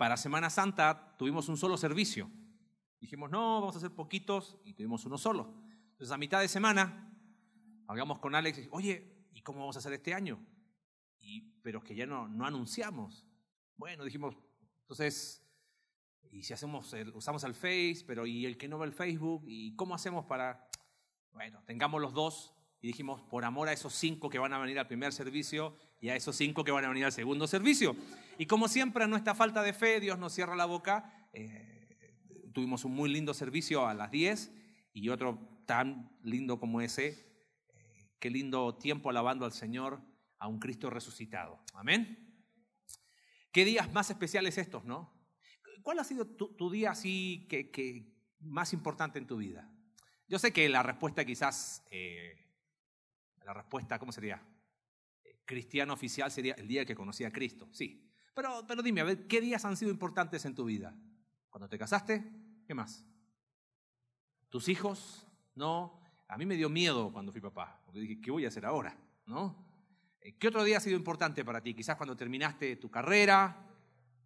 para 0.00 0.16
Semana 0.16 0.48
Santa 0.48 1.14
tuvimos 1.18 1.50
un 1.50 1.58
solo 1.58 1.76
servicio. 1.76 2.30
Dijimos, 3.00 3.30
no, 3.30 3.60
vamos 3.60 3.74
a 3.74 3.78
hacer 3.80 3.90
poquitos 3.90 4.56
y 4.64 4.72
tuvimos 4.72 5.04
uno 5.04 5.18
solo. 5.18 5.52
Entonces 5.90 6.10
a 6.10 6.16
mitad 6.16 6.40
de 6.40 6.48
semana 6.48 7.14
hablamos 7.86 8.18
con 8.18 8.34
Alex 8.34 8.60
y 8.60 8.68
oye, 8.70 9.28
¿y 9.34 9.42
cómo 9.42 9.60
vamos 9.60 9.76
a 9.76 9.80
hacer 9.80 9.92
este 9.92 10.14
año? 10.14 10.42
Y, 11.20 11.42
pero 11.60 11.84
que 11.84 11.94
ya 11.94 12.06
no, 12.06 12.28
no 12.28 12.46
anunciamos. 12.46 13.26
Bueno, 13.76 14.02
dijimos, 14.02 14.34
entonces, 14.80 15.46
y 16.30 16.44
si 16.44 16.54
hacemos, 16.54 16.94
usamos 17.12 17.44
el 17.44 17.52
Face, 17.52 18.02
pero 18.06 18.24
¿y 18.24 18.46
el 18.46 18.56
que 18.56 18.68
no 18.68 18.78
ve 18.78 18.86
el 18.86 18.94
Facebook? 18.94 19.44
¿Y 19.46 19.76
cómo 19.76 19.94
hacemos 19.94 20.24
para, 20.24 20.66
bueno, 21.30 21.62
tengamos 21.66 22.00
los 22.00 22.14
dos? 22.14 22.54
Y 22.80 22.88
dijimos, 22.88 23.20
por 23.22 23.44
amor 23.44 23.68
a 23.68 23.72
esos 23.72 23.94
cinco 23.94 24.30
que 24.30 24.38
van 24.38 24.52
a 24.52 24.58
venir 24.58 24.78
al 24.78 24.86
primer 24.86 25.12
servicio 25.12 25.76
y 26.00 26.08
a 26.08 26.16
esos 26.16 26.36
cinco 26.36 26.64
que 26.64 26.72
van 26.72 26.84
a 26.84 26.88
venir 26.88 27.04
al 27.04 27.12
segundo 27.12 27.46
servicio. 27.46 27.94
Y 28.38 28.46
como 28.46 28.68
siempre, 28.68 29.04
a 29.04 29.06
nuestra 29.06 29.34
falta 29.34 29.62
de 29.62 29.72
fe, 29.72 30.00
Dios 30.00 30.18
nos 30.18 30.32
cierra 30.32 30.56
la 30.56 30.64
boca. 30.64 31.28
Eh, 31.32 31.80
tuvimos 32.52 32.84
un 32.84 32.92
muy 32.92 33.10
lindo 33.10 33.34
servicio 33.34 33.86
a 33.86 33.94
las 33.94 34.10
10 34.10 34.52
y 34.92 35.08
otro 35.10 35.62
tan 35.66 36.10
lindo 36.22 36.58
como 36.58 36.80
ese. 36.80 37.08
Eh, 37.68 38.10
qué 38.18 38.30
lindo 38.30 38.76
tiempo 38.76 39.10
alabando 39.10 39.44
al 39.44 39.52
Señor, 39.52 40.00
a 40.38 40.48
un 40.48 40.58
Cristo 40.58 40.90
resucitado. 40.90 41.62
Amén. 41.74 42.30
Qué 43.52 43.64
días 43.64 43.92
más 43.92 44.10
especiales 44.10 44.58
estos, 44.58 44.84
¿no? 44.84 45.12
¿Cuál 45.82 45.98
ha 45.98 46.04
sido 46.04 46.26
tu, 46.26 46.70
día 46.70 46.90
así 46.90 47.46
que, 47.48 48.14
más 48.40 48.72
importante 48.72 49.18
en 49.18 49.26
tu 49.26 49.38
vida? 49.38 49.70
Yo 50.28 50.38
sé 50.38 50.52
que 50.52 50.68
la 50.68 50.82
respuesta 50.82 51.24
quizás, 51.24 51.84
eh, 51.90 52.49
la 53.44 53.54
respuesta, 53.54 53.98
¿cómo 53.98 54.12
sería? 54.12 54.42
cristiano 55.50 55.92
oficial 55.94 56.30
sería 56.30 56.54
el 56.54 56.68
día 56.68 56.84
que 56.84 56.94
conocí 56.94 57.24
a 57.24 57.32
Cristo, 57.32 57.68
sí. 57.72 58.08
Pero, 58.34 58.64
pero 58.68 58.82
dime, 58.82 59.00
a 59.00 59.04
ver, 59.04 59.26
¿qué 59.26 59.40
días 59.40 59.64
han 59.64 59.76
sido 59.76 59.90
importantes 59.90 60.44
en 60.44 60.54
tu 60.54 60.64
vida? 60.64 60.96
¿Cuando 61.48 61.68
te 61.68 61.76
casaste? 61.76 62.24
¿Qué 62.64 62.72
más? 62.72 63.04
¿Tus 64.48 64.68
hijos? 64.68 65.26
No. 65.56 66.00
A 66.28 66.38
mí 66.38 66.46
me 66.46 66.54
dio 66.54 66.70
miedo 66.70 67.12
cuando 67.12 67.32
fui 67.32 67.40
papá, 67.40 67.82
porque 67.84 67.98
dije, 67.98 68.20
¿qué 68.20 68.30
voy 68.30 68.44
a 68.44 68.48
hacer 68.48 68.64
ahora? 68.64 68.96
¿No? 69.26 69.56
Eh, 70.20 70.36
¿Qué 70.38 70.46
otro 70.46 70.62
día 70.62 70.76
ha 70.76 70.80
sido 70.80 70.96
importante 70.96 71.44
para 71.44 71.60
ti? 71.60 71.74
Quizás 71.74 71.96
cuando 71.96 72.16
terminaste 72.16 72.76
tu 72.76 72.88
carrera. 72.88 73.66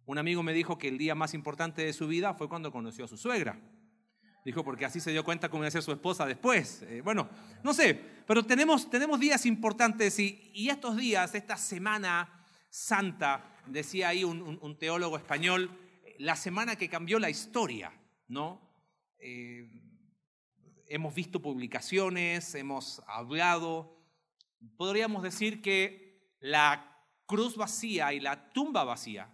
Un 0.05 0.19
amigo 0.19 0.43
me 0.43 0.53
dijo 0.53 0.77
que 0.77 0.89
el 0.89 0.99
día 0.99 1.15
más 1.15 1.33
importante 1.33 1.83
de 1.83 1.93
su 1.93 2.07
vida 2.07 2.35
fue 2.35 2.47
cuando 2.47 2.71
conoció 2.71 3.05
a 3.05 3.07
su 3.07 3.17
suegra. 3.17 3.59
Dijo, 4.45 4.63
porque 4.63 4.85
así 4.85 4.99
se 4.99 5.11
dio 5.11 5.23
cuenta 5.23 5.49
cómo 5.49 5.63
iba 5.63 5.69
a 5.69 5.71
ser 5.71 5.81
su 5.81 5.91
esposa 5.91 6.23
después. 6.27 6.83
Eh, 6.83 7.01
bueno, 7.03 7.27
no 7.63 7.73
sé, 7.73 7.99
pero 8.27 8.45
tenemos, 8.45 8.91
tenemos 8.91 9.19
días 9.19 9.43
importantes 9.47 10.19
y, 10.19 10.69
estos 10.69 10.97
días, 10.97 11.33
esta 11.33 11.57
semana 11.57 12.45
santa, 12.69 13.57
decía 13.65 14.09
ahí 14.09 14.23
un, 14.23 14.77
teólogo 14.77 15.17
español, 15.17 15.71
la 16.19 16.35
semana 16.35 16.75
que 16.75 16.89
cambió 16.89 17.17
la 17.17 17.31
historia, 17.31 17.91
¿no? 18.27 18.61
Eh, 19.17 19.67
hemos 20.89 21.15
visto 21.15 21.41
publicaciones, 21.41 22.53
hemos 22.53 23.01
hablado, 23.07 23.97
podríamos 24.77 25.23
decir 25.23 25.63
que 25.63 26.35
la 26.39 27.03
cruz 27.25 27.57
vacía 27.57 28.13
y 28.13 28.19
la 28.19 28.53
tumba 28.53 28.83
vacía 28.83 29.27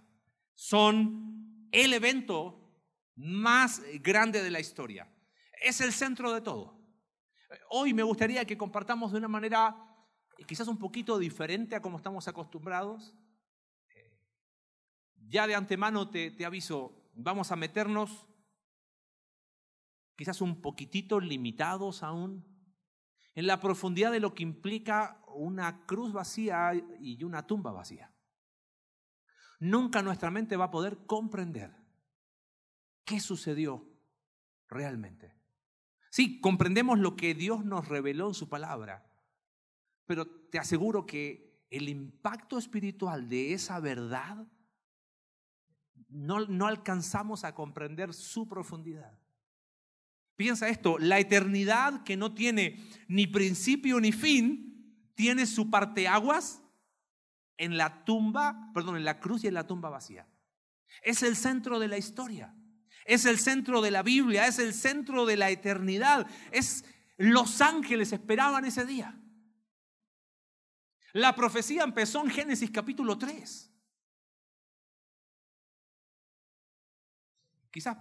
son 0.56 1.68
el 1.74 1.92
evento 1.92 2.61
más 3.16 3.82
grande 4.02 4.42
de 4.44 4.52
la 4.52 4.60
historia. 4.60 5.08
Es 5.62 5.82
el 5.82 5.92
centro 5.94 6.32
de 6.34 6.42
todo. 6.42 6.80
Hoy 7.70 7.94
me 7.94 8.04
gustaría 8.04 8.46
que 8.46 8.58
compartamos 8.58 9.12
de 9.12 9.18
una 9.18 9.28
manera 9.28 9.76
eh, 10.38 10.46
quizás 10.46 10.68
un 10.68 10.78
poquito 10.78 11.20
diferente 11.20 11.76
a 11.76 11.82
como 11.82 11.98
estamos 11.98 12.28
acostumbrados. 12.28 13.14
Eh, 13.96 14.18
ya 15.16 15.48
de 15.48 15.56
antemano 15.56 16.10
te, 16.10 16.32
te 16.32 16.46
aviso, 16.46 17.12
vamos 17.14 17.52
a 17.52 17.56
meternos 17.56 18.28
quizás 20.16 20.42
un 20.42 20.62
poquitito 20.62 21.20
limitados 21.20 22.04
aún 22.04 22.48
en 23.34 23.48
la 23.48 23.60
profundidad 23.60 24.12
de 24.12 24.20
lo 24.20 24.34
que 24.34 24.44
implica 24.44 25.24
una 25.28 25.86
cruz 25.86 26.12
vacía 26.12 26.74
y 27.00 27.24
una 27.24 27.48
tumba 27.48 27.72
vacía. 27.72 28.14
Nunca 29.60 30.02
nuestra 30.02 30.32
mente 30.32 30.58
va 30.58 30.66
a 30.66 30.72
poder 30.72 31.06
comprender 31.06 31.81
¿Qué 33.12 33.20
sucedió 33.20 33.86
realmente? 34.70 35.36
Sí, 36.12 36.40
comprendemos 36.40 36.98
lo 36.98 37.18
que 37.18 37.34
Dios 37.34 37.66
nos 37.66 37.90
reveló 37.90 38.30
en 38.30 38.34
su 38.34 38.48
palabra, 38.48 39.06
pero 40.06 40.26
te 40.26 40.58
aseguro 40.60 41.06
que 41.06 41.62
el 41.70 41.90
impacto 41.90 42.58
espiritual 42.58 43.28
de 43.28 43.52
esa 43.52 43.82
verdad 43.82 44.48
no, 46.08 46.46
no 46.46 46.68
alcanzamos 46.68 47.44
a 47.44 47.54
comprender 47.54 48.14
su 48.14 48.48
profundidad. 48.48 49.20
Piensa 50.38 50.70
esto, 50.70 50.98
la 50.98 51.20
eternidad 51.20 52.06
que 52.06 52.16
no 52.16 52.34
tiene 52.34 52.82
ni 53.10 53.28
principio 53.28 54.00
ni 54.00 54.14
fin, 54.14 55.12
tiene 55.16 55.46
su 55.46 55.70
parteaguas 55.70 56.64
en 57.58 57.76
la 57.76 58.06
tumba, 58.06 58.72
perdón, 58.74 58.96
en 58.96 59.04
la 59.04 59.20
cruz 59.20 59.44
y 59.44 59.48
en 59.48 59.56
la 59.56 59.68
tumba 59.68 59.90
vacía. 59.90 60.30
Es 61.02 61.24
el 61.24 61.36
centro 61.36 61.78
de 61.78 61.90
la 61.90 61.98
historia. 61.98 62.56
Es 63.12 63.26
el 63.26 63.40
centro 63.40 63.82
de 63.82 63.92
la 63.92 64.04
Biblia, 64.04 64.48
es 64.48 64.58
el 64.58 64.74
centro 64.74 65.26
de 65.26 65.36
la 65.36 65.50
eternidad. 65.50 66.28
Es 66.50 66.86
los 67.18 67.60
ángeles 67.60 68.14
esperaban 68.14 68.64
ese 68.64 68.86
día. 68.86 69.22
La 71.12 71.36
profecía 71.36 71.84
empezó 71.84 72.24
en 72.24 72.30
Génesis 72.30 72.72
capítulo 72.72 73.18
3. 73.18 73.70
Quizás 77.70 77.98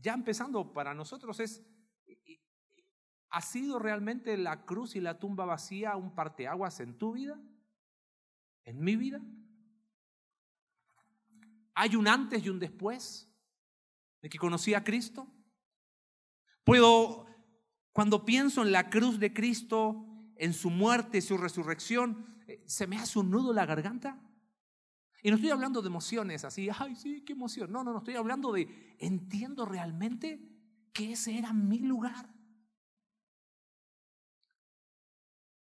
ya 0.00 0.14
empezando 0.14 0.72
para 0.72 0.94
nosotros 0.94 1.40
es, 1.40 1.62
¿ha 3.28 3.42
sido 3.42 3.78
realmente 3.78 4.38
la 4.38 4.64
cruz 4.64 4.96
y 4.96 5.00
la 5.02 5.18
tumba 5.18 5.44
vacía 5.44 5.94
un 5.96 6.14
parteaguas 6.14 6.80
en 6.80 6.96
tu 6.96 7.12
vida? 7.12 7.38
¿En 8.64 8.82
mi 8.82 8.96
vida? 8.96 9.20
¿Hay 11.74 11.96
un 11.96 12.08
antes 12.08 12.42
y 12.42 12.48
un 12.48 12.58
después? 12.58 13.30
De 14.24 14.30
que 14.30 14.38
conocí 14.38 14.72
a 14.72 14.82
Cristo? 14.82 15.30
Puedo, 16.64 17.26
cuando 17.92 18.24
pienso 18.24 18.62
en 18.62 18.72
la 18.72 18.88
cruz 18.88 19.20
de 19.20 19.34
Cristo, 19.34 20.06
en 20.36 20.54
su 20.54 20.70
muerte, 20.70 21.20
su 21.20 21.36
resurrección, 21.36 22.42
eh, 22.48 22.64
se 22.64 22.86
me 22.86 22.96
hace 22.96 23.18
un 23.18 23.30
nudo 23.30 23.52
la 23.52 23.66
garganta. 23.66 24.18
Y 25.22 25.28
no 25.28 25.36
estoy 25.36 25.50
hablando 25.50 25.82
de 25.82 25.88
emociones 25.88 26.42
así, 26.46 26.70
ay, 26.74 26.96
sí, 26.96 27.20
qué 27.20 27.34
emoción. 27.34 27.70
No, 27.70 27.84
no, 27.84 27.92
no, 27.92 27.98
estoy 27.98 28.14
hablando 28.14 28.50
de, 28.50 28.96
entiendo 28.98 29.66
realmente 29.66 30.40
que 30.94 31.12
ese 31.12 31.36
era 31.36 31.52
mi 31.52 31.80
lugar. 31.80 32.26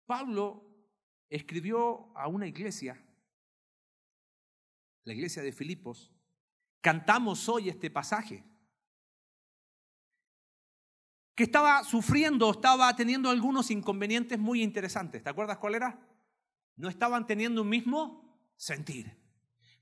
Pablo 0.05 0.67
escribió 1.29 2.11
a 2.17 2.27
una 2.27 2.47
iglesia, 2.47 3.01
la 5.05 5.13
iglesia 5.13 5.41
de 5.41 5.53
Filipos, 5.53 6.11
cantamos 6.81 7.47
hoy 7.47 7.69
este 7.69 7.89
pasaje, 7.89 8.43
que 11.35 11.43
estaba 11.43 11.83
sufriendo, 11.83 12.51
estaba 12.51 12.93
teniendo 12.95 13.29
algunos 13.29 13.71
inconvenientes 13.71 14.37
muy 14.37 14.61
interesantes. 14.61 15.23
¿Te 15.23 15.29
acuerdas 15.29 15.57
cuál 15.57 15.75
era? 15.75 15.99
No 16.75 16.89
estaban 16.89 17.25
teniendo 17.25 17.61
un 17.61 17.69
mismo 17.69 18.51
sentir. 18.57 19.17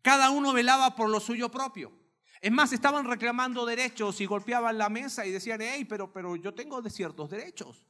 Cada 0.02 0.30
uno 0.30 0.54
velaba 0.54 0.96
por 0.96 1.10
lo 1.10 1.20
suyo 1.20 1.50
propio. 1.50 1.92
Es 2.42 2.52
más, 2.52 2.72
estaban 2.72 3.06
reclamando 3.06 3.66
derechos 3.66 4.22
y 4.22 4.26
golpeaban 4.26 4.78
la 4.78 4.90
mesa 4.90 5.26
y 5.26 5.32
decían, 5.32 5.60
hey, 5.62 5.86
pero, 5.86 6.14
pero 6.14 6.36
yo 6.36 6.54
tengo 6.54 6.82
de 6.82 6.90
ciertos 6.90 7.30
derechos. 7.30 7.86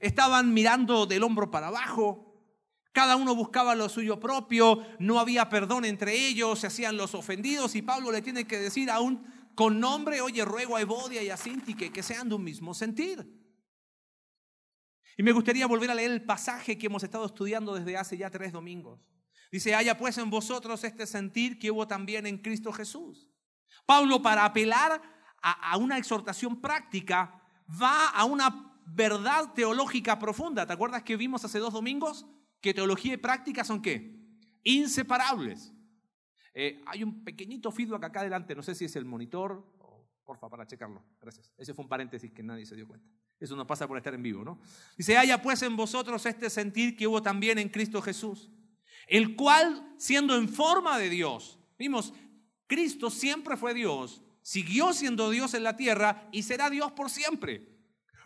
Estaban 0.00 0.54
mirando 0.54 1.06
del 1.06 1.22
hombro 1.22 1.50
para 1.50 1.68
abajo, 1.68 2.35
cada 2.96 3.16
uno 3.16 3.34
buscaba 3.34 3.74
lo 3.74 3.90
suyo 3.90 4.18
propio, 4.18 4.82
no 4.98 5.20
había 5.20 5.50
perdón 5.50 5.84
entre 5.84 6.14
ellos, 6.14 6.60
se 6.60 6.66
hacían 6.66 6.96
los 6.96 7.14
ofendidos 7.14 7.74
y 7.74 7.82
Pablo 7.82 8.10
le 8.10 8.22
tiene 8.22 8.46
que 8.46 8.58
decir 8.58 8.90
aún 8.90 9.22
con 9.54 9.78
nombre, 9.78 10.22
oye, 10.22 10.42
ruego 10.46 10.76
a 10.76 10.80
Evodia 10.80 11.22
y 11.22 11.28
a 11.28 11.36
Sinti 11.36 11.74
que, 11.74 11.92
que 11.92 12.02
sean 12.02 12.30
de 12.30 12.36
un 12.36 12.42
mismo 12.42 12.72
sentir. 12.72 13.30
Y 15.18 15.22
me 15.22 15.32
gustaría 15.32 15.66
volver 15.66 15.90
a 15.90 15.94
leer 15.94 16.10
el 16.10 16.24
pasaje 16.24 16.78
que 16.78 16.86
hemos 16.86 17.02
estado 17.02 17.26
estudiando 17.26 17.74
desde 17.74 17.98
hace 17.98 18.16
ya 18.16 18.30
tres 18.30 18.50
domingos. 18.50 18.98
Dice, 19.52 19.74
haya 19.74 19.98
pues 19.98 20.16
en 20.16 20.30
vosotros 20.30 20.82
este 20.82 21.06
sentir 21.06 21.58
que 21.58 21.70
hubo 21.70 21.86
también 21.86 22.26
en 22.26 22.38
Cristo 22.38 22.72
Jesús. 22.72 23.28
Pablo, 23.84 24.22
para 24.22 24.46
apelar 24.46 25.02
a, 25.42 25.72
a 25.72 25.76
una 25.76 25.98
exhortación 25.98 26.62
práctica, 26.62 27.42
va 27.70 28.08
a 28.08 28.24
una 28.24 28.80
verdad 28.86 29.52
teológica 29.52 30.18
profunda. 30.18 30.66
¿Te 30.66 30.72
acuerdas 30.72 31.02
que 31.02 31.18
vimos 31.18 31.44
hace 31.44 31.58
dos 31.58 31.74
domingos? 31.74 32.24
Que 32.60 32.74
teología 32.74 33.14
y 33.14 33.18
práctica 33.18 33.64
son 33.64 33.82
qué? 33.82 34.16
Inseparables. 34.62 35.72
Eh, 36.54 36.82
hay 36.86 37.02
un 37.02 37.22
pequeñito 37.22 37.70
feedback 37.70 38.04
acá 38.04 38.20
adelante, 38.20 38.54
no 38.54 38.62
sé 38.62 38.74
si 38.74 38.86
es 38.86 38.96
el 38.96 39.04
monitor, 39.04 39.64
porfa, 40.26 40.48
para 40.48 40.66
checarlo. 40.66 41.02
Gracias. 41.20 41.52
Ese 41.56 41.72
fue 41.72 41.84
un 41.84 41.88
paréntesis 41.88 42.32
que 42.32 42.42
nadie 42.42 42.66
se 42.66 42.74
dio 42.74 42.86
cuenta. 42.86 43.08
Eso 43.38 43.54
no 43.54 43.66
pasa 43.66 43.86
por 43.86 43.96
estar 43.96 44.14
en 44.14 44.22
vivo, 44.22 44.44
¿no? 44.44 44.58
Dice, 44.96 45.16
haya 45.16 45.40
pues 45.40 45.62
en 45.62 45.76
vosotros 45.76 46.26
este 46.26 46.50
sentir 46.50 46.96
que 46.96 47.06
hubo 47.06 47.22
también 47.22 47.58
en 47.58 47.68
Cristo 47.68 48.02
Jesús, 48.02 48.50
el 49.06 49.36
cual, 49.36 49.94
siendo 49.98 50.36
en 50.36 50.48
forma 50.48 50.98
de 50.98 51.10
Dios, 51.10 51.58
vimos, 51.78 52.12
Cristo 52.66 53.10
siempre 53.10 53.56
fue 53.56 53.72
Dios, 53.72 54.22
siguió 54.42 54.92
siendo 54.92 55.30
Dios 55.30 55.54
en 55.54 55.62
la 55.62 55.76
tierra 55.76 56.28
y 56.32 56.42
será 56.42 56.70
Dios 56.70 56.92
por 56.92 57.10
siempre. 57.10 57.75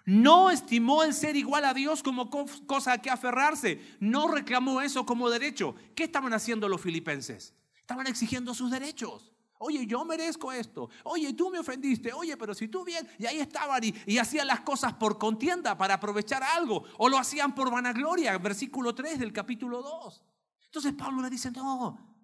No 0.04 0.50
estimó 0.50 1.02
el 1.02 1.14
ser 1.14 1.36
igual 1.36 1.64
a 1.64 1.74
Dios 1.74 2.02
como 2.02 2.30
cosa 2.30 2.92
a 2.92 2.98
que 2.98 3.10
aferrarse. 3.10 3.80
No 4.00 4.28
reclamó 4.28 4.80
eso 4.80 5.06
como 5.06 5.30
derecho. 5.30 5.74
¿Qué 5.94 6.04
estaban 6.04 6.32
haciendo 6.32 6.68
los 6.68 6.80
filipenses? 6.80 7.54
Estaban 7.76 8.06
exigiendo 8.06 8.54
sus 8.54 8.70
derechos. 8.70 9.32
Oye, 9.58 9.86
yo 9.86 10.04
merezco 10.06 10.52
esto. 10.52 10.88
Oye, 11.04 11.34
tú 11.34 11.50
me 11.50 11.58
ofendiste. 11.58 12.12
Oye, 12.14 12.36
pero 12.36 12.54
si 12.54 12.68
tú 12.68 12.82
bien. 12.82 13.06
Y 13.18 13.26
ahí 13.26 13.40
estaban 13.40 13.84
y, 13.84 13.94
y, 14.06 14.16
hacían 14.16 14.46
las 14.46 14.60
cosas 14.60 14.94
por 14.94 15.18
contienda 15.18 15.76
para 15.76 15.94
aprovechar 15.94 16.42
algo. 16.42 16.84
O 16.96 17.08
lo 17.10 17.18
hacían 17.18 17.54
por 17.54 17.70
vanagloria. 17.70 18.38
Versículo 18.38 18.94
3 18.94 19.18
del 19.18 19.32
capítulo 19.34 19.82
2. 19.82 20.22
Entonces 20.64 20.94
Pablo 20.94 21.20
le 21.20 21.28
dice, 21.28 21.50
no, 21.50 22.16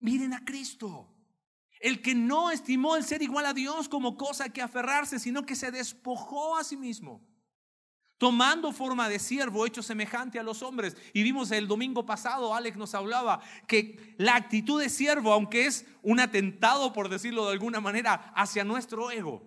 miren 0.00 0.34
a 0.34 0.44
Cristo. 0.44 1.19
El 1.80 2.02
que 2.02 2.14
no 2.14 2.50
estimó 2.50 2.94
el 2.94 3.04
ser 3.04 3.22
igual 3.22 3.46
a 3.46 3.54
Dios 3.54 3.88
como 3.88 4.18
cosa 4.18 4.50
que 4.50 4.60
aferrarse, 4.60 5.18
sino 5.18 5.46
que 5.46 5.56
se 5.56 5.70
despojó 5.70 6.58
a 6.58 6.62
sí 6.62 6.76
mismo, 6.76 7.26
tomando 8.18 8.70
forma 8.70 9.08
de 9.08 9.18
siervo, 9.18 9.64
hecho 9.64 9.82
semejante 9.82 10.38
a 10.38 10.42
los 10.42 10.62
hombres. 10.62 10.94
Y 11.14 11.22
vimos 11.22 11.50
el 11.50 11.66
domingo 11.66 12.04
pasado, 12.04 12.54
Alex 12.54 12.76
nos 12.76 12.94
hablaba, 12.94 13.40
que 13.66 14.14
la 14.18 14.36
actitud 14.36 14.78
de 14.78 14.90
siervo, 14.90 15.32
aunque 15.32 15.64
es 15.64 15.86
un 16.02 16.20
atentado, 16.20 16.92
por 16.92 17.08
decirlo 17.08 17.46
de 17.46 17.52
alguna 17.52 17.80
manera, 17.80 18.30
hacia 18.36 18.62
nuestro 18.62 19.10
ego, 19.10 19.42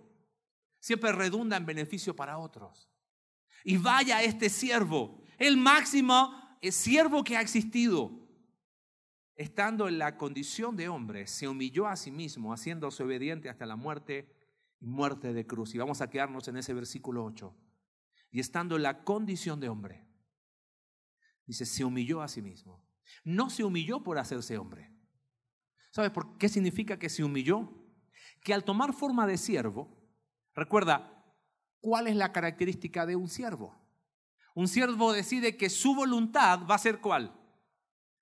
siempre 0.79 1.12
redunda 1.12 1.56
en 1.56 1.68
beneficio 1.68 2.15
para 2.15 2.39
otros. 2.39 2.89
Y 3.63 3.77
vaya 3.77 4.24
este 4.24 4.50
siervo, 4.50 5.21
el 5.38 5.56
máximo 5.56 6.33
siervo 6.71 7.24
que 7.24 7.38
ha 7.38 7.41
existido 7.41 8.22
estando 9.35 9.88
en 9.88 9.97
la 9.97 10.18
condición 10.18 10.75
de 10.75 10.89
hombre, 10.89 11.27
se 11.27 11.47
humilló 11.47 11.88
a 11.88 11.95
sí 11.95 12.12
mismo, 12.12 12.53
haciéndose 12.53 13.03
obediente 13.03 13.50
hasta 13.50 13.65
la 13.65 13.75
muerte 13.75 14.30
y 14.80 14.88
muerte 14.88 15.33
de 15.33 15.47
cruz. 15.47 15.74
Y 15.74 15.77
vamos 15.77 16.01
a 16.01 16.09
quedarnos 16.09 16.47
en 16.47 16.57
ese 16.57 16.74
versículo 16.74 17.24
8. 17.25 17.56
Y 18.31 18.39
estando 18.39 18.75
en 18.75 18.83
la 18.83 19.03
condición 19.03 19.59
de 19.59 19.69
hombre, 19.69 20.07
dice, 21.45 21.65
se 21.65 21.83
humilló 21.83 22.21
a 22.21 22.27
sí 22.27 22.41
mismo. 22.41 22.85
No 23.24 23.50
se 23.50 23.63
humilló 23.63 24.03
por 24.03 24.18
hacerse 24.18 24.57
hombre. 24.57 24.91
¿Sabes 25.91 26.12
por 26.12 26.38
qué 26.38 26.50
significa 26.50 26.97
que 26.97 27.09
se 27.09 27.24
humilló? 27.24 27.71
Que 28.41 28.53
al 28.53 28.63
tomar 28.63 28.94
forma 28.94 29.27
de 29.27 29.38
siervo, 29.38 29.95
recuerda, 30.53 31.24
¿cuál 31.79 32.07
es 32.07 32.15
la 32.15 32.31
característica 32.31 33.06
de 33.06 33.15
un 33.15 33.29
siervo? 33.29 33.79
Un 34.56 34.68
siervo 34.68 35.13
decide 35.13 35.57
que 35.57 35.69
su 35.69 35.95
voluntad 35.95 36.62
va 36.69 36.75
a 36.75 36.79
ser 36.79 37.00
cuál? 37.00 37.39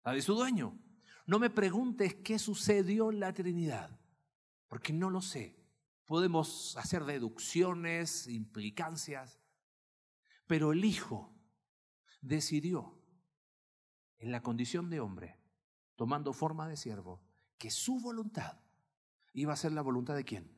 La 0.03 0.13
de 0.13 0.21
su 0.21 0.33
dueño. 0.35 0.77
No 1.25 1.39
me 1.39 1.49
preguntes 1.49 2.15
qué 2.15 2.39
sucedió 2.39 3.11
en 3.11 3.19
la 3.19 3.33
Trinidad, 3.33 3.99
porque 4.67 4.93
no 4.93 5.09
lo 5.09 5.21
sé. 5.21 5.55
Podemos 6.05 6.75
hacer 6.77 7.05
deducciones, 7.05 8.27
implicancias, 8.27 9.39
pero 10.47 10.73
el 10.73 10.83
Hijo 10.83 11.33
decidió, 12.21 12.97
en 14.19 14.31
la 14.31 14.43
condición 14.43 14.89
de 14.89 14.99
hombre, 14.99 15.39
tomando 15.95 16.33
forma 16.33 16.67
de 16.67 16.77
siervo, 16.77 17.21
que 17.57 17.71
su 17.71 17.99
voluntad 17.99 18.59
iba 19.33 19.53
a 19.53 19.57
ser 19.57 19.71
la 19.71 19.81
voluntad 19.81 20.15
de 20.15 20.25
quién? 20.25 20.51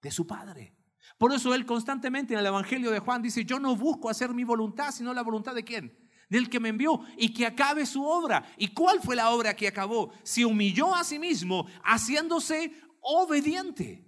De 0.00 0.10
su 0.10 0.26
Padre. 0.26 0.74
Por 1.18 1.32
eso 1.32 1.54
él 1.54 1.66
constantemente 1.66 2.34
en 2.34 2.40
el 2.40 2.46
Evangelio 2.46 2.90
de 2.90 2.98
Juan 2.98 3.22
dice, 3.22 3.44
yo 3.44 3.60
no 3.60 3.76
busco 3.76 4.10
hacer 4.10 4.32
mi 4.34 4.44
voluntad, 4.44 4.92
sino 4.92 5.14
la 5.14 5.22
voluntad 5.22 5.54
de 5.54 5.64
quién? 5.64 5.96
Del 6.28 6.50
que 6.50 6.60
me 6.60 6.70
envió 6.70 7.00
y 7.16 7.32
que 7.32 7.46
acabe 7.46 7.86
su 7.86 8.04
obra. 8.04 8.44
¿Y 8.56 8.68
cuál 8.68 9.00
fue 9.00 9.16
la 9.16 9.30
obra 9.30 9.54
que 9.54 9.68
acabó? 9.68 10.12
Se 10.22 10.44
humilló 10.44 10.94
a 10.94 11.04
sí 11.04 11.18
mismo 11.18 11.66
haciéndose 11.84 12.72
obediente. 13.00 14.04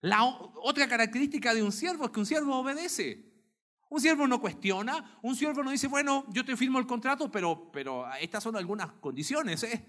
La 0.00 0.24
otra 0.24 0.88
característica 0.88 1.52
de 1.52 1.62
un 1.62 1.72
siervo 1.72 2.04
es 2.04 2.10
que 2.10 2.20
un 2.20 2.26
siervo 2.26 2.56
obedece. 2.56 3.30
Un 3.90 4.00
siervo 4.00 4.28
no 4.28 4.40
cuestiona, 4.40 5.18
un 5.20 5.34
siervo 5.34 5.64
no 5.64 5.72
dice, 5.72 5.88
bueno, 5.88 6.24
yo 6.28 6.44
te 6.44 6.56
firmo 6.56 6.78
el 6.78 6.86
contrato, 6.86 7.30
pero, 7.30 7.70
pero 7.72 8.06
estas 8.20 8.42
son 8.42 8.56
algunas 8.56 8.92
condiciones. 8.92 9.64
¿eh? 9.64 9.84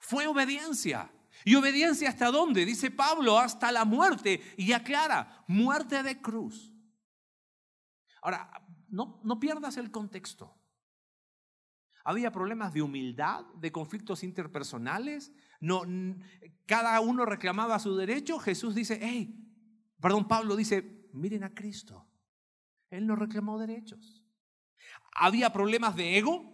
Fue 0.00 0.26
obediencia. 0.26 1.10
¿Y 1.44 1.54
obediencia 1.54 2.08
hasta 2.08 2.30
dónde? 2.30 2.66
Dice 2.66 2.90
Pablo, 2.90 3.38
hasta 3.38 3.70
la 3.70 3.84
muerte. 3.84 4.42
Y 4.56 4.72
aclara, 4.72 5.44
muerte 5.46 6.02
de 6.02 6.20
cruz. 6.20 6.72
Ahora, 8.20 8.50
no, 8.88 9.20
no 9.22 9.38
pierdas 9.38 9.76
el 9.76 9.90
contexto. 9.90 10.61
Había 12.04 12.32
problemas 12.32 12.72
de 12.72 12.82
humildad, 12.82 13.44
de 13.54 13.70
conflictos 13.70 14.24
interpersonales. 14.24 15.32
No, 15.60 15.82
cada 16.66 17.00
uno 17.00 17.24
reclamaba 17.24 17.78
su 17.78 17.96
derecho. 17.96 18.38
Jesús 18.38 18.74
dice, 18.74 18.98
hey, 19.00 19.38
perdón, 20.00 20.26
Pablo 20.26 20.56
dice, 20.56 21.08
miren 21.12 21.44
a 21.44 21.54
Cristo. 21.54 22.08
Él 22.90 23.06
no 23.06 23.16
reclamó 23.16 23.58
derechos. 23.58 24.22
Había 25.14 25.52
problemas 25.52 25.94
de 25.96 26.18
ego. 26.18 26.52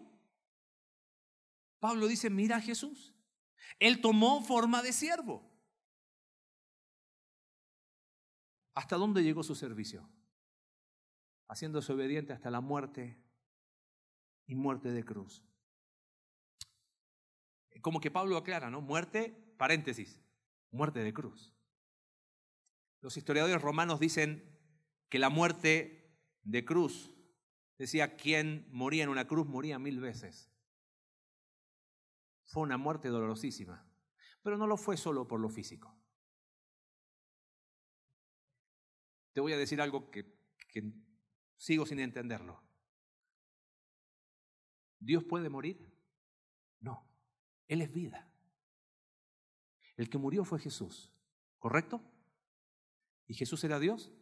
Pablo 1.78 2.06
dice, 2.06 2.28
mira 2.28 2.56
a 2.56 2.60
Jesús. 2.60 3.14
Él 3.78 4.00
tomó 4.00 4.42
forma 4.42 4.82
de 4.82 4.92
siervo. 4.92 5.48
¿Hasta 8.74 8.96
dónde 8.96 9.22
llegó 9.22 9.42
su 9.42 9.54
servicio? 9.54 10.08
Haciéndose 11.48 11.92
obediente 11.92 12.32
hasta 12.32 12.50
la 12.50 12.60
muerte 12.60 13.18
y 14.48 14.56
muerte 14.56 14.90
de 14.90 15.04
cruz. 15.04 15.44
Como 17.82 18.00
que 18.00 18.10
Pablo 18.10 18.36
aclara, 18.36 18.70
¿no? 18.70 18.80
Muerte, 18.80 19.54
paréntesis, 19.56 20.20
muerte 20.72 21.00
de 21.04 21.12
cruz. 21.12 21.54
Los 23.00 23.16
historiadores 23.16 23.62
romanos 23.62 24.00
dicen 24.00 24.58
que 25.08 25.20
la 25.20 25.28
muerte 25.28 26.18
de 26.42 26.64
cruz, 26.64 27.14
decía, 27.76 28.16
quien 28.16 28.66
moría 28.72 29.04
en 29.04 29.10
una 29.10 29.28
cruz 29.28 29.46
moría 29.46 29.78
mil 29.78 30.00
veces. 30.00 30.50
Fue 32.46 32.62
una 32.62 32.78
muerte 32.78 33.08
dolorosísima, 33.08 33.86
pero 34.42 34.56
no 34.56 34.66
lo 34.66 34.76
fue 34.76 34.96
solo 34.96 35.28
por 35.28 35.38
lo 35.38 35.50
físico. 35.50 35.94
Te 39.34 39.40
voy 39.40 39.52
a 39.52 39.58
decir 39.58 39.80
algo 39.80 40.10
que, 40.10 40.24
que 40.68 40.90
sigo 41.56 41.86
sin 41.86 42.00
entenderlo. 42.00 42.67
¿Dios 45.00 45.24
puede 45.24 45.48
morir? 45.48 45.92
No, 46.80 47.06
Él 47.66 47.82
es 47.82 47.92
vida. 47.92 48.30
El 49.96 50.08
que 50.08 50.18
murió 50.18 50.44
fue 50.44 50.58
Jesús, 50.58 51.12
¿correcto? 51.58 52.00
¿Y 53.26 53.34
Jesús 53.34 53.62
era 53.64 53.78
Dios? 53.78 54.12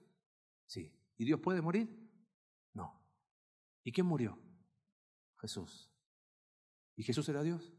Sí. 0.67 0.93
¿Y 1.17 1.25
Dios 1.25 1.41
puede 1.41 1.63
morir? 1.63 1.89
No. 2.73 3.01
¿Y 3.85 3.93
quién 3.93 4.07
murió? 4.07 4.39
Jesús. 5.39 5.91
¿Y 6.97 7.03
Jesús 7.03 7.29
era 7.29 7.43
Dios? 7.43 7.73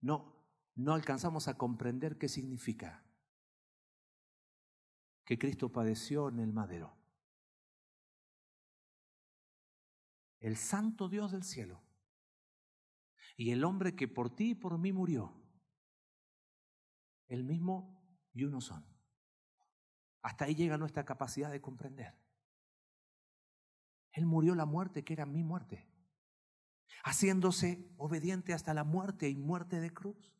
No, 0.00 0.34
no 0.74 0.94
alcanzamos 0.94 1.48
a 1.48 1.58
comprender 1.58 2.18
qué 2.18 2.28
significa 2.28 3.04
que 5.24 5.38
Cristo 5.38 5.70
padeció 5.70 6.28
en 6.28 6.40
el 6.40 6.52
madero. 6.52 6.99
El 10.40 10.56
santo 10.56 11.08
Dios 11.08 11.32
del 11.32 11.44
cielo, 11.44 11.82
y 13.36 13.52
el 13.52 13.64
hombre 13.64 13.94
que 13.94 14.08
por 14.08 14.34
ti 14.34 14.50
y 14.50 14.54
por 14.54 14.78
mí 14.78 14.92
murió, 14.92 15.34
el 17.28 17.44
mismo 17.44 18.02
y 18.32 18.44
uno 18.44 18.60
son. 18.60 18.84
Hasta 20.22 20.44
ahí 20.44 20.54
llega 20.54 20.76
nuestra 20.76 21.04
capacidad 21.04 21.50
de 21.50 21.60
comprender. 21.60 22.14
Él 24.12 24.26
murió 24.26 24.54
la 24.54 24.66
muerte 24.66 25.04
que 25.04 25.12
era 25.12 25.24
mi 25.24 25.42
muerte, 25.42 25.88
haciéndose 27.04 27.88
obediente 27.96 28.52
hasta 28.52 28.74
la 28.74 28.84
muerte 28.84 29.28
y 29.28 29.36
muerte 29.36 29.80
de 29.80 29.92
cruz. 29.92 30.30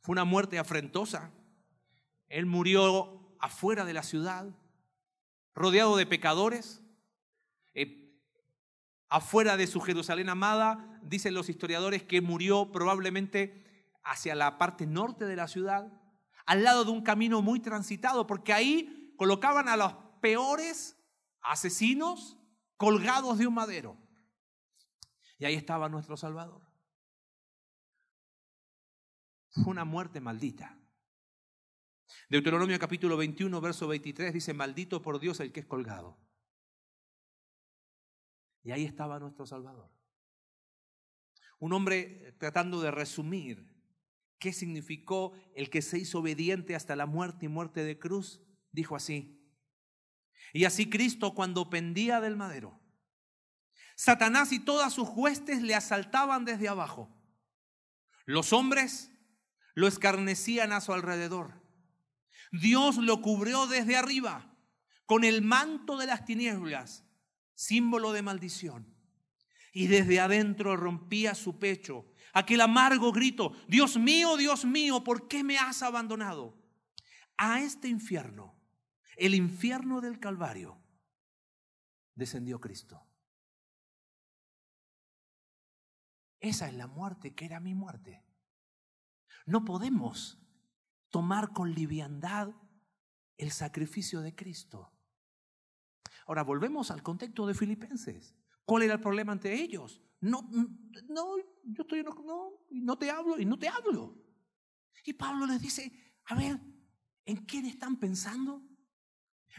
Fue 0.00 0.12
una 0.12 0.24
muerte 0.24 0.58
afrentosa. 0.58 1.30
Él 2.28 2.46
murió 2.46 3.36
afuera 3.40 3.84
de 3.84 3.92
la 3.92 4.02
ciudad, 4.02 4.56
rodeado 5.54 5.96
de 5.96 6.06
pecadores, 6.06 6.82
eh, 7.74 8.18
afuera 9.08 9.56
de 9.56 9.66
su 9.66 9.80
Jerusalén 9.80 10.28
amada, 10.28 11.00
dicen 11.02 11.34
los 11.34 11.48
historiadores 11.48 12.02
que 12.02 12.20
murió 12.20 12.72
probablemente 12.72 13.90
hacia 14.02 14.34
la 14.34 14.58
parte 14.58 14.86
norte 14.86 15.24
de 15.24 15.36
la 15.36 15.48
ciudad, 15.48 15.92
al 16.46 16.64
lado 16.64 16.84
de 16.84 16.90
un 16.90 17.02
camino 17.02 17.42
muy 17.42 17.60
transitado, 17.60 18.26
porque 18.26 18.52
ahí 18.52 19.14
colocaban 19.16 19.68
a 19.68 19.76
los 19.76 19.94
peores 20.20 20.96
asesinos 21.42 22.38
colgados 22.76 23.38
de 23.38 23.46
un 23.46 23.54
madero. 23.54 23.96
Y 25.38 25.44
ahí 25.44 25.54
estaba 25.54 25.88
nuestro 25.88 26.16
Salvador. 26.16 26.62
Fue 29.50 29.66
una 29.66 29.84
muerte 29.84 30.20
maldita. 30.20 30.79
Deuteronomio 32.28 32.78
capítulo 32.78 33.16
21, 33.16 33.60
verso 33.60 33.88
23 33.88 34.32
dice, 34.32 34.54
maldito 34.54 35.02
por 35.02 35.20
Dios 35.20 35.40
el 35.40 35.52
que 35.52 35.60
es 35.60 35.66
colgado. 35.66 36.18
Y 38.62 38.72
ahí 38.72 38.84
estaba 38.84 39.18
nuestro 39.18 39.46
Salvador. 39.46 39.90
Un 41.58 41.72
hombre 41.72 42.36
tratando 42.38 42.80
de 42.80 42.90
resumir 42.90 43.70
qué 44.38 44.52
significó 44.52 45.32
el 45.54 45.70
que 45.70 45.82
se 45.82 45.98
hizo 45.98 46.20
obediente 46.20 46.74
hasta 46.74 46.96
la 46.96 47.06
muerte 47.06 47.46
y 47.46 47.48
muerte 47.48 47.84
de 47.84 47.98
cruz, 47.98 48.42
dijo 48.72 48.96
así. 48.96 49.40
Y 50.52 50.64
así 50.64 50.88
Cristo 50.88 51.34
cuando 51.34 51.70
pendía 51.70 52.20
del 52.20 52.36
madero, 52.36 52.80
Satanás 53.94 54.52
y 54.52 54.60
todas 54.60 54.94
sus 54.94 55.10
huestes 55.10 55.60
le 55.60 55.74
asaltaban 55.74 56.46
desde 56.46 56.68
abajo. 56.68 57.14
Los 58.24 58.54
hombres 58.54 59.10
lo 59.74 59.86
escarnecían 59.86 60.72
a 60.72 60.80
su 60.80 60.94
alrededor. 60.94 61.59
Dios 62.50 62.96
lo 62.96 63.20
cubrió 63.22 63.66
desde 63.66 63.96
arriba 63.96 64.56
con 65.06 65.24
el 65.24 65.42
manto 65.42 65.96
de 65.96 66.06
las 66.06 66.24
tinieblas, 66.24 67.04
símbolo 67.54 68.12
de 68.12 68.22
maldición. 68.22 68.94
Y 69.72 69.86
desde 69.86 70.20
adentro 70.20 70.76
rompía 70.76 71.34
su 71.34 71.58
pecho 71.58 72.10
aquel 72.32 72.60
amargo 72.60 73.12
grito, 73.12 73.52
Dios 73.68 73.96
mío, 73.96 74.36
Dios 74.36 74.64
mío, 74.64 75.02
¿por 75.04 75.28
qué 75.28 75.44
me 75.44 75.58
has 75.58 75.82
abandonado? 75.82 76.56
A 77.36 77.60
este 77.60 77.88
infierno, 77.88 78.54
el 79.16 79.34
infierno 79.34 80.00
del 80.00 80.18
Calvario, 80.18 80.80
descendió 82.14 82.60
Cristo. 82.60 83.06
Esa 86.40 86.68
es 86.68 86.74
la 86.74 86.86
muerte 86.86 87.34
que 87.34 87.44
era 87.44 87.60
mi 87.60 87.74
muerte. 87.74 88.24
No 89.46 89.64
podemos 89.64 90.39
tomar 91.10 91.52
con 91.52 91.72
liviandad 91.72 92.54
el 93.36 93.50
sacrificio 93.50 94.20
de 94.20 94.34
Cristo. 94.34 94.92
Ahora 96.26 96.42
volvemos 96.42 96.90
al 96.90 97.02
contexto 97.02 97.46
de 97.46 97.54
Filipenses. 97.54 98.36
¿Cuál 98.64 98.84
era 98.84 98.94
el 98.94 99.00
problema 99.00 99.32
ante 99.32 99.52
ellos? 99.52 100.02
No, 100.20 100.48
no, 101.08 101.36
yo 101.64 101.82
estoy 101.82 102.02
no, 102.02 102.52
no 102.70 102.98
te 102.98 103.10
hablo 103.10 103.38
y 103.38 103.44
no 103.44 103.58
te 103.58 103.68
hablo. 103.68 104.16
Y 105.04 105.14
Pablo 105.14 105.46
les 105.46 105.60
dice, 105.60 105.92
a 106.26 106.34
ver, 106.34 106.60
¿en 107.24 107.36
quién 107.46 107.66
están 107.66 107.96
pensando? 107.98 108.62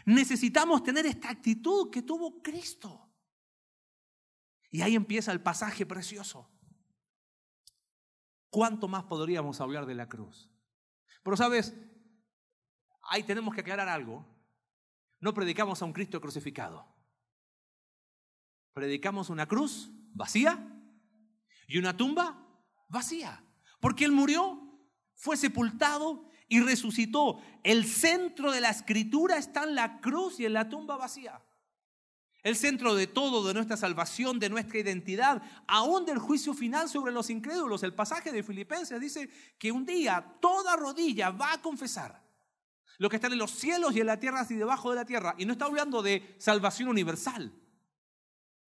Necesitamos 0.06 0.84
tener 0.84 1.06
esta 1.06 1.30
actitud 1.30 1.90
que 1.90 2.04
tuvo 2.04 2.42
Cristo. 2.42 3.12
Y 4.70 4.82
ahí 4.82 4.96
empieza 4.96 5.32
el 5.32 5.42
pasaje 5.42 5.86
precioso. 5.86 6.50
¿Cuánto 8.50 8.88
más 8.88 9.04
podríamos 9.06 9.60
hablar 9.62 9.86
de 9.86 9.96
la 9.96 10.08
cruz? 10.08 10.51
Pero 11.24 11.38
sabes, 11.38 11.74
ahí 13.04 13.24
tenemos 13.24 13.54
que 13.54 13.62
aclarar 13.62 13.90
algo. 13.90 14.26
No 15.20 15.34
predicamos 15.34 15.82
a 15.82 15.86
un 15.86 15.94
Cristo 15.94 16.20
crucificado. 16.20 16.86
Predicamos 18.74 19.30
una 19.30 19.48
cruz 19.48 19.92
vacía 20.14 20.68
y 21.68 21.78
una 21.78 21.96
tumba 21.96 22.48
vacía. 22.90 23.44
Porque 23.80 24.06
Él 24.06 24.12
murió, 24.12 24.60
fue 25.16 25.38
sepultado 25.38 26.30
y 26.48 26.62
resucitó. 26.62 27.40
El 27.64 27.86
centro 27.86 28.52
de 28.52 28.62
la 28.62 28.70
escritura 28.70 29.38
está 29.38 29.64
en 29.64 29.76
la 29.76 30.02
cruz 30.02 30.40
y 30.40 30.46
en 30.46 30.54
la 30.54 30.70
tumba 30.70 30.98
vacía. 30.98 31.42
El 32.44 32.56
centro 32.56 32.96
de 32.96 33.06
todo, 33.06 33.48
de 33.48 33.54
nuestra 33.54 33.78
salvación, 33.78 34.40
de 34.40 34.50
nuestra 34.50 34.80
identidad, 34.80 35.44
aún 35.68 36.06
del 36.06 36.18
juicio 36.18 36.54
final 36.54 36.90
sobre 36.90 37.12
los 37.12 37.30
incrédulos. 37.30 37.84
El 37.84 37.94
pasaje 37.94 38.32
de 38.32 38.42
Filipenses 38.42 39.00
dice 39.00 39.30
que 39.60 39.72
un 39.72 39.86
día 39.86 40.38
toda 40.40 40.76
rodilla 40.76 41.30
va 41.30 41.54
a 41.54 41.62
confesar 41.62 42.22
lo 42.98 43.10
que 43.10 43.18
están 43.18 43.34
en 43.34 43.40
los 43.40 43.52
cielos 43.52 43.96
y 43.96 44.00
en 44.00 44.08
la 44.08 44.20
tierra 44.20 44.46
y 44.50 44.56
debajo 44.56 44.90
de 44.90 44.96
la 44.96 45.06
tierra. 45.06 45.36
Y 45.38 45.46
no 45.46 45.54
está 45.54 45.66
hablando 45.66 46.02
de 46.02 46.36
salvación 46.40 46.90
universal. 46.90 47.54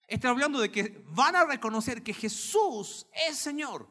Está 0.08 0.30
hablando 0.30 0.60
de 0.60 0.72
que 0.72 1.04
van 1.08 1.36
a 1.36 1.46
reconocer 1.46 2.04
que 2.04 2.14
Jesús 2.14 3.08
es 3.28 3.38
Señor. 3.38 3.88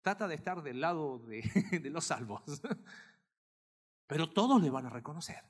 Trata 0.00 0.28
de 0.28 0.34
estar 0.34 0.62
del 0.62 0.80
lado 0.80 1.18
de, 1.18 1.42
de 1.82 1.90
los 1.90 2.04
salvos. 2.04 2.42
Pero 4.06 4.30
todos 4.30 4.62
le 4.62 4.70
van 4.70 4.86
a 4.86 4.90
reconocer. 4.90 5.42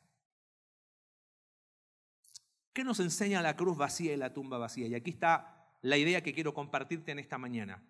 ¿Qué 2.76 2.84
nos 2.84 3.00
enseña 3.00 3.40
la 3.40 3.56
cruz 3.56 3.78
vacía 3.78 4.12
y 4.12 4.18
la 4.18 4.34
tumba 4.34 4.58
vacía? 4.58 4.86
Y 4.86 4.94
aquí 4.94 5.08
está 5.08 5.66
la 5.80 5.96
idea 5.96 6.22
que 6.22 6.34
quiero 6.34 6.52
compartirte 6.52 7.10
en 7.10 7.18
esta 7.18 7.38
mañana. 7.38 7.82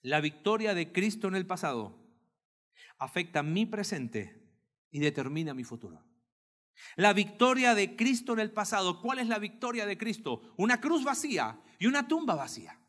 La 0.00 0.22
victoria 0.22 0.72
de 0.72 0.92
Cristo 0.92 1.28
en 1.28 1.34
el 1.34 1.46
pasado 1.46 1.94
afecta 2.96 3.42
mi 3.42 3.66
presente 3.66 4.42
y 4.90 5.00
determina 5.00 5.52
mi 5.52 5.62
futuro. 5.62 6.02
La 6.96 7.12
victoria 7.12 7.74
de 7.74 7.96
Cristo 7.96 8.32
en 8.32 8.38
el 8.38 8.50
pasado, 8.50 9.02
¿cuál 9.02 9.18
es 9.18 9.28
la 9.28 9.38
victoria 9.38 9.84
de 9.84 9.98
Cristo? 9.98 10.54
Una 10.56 10.80
cruz 10.80 11.04
vacía 11.04 11.60
y 11.78 11.84
una 11.84 12.08
tumba 12.08 12.34
vacía. 12.34 12.80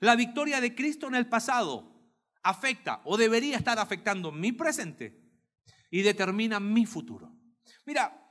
La 0.00 0.16
victoria 0.16 0.60
de 0.60 0.74
Cristo 0.74 1.06
en 1.06 1.14
el 1.14 1.28
pasado 1.28 2.02
afecta 2.42 3.00
o 3.04 3.16
debería 3.16 3.56
estar 3.56 3.78
afectando 3.78 4.32
mi 4.32 4.50
presente 4.50 5.22
y 5.88 6.02
determina 6.02 6.58
mi 6.58 6.84
futuro. 6.84 7.32
Mira, 7.84 8.25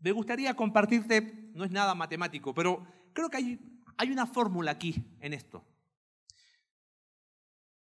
me 0.00 0.12
gustaría 0.12 0.54
compartirte, 0.54 1.50
no 1.54 1.64
es 1.64 1.70
nada 1.70 1.94
matemático, 1.94 2.54
pero 2.54 2.86
creo 3.12 3.28
que 3.28 3.36
hay, 3.36 4.10
una 4.10 4.26
fórmula 4.26 4.72
aquí 4.72 4.94
en 5.20 5.34
esto. 5.34 5.64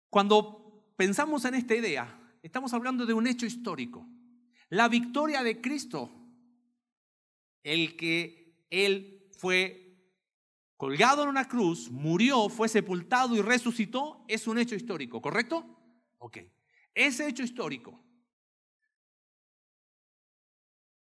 Cuando 0.09 0.93
pensamos 0.95 1.45
en 1.45 1.55
esta 1.55 1.75
idea, 1.75 2.19
estamos 2.41 2.73
hablando 2.73 3.05
de 3.05 3.13
un 3.13 3.27
hecho 3.27 3.45
histórico. 3.45 4.07
La 4.69 4.87
victoria 4.87 5.43
de 5.43 5.61
Cristo, 5.61 6.09
el 7.63 7.95
que 7.95 8.65
Él 8.69 9.29
fue 9.37 9.95
colgado 10.75 11.23
en 11.23 11.29
una 11.29 11.47
cruz, 11.47 11.91
murió, 11.91 12.49
fue 12.49 12.67
sepultado 12.67 13.35
y 13.35 13.41
resucitó, 13.41 14.25
es 14.27 14.47
un 14.47 14.57
hecho 14.57 14.75
histórico, 14.75 15.21
¿correcto? 15.21 15.65
Ok. 16.17 16.39
Ese 16.95 17.27
hecho 17.27 17.43
histórico, 17.43 18.03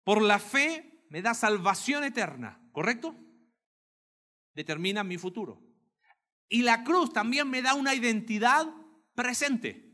por 0.05 0.23
la 0.23 0.39
fe 0.39 0.90
me 1.11 1.21
da 1.23 1.35
salvación 1.35 2.05
eterna, 2.05 2.63
¿correcto? 2.73 3.15
Determina 4.55 5.05
mi 5.05 5.19
futuro. 5.19 5.61
Y 6.49 6.63
la 6.63 6.83
cruz 6.85 7.13
también 7.13 7.51
me 7.51 7.63
da 7.63 7.75
una 7.75 7.95
identidad 7.95 8.67
presente. 9.15 9.93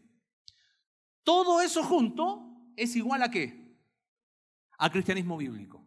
Todo 1.23 1.61
eso 1.61 1.83
junto 1.83 2.71
es 2.77 2.95
igual 2.97 3.23
a 3.23 3.31
qué? 3.31 3.77
Al 4.79 4.93
cristianismo 4.93 5.39
bíblico. 5.39 5.85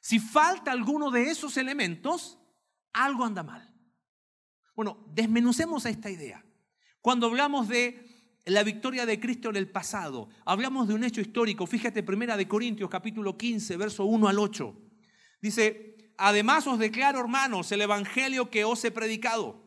Si 0.00 0.18
falta 0.18 0.72
alguno 0.72 1.10
de 1.10 1.30
esos 1.30 1.56
elementos, 1.56 2.38
algo 2.92 3.24
anda 3.24 3.42
mal. 3.42 3.72
Bueno, 4.74 5.04
desmenucemos 5.12 5.86
esta 5.86 6.10
idea. 6.10 6.44
Cuando 7.00 7.26
hablamos 7.26 7.68
de 7.68 8.05
la 8.46 8.62
victoria 8.62 9.06
de 9.06 9.18
Cristo 9.18 9.50
en 9.50 9.56
el 9.56 9.68
pasado. 9.68 10.28
Hablamos 10.44 10.86
de 10.86 10.94
un 10.94 11.02
hecho 11.02 11.20
histórico. 11.20 11.66
Fíjate, 11.66 12.04
primera 12.04 12.36
de 12.36 12.46
Corintios, 12.46 12.88
capítulo 12.88 13.36
15, 13.36 13.76
verso 13.76 14.04
1 14.04 14.28
al 14.28 14.38
8. 14.38 14.74
Dice, 15.42 16.12
además 16.16 16.66
os 16.68 16.78
declaro, 16.78 17.18
hermanos, 17.18 17.72
el 17.72 17.82
evangelio 17.82 18.48
que 18.48 18.64
os 18.64 18.84
he 18.84 18.92
predicado, 18.92 19.64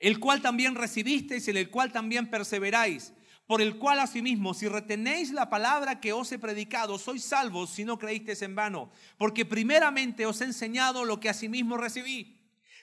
el 0.00 0.18
cual 0.18 0.42
también 0.42 0.74
recibisteis 0.74 1.46
en 1.46 1.56
el 1.56 1.70
cual 1.70 1.92
también 1.92 2.30
perseveráis, 2.30 3.12
por 3.46 3.62
el 3.62 3.78
cual 3.78 4.00
asimismo, 4.00 4.52
si 4.52 4.66
retenéis 4.66 5.30
la 5.30 5.48
palabra 5.48 6.00
que 6.00 6.12
os 6.12 6.32
he 6.32 6.40
predicado, 6.40 6.98
sois 6.98 7.22
salvos 7.22 7.70
si 7.70 7.84
no 7.84 7.96
creísteis 7.96 8.42
en 8.42 8.56
vano, 8.56 8.90
porque 9.18 9.44
primeramente 9.44 10.26
os 10.26 10.40
he 10.40 10.46
enseñado 10.46 11.04
lo 11.04 11.20
que 11.20 11.28
asimismo 11.28 11.76
recibí, 11.76 12.40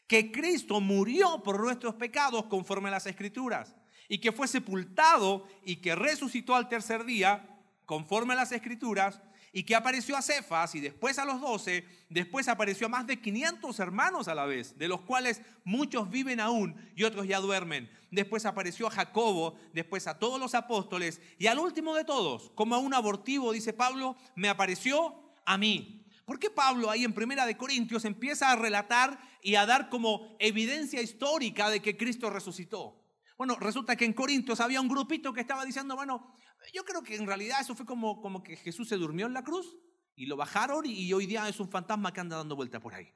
que 0.07 0.31
Cristo 0.31 0.79
murió 0.79 1.43
por 1.43 1.59
nuestros 1.59 1.95
pecados 1.95 2.45
conforme 2.45 2.87
a 2.87 2.93
las 2.93 3.07
escrituras 3.07 3.75
y 4.07 4.19
que 4.19 4.31
fue 4.31 4.47
sepultado 4.47 5.47
y 5.63 5.77
que 5.77 5.95
resucitó 5.95 6.55
al 6.55 6.69
tercer 6.69 7.05
día, 7.05 7.49
conforme 7.85 8.33
a 8.33 8.37
las 8.37 8.51
escrituras, 8.51 9.19
y 9.55 9.63
que 9.63 9.75
apareció 9.75 10.17
a 10.17 10.21
Cefas 10.23 10.73
y 10.73 10.79
después 10.79 11.19
a 11.19 11.25
los 11.25 11.39
doce, 11.39 11.85
después 12.09 12.47
apareció 12.47 12.87
a 12.87 12.89
más 12.89 13.05
de 13.05 13.21
500 13.21 13.79
hermanos 13.79 14.27
a 14.27 14.33
la 14.33 14.45
vez, 14.45 14.77
de 14.79 14.87
los 14.87 15.01
cuales 15.01 15.41
muchos 15.63 16.09
viven 16.09 16.39
aún 16.39 16.75
y 16.95 17.03
otros 17.03 17.27
ya 17.27 17.39
duermen. 17.39 17.87
Después 18.09 18.47
apareció 18.47 18.87
a 18.87 18.91
Jacobo, 18.91 19.55
después 19.71 20.07
a 20.07 20.17
todos 20.17 20.39
los 20.39 20.55
apóstoles 20.55 21.21
y 21.37 21.45
al 21.45 21.59
último 21.59 21.93
de 21.93 22.03
todos, 22.03 22.51
como 22.55 22.73
a 22.73 22.79
un 22.79 22.95
abortivo, 22.95 23.53
dice 23.53 23.73
Pablo, 23.73 24.17
me 24.35 24.49
apareció 24.49 25.15
a 25.45 25.55
mí. 25.59 26.03
¿Por 26.25 26.39
qué 26.39 26.49
Pablo 26.49 26.89
ahí 26.89 27.03
en 27.03 27.13
Primera 27.13 27.45
de 27.45 27.55
Corintios 27.55 28.05
empieza 28.05 28.51
a 28.51 28.55
relatar 28.55 29.19
y 29.43 29.53
a 29.53 29.67
dar 29.67 29.89
como 29.89 30.35
evidencia 30.39 31.01
histórica 31.01 31.69
de 31.69 31.81
que 31.81 31.95
Cristo 31.95 32.31
resucitó? 32.31 33.02
Bueno, 33.43 33.59
resulta 33.59 33.97
que 33.97 34.05
en 34.05 34.13
Corintios 34.13 34.61
había 34.61 34.79
un 34.79 34.87
grupito 34.87 35.33
que 35.33 35.41
estaba 35.41 35.65
diciendo, 35.65 35.97
bueno, 35.97 36.33
yo 36.73 36.85
creo 36.85 37.03
que 37.03 37.17
en 37.17 37.27
realidad 37.27 37.59
eso 37.59 37.75
fue 37.75 37.85
como, 37.85 38.21
como 38.21 38.41
que 38.41 38.55
Jesús 38.55 38.87
se 38.87 38.95
durmió 38.95 39.25
en 39.25 39.33
la 39.33 39.43
cruz 39.43 39.75
y 40.15 40.27
lo 40.27 40.37
bajaron 40.37 40.85
y 40.85 41.11
hoy 41.11 41.25
día 41.25 41.49
es 41.49 41.59
un 41.59 41.69
fantasma 41.69 42.13
que 42.13 42.21
anda 42.21 42.37
dando 42.37 42.55
vuelta 42.55 42.79
por 42.79 42.93
ahí. 42.93 43.13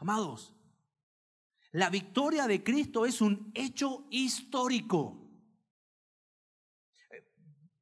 Amados, 0.00 0.54
la 1.72 1.88
victoria 1.88 2.46
de 2.46 2.62
Cristo 2.62 3.06
es 3.06 3.22
un 3.22 3.50
hecho 3.54 4.06
histórico. 4.10 5.32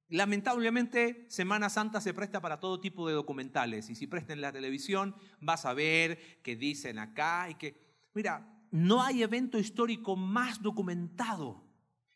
Lamentablemente, 0.06 1.26
Semana 1.28 1.68
Santa 1.68 2.00
se 2.00 2.14
presta 2.14 2.40
para 2.40 2.60
todo 2.60 2.78
tipo 2.78 3.08
de 3.08 3.14
documentales. 3.14 3.90
Y 3.90 3.96
si 3.96 4.06
presta 4.06 4.34
en 4.34 4.40
la 4.40 4.52
televisión, 4.52 5.16
vas 5.40 5.66
a 5.66 5.74
ver 5.74 6.40
que 6.44 6.54
dicen 6.54 7.00
acá 7.00 7.50
y 7.50 7.56
que... 7.56 7.88
Mira, 8.14 8.57
no 8.70 9.02
hay 9.02 9.22
evento 9.22 9.58
histórico 9.58 10.16
más 10.16 10.62
documentado 10.62 11.64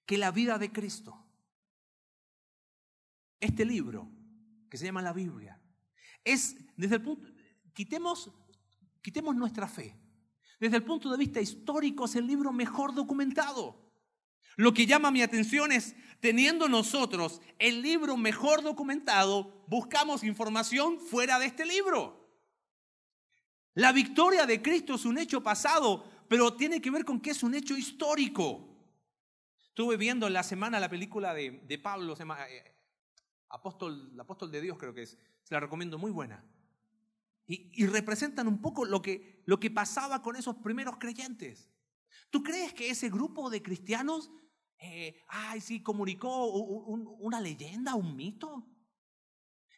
que 0.06 0.18
la 0.18 0.30
vida 0.30 0.58
de 0.58 0.72
Cristo. 0.72 1.24
Este 3.40 3.64
libro, 3.64 4.08
que 4.68 4.76
se 4.76 4.84
llama 4.84 5.02
la 5.02 5.12
Biblia, 5.12 5.60
es 6.24 6.56
desde 6.76 6.96
el 6.96 7.02
punto... 7.02 7.28
Quitemos, 7.72 8.30
quitemos 9.00 9.34
nuestra 9.34 9.66
fe. 9.66 9.96
Desde 10.60 10.76
el 10.76 10.84
punto 10.84 11.10
de 11.10 11.16
vista 11.16 11.40
histórico 11.40 12.04
es 12.04 12.14
el 12.16 12.26
libro 12.26 12.52
mejor 12.52 12.94
documentado. 12.94 13.82
Lo 14.56 14.74
que 14.74 14.86
llama 14.86 15.10
mi 15.10 15.22
atención 15.22 15.72
es, 15.72 15.96
teniendo 16.20 16.68
nosotros 16.68 17.40
el 17.58 17.80
libro 17.82 18.16
mejor 18.16 18.62
documentado, 18.62 19.64
buscamos 19.66 20.22
información 20.22 21.00
fuera 21.00 21.38
de 21.38 21.46
este 21.46 21.64
libro. 21.64 22.22
La 23.74 23.92
victoria 23.92 24.44
de 24.44 24.60
Cristo 24.60 24.94
es 24.96 25.06
un 25.06 25.16
hecho 25.16 25.42
pasado, 25.42 26.04
pero 26.32 26.54
tiene 26.54 26.80
que 26.80 26.90
ver 26.90 27.04
con 27.04 27.20
que 27.20 27.28
es 27.28 27.42
un 27.42 27.54
hecho 27.54 27.76
histórico. 27.76 28.66
Estuve 29.66 29.98
viendo 29.98 30.26
en 30.26 30.32
la 30.32 30.42
semana 30.42 30.80
la 30.80 30.88
película 30.88 31.34
de, 31.34 31.78
Pablo, 31.82 32.16
se 32.16 32.20
llama, 32.20 32.48
eh, 32.48 32.74
apóstol, 33.50 34.18
apóstol 34.18 34.50
de 34.50 34.62
Dios 34.62 34.78
creo 34.78 34.94
que 34.94 35.02
es, 35.02 35.18
se 35.42 35.52
la 35.52 35.60
recomiendo, 35.60 35.98
muy 35.98 36.10
buena. 36.10 36.42
Y, 37.46 37.84
representan 37.84 38.48
un 38.48 38.62
poco 38.62 38.86
lo 38.86 39.02
que, 39.02 39.42
lo 39.44 39.60
que 39.60 39.70
pasaba 39.70 40.22
con 40.22 40.34
esos 40.34 40.56
primeros 40.56 40.96
creyentes. 40.96 41.70
¿Tú 42.30 42.42
crees 42.42 42.72
que 42.72 42.88
ese 42.88 43.10
grupo 43.10 43.50
de 43.50 43.62
cristianos 43.62 44.30
eh, 44.78 45.22
ay, 45.28 45.60
sí, 45.60 45.82
comunicó 45.82 46.46
una 46.46 47.42
leyenda, 47.42 47.94
un 47.94 48.16
mito. 48.16 48.66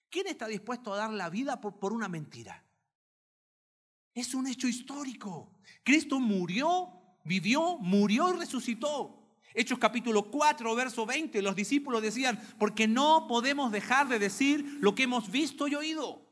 ¿Quién 0.09 0.29
está 0.29 0.47
dispuesto 0.47 0.95
a 0.95 0.99
dar 0.99 1.11
la 1.11 1.31
vida 1.31 1.61
por, 1.61 1.93
una 1.93 2.07
mentira? 2.07 2.64
Es 4.15 4.33
un 4.33 4.47
hecho 4.47 4.69
histórico. 4.69 5.51
Cristo 5.83 6.21
murió, 6.21 6.93
vivió, 7.25 7.79
murió 7.79 8.33
y 8.33 8.39
resucitó. 8.39 9.21
Hechos 9.53 9.79
capítulo 9.79 10.31
4, 10.31 10.75
verso 10.75 11.07
20, 11.07 11.43
los 11.43 11.55
discípulos 11.55 12.03
decían, 12.03 12.41
porque 12.59 12.89
no 12.89 13.27
podemos 13.29 13.71
dejar 13.71 14.09
de 14.09 14.19
decir 14.19 14.79
lo 14.81 14.95
que 14.95 15.05
hemos 15.05 15.31
visto 15.31 15.69
y 15.69 15.75
oído. 15.75 16.25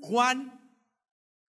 Juan 0.00 0.60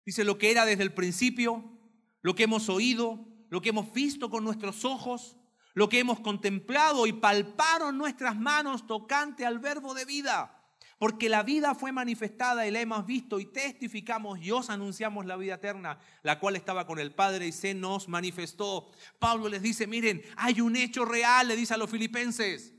dice 0.05 0.23
lo 0.23 0.37
que 0.37 0.51
era 0.51 0.65
desde 0.65 0.83
el 0.83 0.93
principio, 0.93 1.77
lo 2.21 2.35
que 2.35 2.43
hemos 2.43 2.69
oído, 2.69 3.27
lo 3.49 3.61
que 3.61 3.69
hemos 3.69 3.91
visto 3.93 4.29
con 4.29 4.43
nuestros 4.43 4.85
ojos, 4.85 5.37
lo 5.73 5.87
que 5.87 5.99
hemos 5.99 6.19
contemplado 6.19 7.05
y 7.05 7.13
palparon 7.13 7.97
nuestras 7.97 8.37
manos 8.37 8.87
tocante 8.87 9.45
al 9.45 9.59
verbo 9.59 9.93
de 9.93 10.05
vida. 10.05 10.58
Porque 10.99 11.29
la 11.29 11.43
vida 11.43 11.73
fue 11.75 11.93
manifestada 11.93 12.67
y 12.67 12.71
la 12.71 12.81
hemos 12.81 13.05
visto 13.05 13.39
y 13.39 13.45
testificamos 13.45 14.37
y 14.39 14.51
os 14.51 14.69
anunciamos 14.69 15.25
la 15.25 15.37
vida 15.37 15.55
eterna, 15.55 15.97
la 16.23 16.39
cual 16.41 16.57
estaba 16.57 16.85
con 16.85 16.99
el 16.99 17.15
Padre 17.15 17.47
y 17.47 17.51
se 17.53 17.73
nos 17.73 18.09
manifestó. 18.09 18.91
Pablo 19.17 19.47
les 19.47 19.61
dice, 19.61 19.87
miren, 19.87 20.21
hay 20.35 20.59
un 20.59 20.75
hecho 20.75 21.05
real, 21.05 21.47
le 21.47 21.55
dice 21.55 21.73
a 21.73 21.77
los 21.77 21.89
filipenses. 21.89 22.73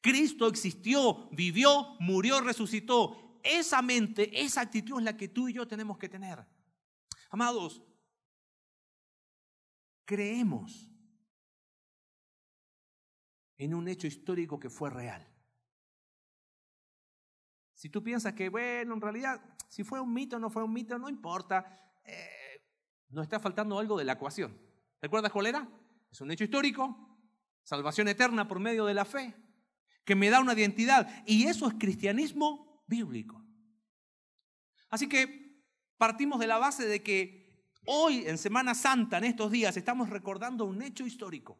Cristo 0.00 0.48
existió, 0.48 1.28
vivió, 1.30 1.94
murió, 2.00 2.40
resucitó. 2.40 3.38
Esa 3.42 3.82
mente, 3.82 4.42
esa 4.42 4.62
actitud 4.62 4.98
es 5.00 5.04
la 5.04 5.16
que 5.18 5.28
tú 5.28 5.46
y 5.46 5.52
yo 5.52 5.68
tenemos 5.68 5.98
que 5.98 6.08
tener. 6.08 6.42
Amados, 7.28 7.82
creemos 10.06 10.90
en 13.58 13.74
un 13.74 13.88
hecho 13.88 14.06
histórico 14.06 14.58
que 14.58 14.70
fue 14.70 14.88
real. 14.88 15.31
Si 17.82 17.88
tú 17.88 18.00
piensas 18.00 18.34
que, 18.34 18.48
bueno, 18.48 18.94
en 18.94 19.00
realidad, 19.00 19.40
si 19.68 19.82
fue 19.82 19.98
un 19.98 20.14
mito 20.14 20.36
o 20.36 20.38
no 20.38 20.50
fue 20.50 20.62
un 20.62 20.72
mito, 20.72 20.96
no 21.00 21.08
importa, 21.08 21.90
eh, 22.04 22.62
nos 23.08 23.24
está 23.24 23.40
faltando 23.40 23.76
algo 23.76 23.98
de 23.98 24.04
la 24.04 24.12
ecuación. 24.12 24.56
¿Recuerdas 25.00 25.32
cuál 25.32 25.46
era? 25.46 25.68
Es 26.08 26.20
un 26.20 26.30
hecho 26.30 26.44
histórico, 26.44 27.18
salvación 27.64 28.06
eterna 28.06 28.46
por 28.46 28.60
medio 28.60 28.84
de 28.84 28.94
la 28.94 29.04
fe, 29.04 29.34
que 30.04 30.14
me 30.14 30.30
da 30.30 30.38
una 30.38 30.52
identidad. 30.52 31.24
Y 31.26 31.48
eso 31.48 31.66
es 31.66 31.74
cristianismo 31.74 32.84
bíblico. 32.86 33.44
Así 34.88 35.08
que 35.08 35.60
partimos 35.98 36.38
de 36.38 36.46
la 36.46 36.58
base 36.58 36.86
de 36.86 37.02
que 37.02 37.42
Hoy, 37.84 38.28
en 38.28 38.38
Semana 38.38 38.76
Santa, 38.76 39.18
en 39.18 39.24
estos 39.24 39.50
días, 39.50 39.76
estamos 39.76 40.08
recordando 40.08 40.66
un 40.66 40.82
hecho 40.82 41.04
histórico. 41.04 41.58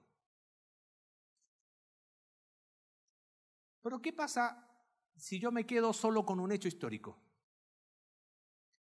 Pero 3.82 4.00
¿qué 4.00 4.12
pasa 4.12 4.71
si 5.16 5.38
yo 5.38 5.52
me 5.52 5.66
quedo 5.66 5.92
solo 5.92 6.24
con 6.24 6.40
un 6.40 6.52
hecho 6.52 6.68
histórico? 6.68 7.20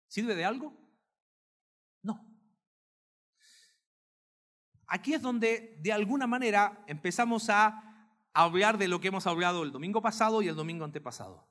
¿Sirve 0.09 0.35
de 0.35 0.45
algo? 0.45 0.77
No. 2.03 2.25
Aquí 4.87 5.15
es 5.15 5.23
donde, 5.23 5.79
de 5.81 5.93
alguna 5.93 6.27
manera, 6.27 6.85
empezamos 6.87 7.51
a 7.51 7.83
hablar 8.33 8.79
de 8.79 8.89
lo 8.89 9.01
que 9.01 9.09
hemos 9.09 9.27
hablado 9.27 9.63
el 9.63 9.73
domingo 9.73 10.01
pasado 10.03 10.43
y 10.43 10.49
el 10.49 10.55
domingo 10.55 10.85
antepasado. 10.85 11.49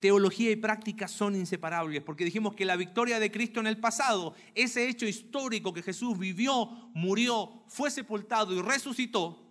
Teología 0.00 0.50
y 0.50 0.56
práctica 0.56 1.08
son 1.08 1.34
inseparables, 1.34 2.02
porque 2.02 2.24
dijimos 2.24 2.54
que 2.54 2.66
la 2.66 2.76
victoria 2.76 3.18
de 3.18 3.30
Cristo 3.30 3.60
en 3.60 3.66
el 3.66 3.78
pasado, 3.78 4.34
ese 4.54 4.88
hecho 4.88 5.06
histórico 5.06 5.72
que 5.72 5.82
Jesús 5.82 6.18
vivió, 6.18 6.66
murió, 6.92 7.64
fue 7.68 7.90
sepultado 7.90 8.52
y 8.52 8.60
resucitó, 8.60 9.50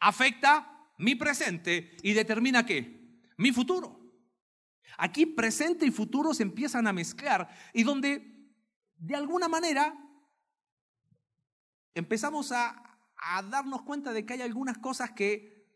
afecta 0.00 0.90
mi 0.98 1.14
presente 1.14 1.96
y 2.02 2.14
determina 2.14 2.66
qué? 2.66 2.95
Mi 3.36 3.52
futuro. 3.52 4.00
Aquí 4.98 5.26
presente 5.26 5.84
y 5.84 5.90
futuro 5.90 6.32
se 6.32 6.42
empiezan 6.42 6.86
a 6.86 6.92
mezclar 6.92 7.48
y 7.74 7.82
donde 7.82 8.36
de 8.96 9.14
alguna 9.14 9.48
manera 9.48 9.94
empezamos 11.94 12.52
a, 12.52 12.82
darnos 13.50 13.82
cuenta 13.82 14.12
de 14.12 14.24
que 14.24 14.34
hay 14.34 14.42
algunas 14.42 14.78
cosas 14.78 15.10
que, 15.10 15.66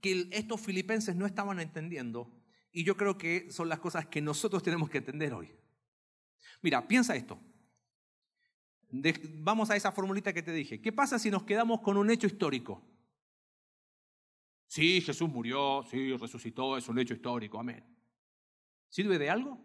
que 0.00 0.28
estos 0.30 0.60
filipenses 0.60 1.16
no 1.16 1.26
estaban 1.26 1.58
entendiendo 1.58 2.30
y 2.70 2.84
yo 2.84 2.96
creo 2.96 3.18
que 3.18 3.50
son 3.50 3.68
las 3.68 3.80
cosas 3.80 4.06
que 4.06 4.20
nosotros 4.20 4.62
tenemos 4.62 4.88
que 4.88 4.98
entender 4.98 5.32
hoy. 5.32 5.52
Mira, 6.62 6.86
piensa 6.86 7.16
esto. 7.16 7.40
vamos 9.38 9.70
a 9.70 9.76
esa 9.76 9.92
formulita 9.92 10.32
que 10.32 10.42
te 10.42 10.52
dije. 10.52 10.80
¿Qué 10.80 10.92
pasa 10.92 11.18
si 11.18 11.30
nos 11.30 11.44
quedamos 11.44 11.80
con 11.80 11.96
un 11.96 12.10
hecho 12.10 12.26
histórico? 12.26 12.82
Sí, 14.68 15.00
Jesús 15.00 15.28
murió, 15.28 15.82
sí, 15.90 16.14
resucitó, 16.16 16.76
es 16.76 16.88
un 16.88 16.98
hecho 16.98 17.14
histórico, 17.14 17.58
amén. 17.58 17.84
¿Sirve 18.88 19.18
de 19.18 19.30
algo? 19.30 19.58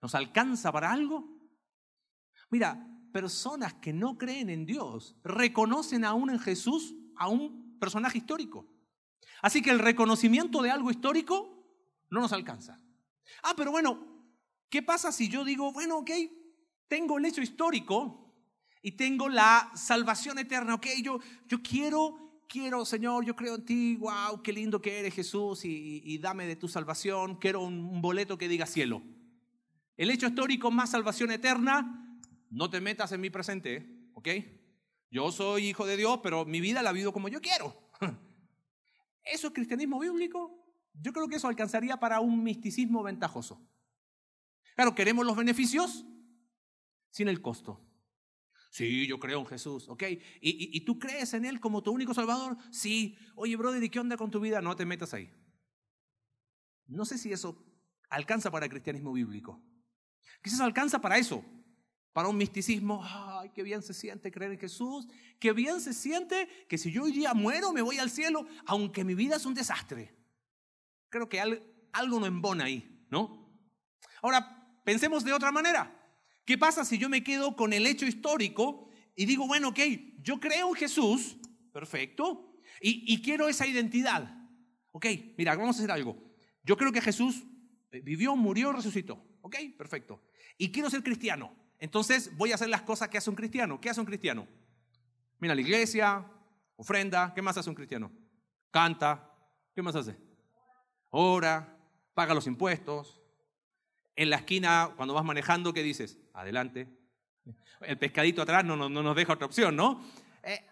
¿Nos 0.00 0.14
alcanza 0.14 0.70
para 0.70 0.92
algo? 0.92 1.26
Mira, 2.50 2.86
personas 3.12 3.74
que 3.74 3.92
no 3.92 4.18
creen 4.18 4.50
en 4.50 4.66
Dios 4.66 5.16
reconocen 5.24 6.04
aún 6.04 6.30
en 6.30 6.38
Jesús 6.38 6.94
a 7.16 7.28
un 7.28 7.78
personaje 7.78 8.18
histórico. 8.18 8.68
Así 9.40 9.62
que 9.62 9.70
el 9.70 9.78
reconocimiento 9.78 10.62
de 10.62 10.70
algo 10.70 10.90
histórico 10.90 11.66
no 12.10 12.20
nos 12.20 12.32
alcanza. 12.32 12.80
Ah, 13.42 13.54
pero 13.56 13.70
bueno, 13.70 14.36
¿qué 14.68 14.82
pasa 14.82 15.10
si 15.10 15.28
yo 15.28 15.44
digo, 15.44 15.72
bueno, 15.72 15.98
ok, 15.98 16.10
tengo 16.86 17.16
el 17.16 17.24
hecho 17.24 17.40
histórico 17.40 18.34
y 18.82 18.92
tengo 18.92 19.28
la 19.28 19.70
salvación 19.74 20.38
eterna, 20.38 20.74
ok, 20.74 20.86
yo, 21.02 21.18
yo 21.46 21.62
quiero, 21.62 22.31
quiero, 22.52 22.84
Señor, 22.84 23.24
yo 23.24 23.34
creo 23.34 23.54
en 23.54 23.64
ti, 23.64 23.96
wow, 23.96 24.42
qué 24.42 24.52
lindo 24.52 24.82
que 24.82 24.98
eres 24.98 25.14
Jesús 25.14 25.64
y, 25.64 26.18
dame 26.18 26.46
de 26.46 26.54
tu 26.54 26.68
salvación, 26.68 27.36
quiero 27.36 27.62
un, 27.62 28.02
boleto 28.02 28.36
que 28.36 28.46
diga 28.46 28.66
cielo. 28.66 29.02
El 29.96 30.10
hecho 30.10 30.26
histórico 30.26 30.70
más 30.70 30.90
salvación 30.90 31.30
eterna, 31.30 32.20
no 32.50 32.68
te 32.68 32.82
metas 32.82 33.10
en 33.12 33.22
mi 33.22 33.30
presente, 33.30 34.10
¿ok? 34.12 34.28
Yo 35.10 35.32
soy 35.32 35.68
hijo 35.68 35.86
de 35.86 35.96
Dios, 35.96 36.20
pero 36.22 36.44
mi 36.44 36.60
vida 36.60 36.82
la 36.82 36.92
vivo 36.92 37.10
como 37.10 37.28
yo 37.28 37.40
quiero. 37.40 37.74
¿Eso 39.24 39.46
es 39.46 39.54
cristianismo 39.54 39.98
bíblico? 39.98 40.62
Yo 40.92 41.14
creo 41.14 41.28
que 41.28 41.36
eso 41.36 41.48
alcanzaría 41.48 41.98
para 41.98 42.20
un 42.20 42.44
misticismo 42.44 43.02
ventajoso. 43.02 43.66
Claro, 44.74 44.94
queremos 44.94 45.24
los 45.24 45.36
beneficios 45.36 46.04
sin 47.10 47.28
el 47.28 47.40
costo. 47.40 47.80
Sí, 48.72 49.06
yo 49.06 49.20
creo 49.20 49.40
en 49.40 49.46
Jesús, 49.46 49.86
¿ok? 49.90 50.02
¿Y, 50.40 50.80
tú 50.80 50.98
crees 50.98 51.34
en 51.34 51.44
Él 51.44 51.60
como 51.60 51.82
tu 51.82 51.92
único 51.92 52.14
Salvador? 52.14 52.56
Sí. 52.70 53.18
Oye, 53.34 53.54
brother, 53.54 53.82
¿y 53.82 53.90
qué 53.90 54.00
onda 54.00 54.16
con 54.16 54.30
tu 54.30 54.40
vida? 54.40 54.62
No 54.62 54.74
te 54.74 54.86
metas 54.86 55.12
ahí. 55.12 55.30
No 56.86 57.04
sé 57.04 57.18
si 57.18 57.30
eso 57.30 57.62
alcanza 58.08 58.50
para 58.50 58.64
el 58.64 58.70
cristianismo 58.70 59.12
bíblico. 59.12 59.62
Quizás 60.42 60.60
alcanza 60.60 61.02
para 61.02 61.18
eso, 61.18 61.44
para 62.14 62.28
un 62.28 62.38
misticismo. 62.38 63.02
Ay, 63.04 63.50
qué 63.50 63.62
bien 63.62 63.82
se 63.82 63.92
siente 63.92 64.32
creer 64.32 64.52
en 64.52 64.58
Jesús. 64.58 65.06
Qué 65.38 65.52
bien 65.52 65.82
se 65.82 65.92
siente 65.92 66.48
que 66.66 66.78
si 66.78 66.90
yo 66.90 67.02
hoy 67.02 67.12
día 67.12 67.34
muero 67.34 67.74
me 67.74 67.82
voy 67.82 67.98
al 67.98 68.08
cielo, 68.08 68.46
aunque 68.64 69.04
mi 69.04 69.14
vida 69.14 69.36
es 69.36 69.44
un 69.44 69.52
desastre. 69.52 70.16
Creo 71.10 71.28
que 71.28 71.42
algo 71.92 72.20
no 72.20 72.24
embona 72.24 72.64
ahí, 72.64 73.06
¿no? 73.10 73.54
Ahora, 74.22 74.80
pensemos 74.82 75.24
de 75.24 75.34
otra 75.34 75.52
manera. 75.52 76.01
¿Qué 76.44 76.58
pasa 76.58 76.84
si 76.84 76.98
yo 76.98 77.08
me 77.08 77.22
quedo 77.22 77.56
con 77.56 77.72
el 77.72 77.86
hecho 77.86 78.06
histórico 78.06 78.88
y 79.14 79.26
digo, 79.26 79.46
bueno, 79.46 79.68
ok, 79.68 79.78
yo 80.22 80.40
creo 80.40 80.68
en 80.68 80.74
Jesús, 80.74 81.36
perfecto, 81.72 82.48
Y, 82.80 83.04
y 83.12 83.22
quiero 83.22 83.48
esa 83.48 83.66
identidad. 83.66 84.34
Ok, 84.90 85.06
mira, 85.38 85.54
vamos 85.54 85.76
a 85.76 85.78
hacer 85.78 85.90
algo. 85.90 86.16
Yo 86.64 86.76
creo 86.76 86.90
que 86.90 87.00
Jesús 87.00 87.44
eh, 87.92 88.00
vivió, 88.00 88.34
murió, 88.34 88.72
resucitó. 88.72 89.24
Ok, 89.42 89.56
perfecto. 89.76 90.22
Y 90.58 90.72
quiero 90.72 90.90
ser 90.90 91.02
cristiano. 91.02 91.54
Entonces 91.78 92.36
voy 92.36 92.52
a 92.52 92.56
hacer 92.56 92.68
las 92.68 92.82
cosas 92.82 93.08
que 93.08 93.18
hace 93.18 93.30
un 93.30 93.36
cristiano. 93.36 93.80
¿Qué 93.80 93.90
hace 93.90 94.00
un 94.00 94.06
cristiano? 94.06 94.48
Mira 95.38 95.54
la 95.54 95.60
iglesia, 95.60 96.26
ofrenda. 96.76 97.32
¿Qué 97.34 97.42
más 97.42 97.56
hace 97.56 97.68
un 97.68 97.76
cristiano? 97.76 98.10
Canta. 98.70 99.30
¿Qué 99.74 99.82
más 99.82 99.96
hace? 99.96 100.16
Ora, 101.10 101.78
paga 102.14 102.34
los 102.34 102.46
impuestos. 102.46 103.21
En 104.14 104.30
la 104.30 104.36
esquina, 104.36 104.90
cuando 104.96 105.14
vas 105.14 105.24
manejando, 105.24 105.72
¿qué 105.72 105.82
dices? 105.82 106.18
Adelante. 106.34 106.88
El 107.80 107.98
pescadito 107.98 108.42
atrás 108.42 108.64
no, 108.64 108.76
no, 108.76 108.88
nos 108.88 109.16
deja 109.16 109.32
otra 109.32 109.46
opción, 109.46 109.74
¿no? 109.74 110.04
Eh, 110.42 110.64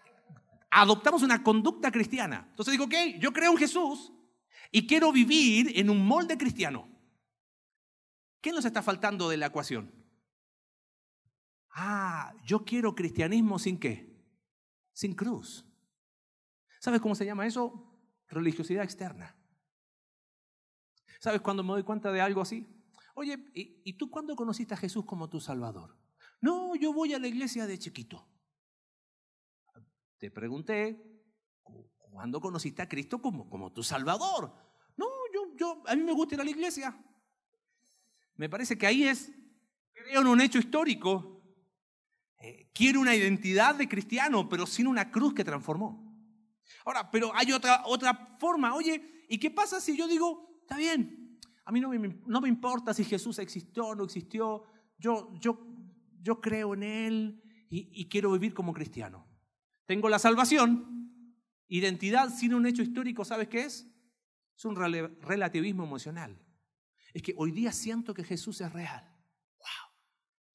adoptamos 0.69 1.23
una 1.23 1.43
conducta 1.43 1.91
cristiana. 1.91 2.45
Entonces 2.49 2.71
digo, 2.71 2.85
ok, 2.85 3.19
yo 3.19 3.33
creo 3.33 3.51
en 3.51 3.57
Jesús 3.57 4.13
y 4.71 4.87
quiero 4.87 5.11
vivir 5.11 5.77
en 5.77 5.89
un 5.89 6.05
molde 6.05 6.37
cristiano. 6.37 6.87
¿Qué 8.39 8.51
nos 8.51 8.65
está 8.65 8.81
faltando 8.81 9.29
de 9.29 9.37
la 9.37 9.47
ecuación? 9.47 9.93
Ah, 11.73 12.33
yo 12.45 12.63
quiero 12.63 12.95
cristianismo 12.95 13.59
sin 13.59 13.79
qué? 13.79 14.17
Sin 14.93 15.13
cruz. 15.13 15.65
¿Sabes 16.79 17.01
cómo 17.01 17.15
se 17.15 17.25
llama 17.25 17.45
eso? 17.45 17.87
Religiosidad 18.27 18.83
externa. 18.83 19.35
¿Sabes 21.19 21.41
cuando 21.41 21.63
me 21.63 21.69
doy 21.69 21.83
cuenta 21.83 22.11
de 22.11 22.21
algo 22.21 22.41
así? 22.41 22.67
Oye, 23.15 23.37
¿y, 23.53 23.93
tú 23.93 24.09
cuándo 24.09 24.35
conociste 24.35 24.73
a 24.73 24.77
Jesús 24.77 25.05
como 25.05 25.29
tu 25.29 25.39
Salvador? 25.39 25.97
No, 26.39 26.75
yo 26.75 26.93
voy 26.93 27.13
a 27.13 27.19
la 27.19 27.27
iglesia 27.27 27.67
de 27.67 27.77
chiquito. 27.77 28.27
Te 30.17 30.31
pregunté, 30.31 31.23
¿cuándo 31.97 32.39
conociste 32.39 32.81
a 32.81 32.89
Cristo 32.89 33.21
como, 33.21 33.49
como 33.49 33.71
tu 33.71 33.83
Salvador? 33.83 34.53
No, 34.97 35.07
yo, 35.33 35.55
yo, 35.55 35.83
a 35.87 35.95
mí 35.95 36.03
me 36.03 36.13
gusta 36.13 36.35
ir 36.35 36.41
a 36.41 36.43
la 36.43 36.51
iglesia. 36.51 36.97
Me 38.35 38.49
parece 38.49 38.77
que 38.77 38.87
ahí 38.87 39.03
es, 39.03 39.31
creo 39.93 40.21
en 40.21 40.27
un 40.27 40.41
hecho 40.41 40.59
histórico. 40.59 41.43
Eh, 42.39 42.71
quiero 42.73 43.01
una 43.01 43.15
identidad 43.15 43.75
de 43.75 43.87
cristiano, 43.87 44.47
pero 44.49 44.65
sin 44.65 44.87
una 44.87 45.11
cruz 45.11 45.33
que 45.33 45.43
transformó. 45.43 46.11
Ahora, 46.85 47.11
pero 47.11 47.35
hay 47.35 47.51
otra, 47.51 47.83
otra 47.85 48.37
forma. 48.39 48.73
Oye, 48.73 49.25
¿y 49.29 49.37
qué 49.37 49.51
pasa 49.51 49.79
si 49.79 49.95
yo 49.95 50.07
digo, 50.07 50.59
está 50.61 50.77
bien, 50.77 51.21
a 51.65 51.71
mí 51.71 51.79
no 51.79 51.89
me, 52.41 52.49
importa 52.49 52.93
si 52.93 53.03
Jesús 53.03 53.39
existió 53.39 53.87
o 53.87 53.95
no 53.95 54.03
existió, 54.03 54.63
yo, 54.97 55.33
yo, 55.39 55.67
yo 56.21 56.41
creo 56.41 56.73
en 56.73 56.83
Él 56.83 57.43
y, 57.69 57.89
y 57.93 58.09
quiero 58.09 58.31
vivir 58.31 58.53
como 58.53 58.73
cristiano. 58.73 59.27
Tengo 59.85 60.09
la 60.09 60.19
salvación, 60.19 61.35
identidad 61.67 62.29
sin 62.29 62.53
un 62.53 62.65
hecho 62.65 62.81
histórico, 62.81 63.25
¿sabes 63.25 63.47
qué 63.47 63.63
es? 63.63 63.87
Es 64.55 64.65
un 64.65 64.75
relativismo 64.75 65.83
emocional 65.83 66.39
es 67.13 67.21
que 67.21 67.33
hoy 67.37 67.51
día 67.51 67.71
siento 67.71 68.13
que 68.13 68.23
Jesús 68.23 68.61
es 68.61 68.71
real. 68.71 69.03
¡Wow! 69.57 69.95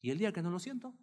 ¿Y 0.01 0.11
el 0.11 0.19
día 0.19 0.33
que 0.33 0.43
no 0.43 0.51
lo 0.51 0.59
siento? 0.59 0.97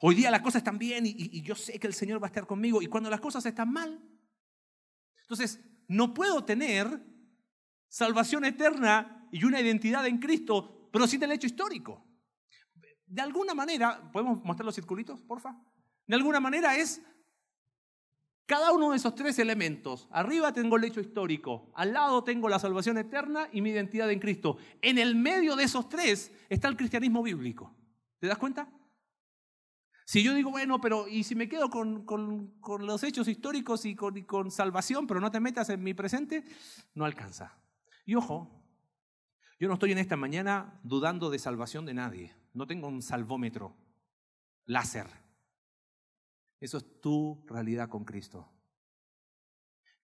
Hoy 0.00 0.14
día 0.14 0.30
las 0.30 0.40
cosas 0.40 0.60
están 0.60 0.78
bien 0.78 1.06
y, 1.06 1.14
y, 1.16 1.42
yo 1.42 1.54
sé 1.54 1.78
que 1.78 1.86
el 1.86 1.94
Señor 1.94 2.20
va 2.22 2.26
a 2.26 2.30
estar 2.30 2.46
conmigo. 2.46 2.80
Y 2.80 2.86
cuando 2.86 3.10
las 3.10 3.20
cosas 3.20 3.44
están 3.44 3.70
mal, 3.72 4.02
entonces 5.22 5.60
no 5.92 6.14
puedo 6.14 6.44
tener 6.44 7.04
salvación 7.88 8.46
eterna 8.46 9.28
y 9.30 9.44
una 9.44 9.60
identidad 9.60 10.06
en 10.06 10.18
Cristo, 10.18 10.88
pero 10.90 11.06
sin 11.06 11.22
el 11.22 11.32
hecho 11.32 11.46
histórico. 11.46 12.02
De 13.06 13.20
alguna 13.20 13.52
manera, 13.52 14.10
¿podemos 14.10 14.42
mostrar 14.42 14.64
los 14.64 14.74
circulitos, 14.74 15.20
porfa? 15.20 15.54
De 16.06 16.14
alguna 16.14 16.40
manera 16.40 16.76
es 16.76 17.02
cada 18.46 18.72
uno 18.72 18.90
de 18.90 18.96
esos 18.96 19.14
tres 19.14 19.38
elementos, 19.38 20.08
arriba 20.10 20.52
tengo 20.52 20.76
el 20.76 20.84
hecho 20.84 21.00
histórico, 21.00 21.70
al 21.74 21.92
lado 21.92 22.24
tengo 22.24 22.48
la 22.48 22.58
salvación 22.58 22.96
eterna 22.96 23.48
y 23.52 23.60
mi 23.60 23.70
identidad 23.70 24.10
en 24.10 24.18
Cristo. 24.18 24.56
En 24.80 24.98
el 24.98 25.14
medio 25.14 25.56
de 25.56 25.64
esos 25.64 25.90
tres 25.90 26.32
está 26.48 26.68
el 26.68 26.76
cristianismo 26.76 27.22
bíblico. 27.22 27.74
¿Te 28.18 28.28
das 28.28 28.38
cuenta? 28.38 28.66
Si 30.12 30.22
yo 30.22 30.34
digo, 30.34 30.50
bueno, 30.50 30.78
pero 30.78 31.08
¿y 31.08 31.24
si 31.24 31.34
me 31.34 31.48
quedo 31.48 31.70
con, 31.70 32.04
los 32.80 33.02
hechos 33.02 33.28
históricos 33.28 33.86
y 33.86 33.96
con, 33.96 34.14
y 34.18 34.24
con 34.24 34.50
salvación, 34.50 35.06
pero 35.06 35.20
no 35.20 35.30
te 35.30 35.40
metas 35.40 35.70
en 35.70 35.82
mi 35.82 35.94
presente? 35.94 36.44
No 36.94 37.06
alcanza. 37.06 37.56
Y 38.04 38.14
ojo, 38.14 38.62
yo 39.58 39.68
no 39.68 39.74
estoy 39.74 39.92
en 39.92 39.96
esta 39.96 40.18
mañana 40.18 40.78
dudando 40.82 41.30
de 41.30 41.38
salvación 41.38 41.86
de 41.86 41.94
nadie. 41.94 42.36
No 42.52 42.66
tengo 42.66 42.88
un 42.88 43.00
salvómetro 43.00 43.74
láser. 44.66 45.06
Eso 46.60 46.76
es 46.76 47.00
tu 47.00 47.42
realidad 47.46 47.88
con 47.88 48.04
Cristo. 48.04 48.52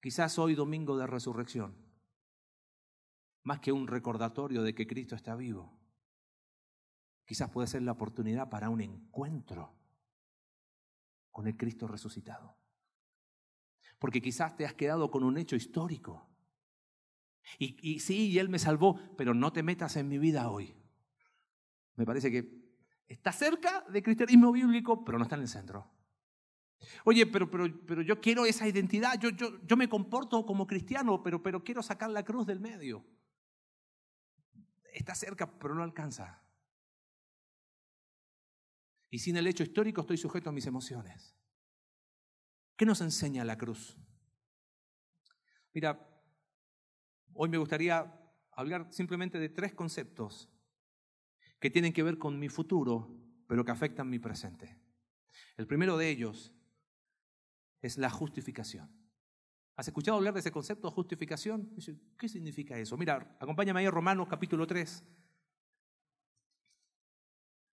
Quizás 0.00 0.38
hoy 0.38 0.54
domingo 0.54 0.96
de 0.96 1.06
resurrección, 1.06 1.76
más 3.42 3.60
que 3.60 3.72
un 3.72 3.86
recordatorio 3.86 4.62
de 4.62 4.74
que 4.74 4.86
Cristo 4.86 5.14
está 5.14 5.36
vivo, 5.36 5.78
quizás 7.26 7.50
puede 7.50 7.68
ser 7.68 7.82
la 7.82 7.92
oportunidad 7.92 8.48
para 8.48 8.70
un 8.70 8.80
encuentro 8.80 9.77
con 11.38 11.46
el 11.46 11.56
Cristo 11.56 11.86
resucitado. 11.86 12.56
Porque 14.00 14.20
quizás 14.20 14.56
te 14.56 14.66
has 14.66 14.74
quedado 14.74 15.08
con 15.08 15.22
un 15.22 15.38
hecho 15.38 15.54
histórico. 15.54 16.28
Y, 17.60 18.00
sí, 18.00 18.30
y 18.30 18.40
Él 18.40 18.48
me 18.48 18.58
salvó, 18.58 18.98
pero 19.16 19.34
no 19.34 19.52
te 19.52 19.62
metas 19.62 19.94
en 19.94 20.08
mi 20.08 20.18
vida 20.18 20.50
hoy. 20.50 20.74
Me 21.94 22.04
parece 22.04 22.32
que 22.32 22.74
está 23.06 23.30
cerca 23.30 23.84
del 23.88 24.02
cristianismo 24.02 24.50
bíblico, 24.50 25.04
pero 25.04 25.16
no 25.16 25.22
está 25.22 25.36
en 25.36 25.42
el 25.42 25.48
centro. 25.48 25.88
Oye, 27.04 27.24
pero, 27.24 27.48
pero, 27.48 27.66
pero 27.86 28.02
yo 28.02 28.20
quiero 28.20 28.44
esa 28.44 28.66
identidad, 28.66 29.16
yo, 29.20 29.28
yo, 29.28 29.64
yo 29.64 29.76
me 29.76 29.88
comporto 29.88 30.44
como 30.44 30.66
cristiano, 30.66 31.22
pero, 31.22 31.40
pero 31.40 31.62
quiero 31.62 31.84
sacar 31.84 32.10
la 32.10 32.24
cruz 32.24 32.48
del 32.48 32.58
medio. 32.58 33.06
Está 34.92 35.14
cerca, 35.14 35.48
pero 35.56 35.76
no 35.76 35.84
alcanza. 35.84 36.42
Y 39.10 39.18
sin 39.18 39.36
el 39.36 39.46
hecho 39.46 39.62
histórico 39.62 40.02
estoy 40.02 40.18
sujeto 40.18 40.50
a 40.50 40.52
mis 40.52 40.66
emociones. 40.66 41.34
¿Qué 42.76 42.84
nos 42.84 43.00
enseña 43.00 43.44
la 43.44 43.58
cruz? 43.58 43.96
Mira, 45.72 45.98
hoy 47.34 47.48
me 47.48 47.58
gustaría 47.58 48.12
hablar 48.52 48.92
simplemente 48.92 49.38
de 49.38 49.48
tres 49.48 49.74
conceptos 49.74 50.50
que 51.60 51.70
tienen 51.70 51.92
que 51.92 52.02
ver 52.02 52.18
con 52.18 52.38
mi 52.38 52.48
futuro, 52.48 53.08
pero 53.46 53.64
que 53.64 53.72
afectan 53.72 54.10
mi 54.10 54.18
presente. 54.18 54.78
El 55.56 55.66
primero 55.66 55.96
de 55.96 56.08
ellos 56.08 56.52
es 57.80 57.98
la 57.98 58.10
justificación. 58.10 58.90
¿Has 59.76 59.86
escuchado 59.88 60.16
hablar 60.16 60.34
de 60.34 60.40
ese 60.40 60.50
concepto 60.50 60.88
de 60.88 60.94
justificación? 60.94 61.72
¿Qué 62.18 62.28
significa 62.28 62.78
eso? 62.78 62.96
Mira, 62.96 63.36
acompáñame 63.40 63.80
ahí 63.80 63.86
a 63.86 63.90
Romanos 63.90 64.26
capítulo 64.28 64.66
3. 64.66 65.04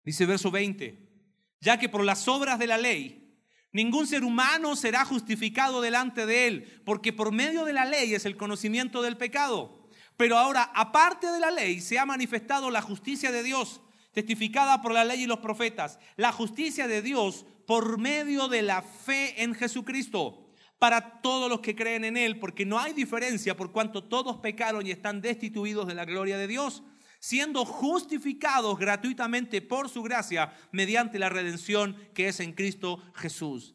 Dice 0.04 0.26
verso 0.28 0.52
20, 0.52 1.15
ya 1.62 1.78
que 1.78 1.90
por 1.90 2.04
las 2.04 2.28
obras 2.28 2.60
de 2.60 2.68
la 2.68 2.78
ley 2.78 3.26
ningún 3.72 4.08
ser 4.08 4.24
humano 4.24 4.78
será 4.78 5.04
justificado 5.04 5.82
delante 5.82 6.26
de 6.26 6.48
él, 6.48 6.82
porque 6.86 7.12
por 7.12 7.34
medio 7.34 7.66
de 7.66 7.74
la 7.74 7.84
ley 7.84 8.14
es 8.14 8.26
el 8.26 8.38
conocimiento 8.38 9.02
del 9.02 9.18
pecado. 9.18 9.90
Pero 10.16 10.38
ahora, 10.38 10.72
aparte 10.74 11.28
de 11.28 11.42
la 11.42 11.52
ley, 11.52 11.82
se 11.82 12.00
ha 12.00 12.06
manifestado 12.06 12.72
la 12.72 12.82
justicia 12.82 13.34
de 13.34 13.44
Dios, 13.44 13.82
testificada 14.14 14.82
por 14.82 14.94
la 14.94 15.04
ley 15.04 15.24
y 15.24 15.28
los 15.28 15.40
profetas, 15.40 16.00
la 16.16 16.32
justicia 16.32 16.88
de 16.88 17.02
Dios 17.02 17.46
por 17.68 17.98
medio 17.98 18.48
de 18.48 18.62
la 18.62 18.82
fe 18.82 19.44
en 19.44 19.54
Jesucristo 19.54 20.46
para 20.80 21.22
todos 21.22 21.50
los 21.50 21.60
que 21.62 21.76
creen 21.76 22.06
en 22.06 22.16
Él, 22.16 22.40
porque 22.40 22.66
no 22.66 22.80
hay 22.80 22.94
diferencia 22.94 23.58
por 23.58 23.72
cuanto 23.72 24.04
todos 24.04 24.38
pecaron 24.38 24.86
y 24.88 24.92
están 24.92 25.22
destituidos 25.22 25.88
de 25.88 25.96
la 25.96 26.06
gloria 26.06 26.38
de 26.38 26.48
Dios, 26.48 26.84
siendo 27.26 27.66
justificados 27.66 28.78
gratuitamente 28.78 29.60
por 29.60 29.90
su 29.90 30.04
gracia 30.04 30.54
mediante 30.72 31.18
la 31.18 31.28
redención 31.28 31.98
que 32.14 32.28
es 32.28 32.40
en 32.40 32.54
Cristo 32.54 33.02
Jesús. 33.16 33.74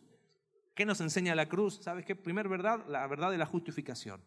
¿Qué 0.73 0.87
nos 0.87 1.01
enseña 1.01 1.35
la 1.35 1.49
cruz? 1.49 1.81
¿Sabes 1.83 2.05
qué? 2.05 2.15
Primer 2.15 2.49
verdad, 2.49 2.87
la 2.87 3.05
verdad 3.09 3.29
de 3.33 3.39
la 3.39 3.47
justificación. 3.47 4.23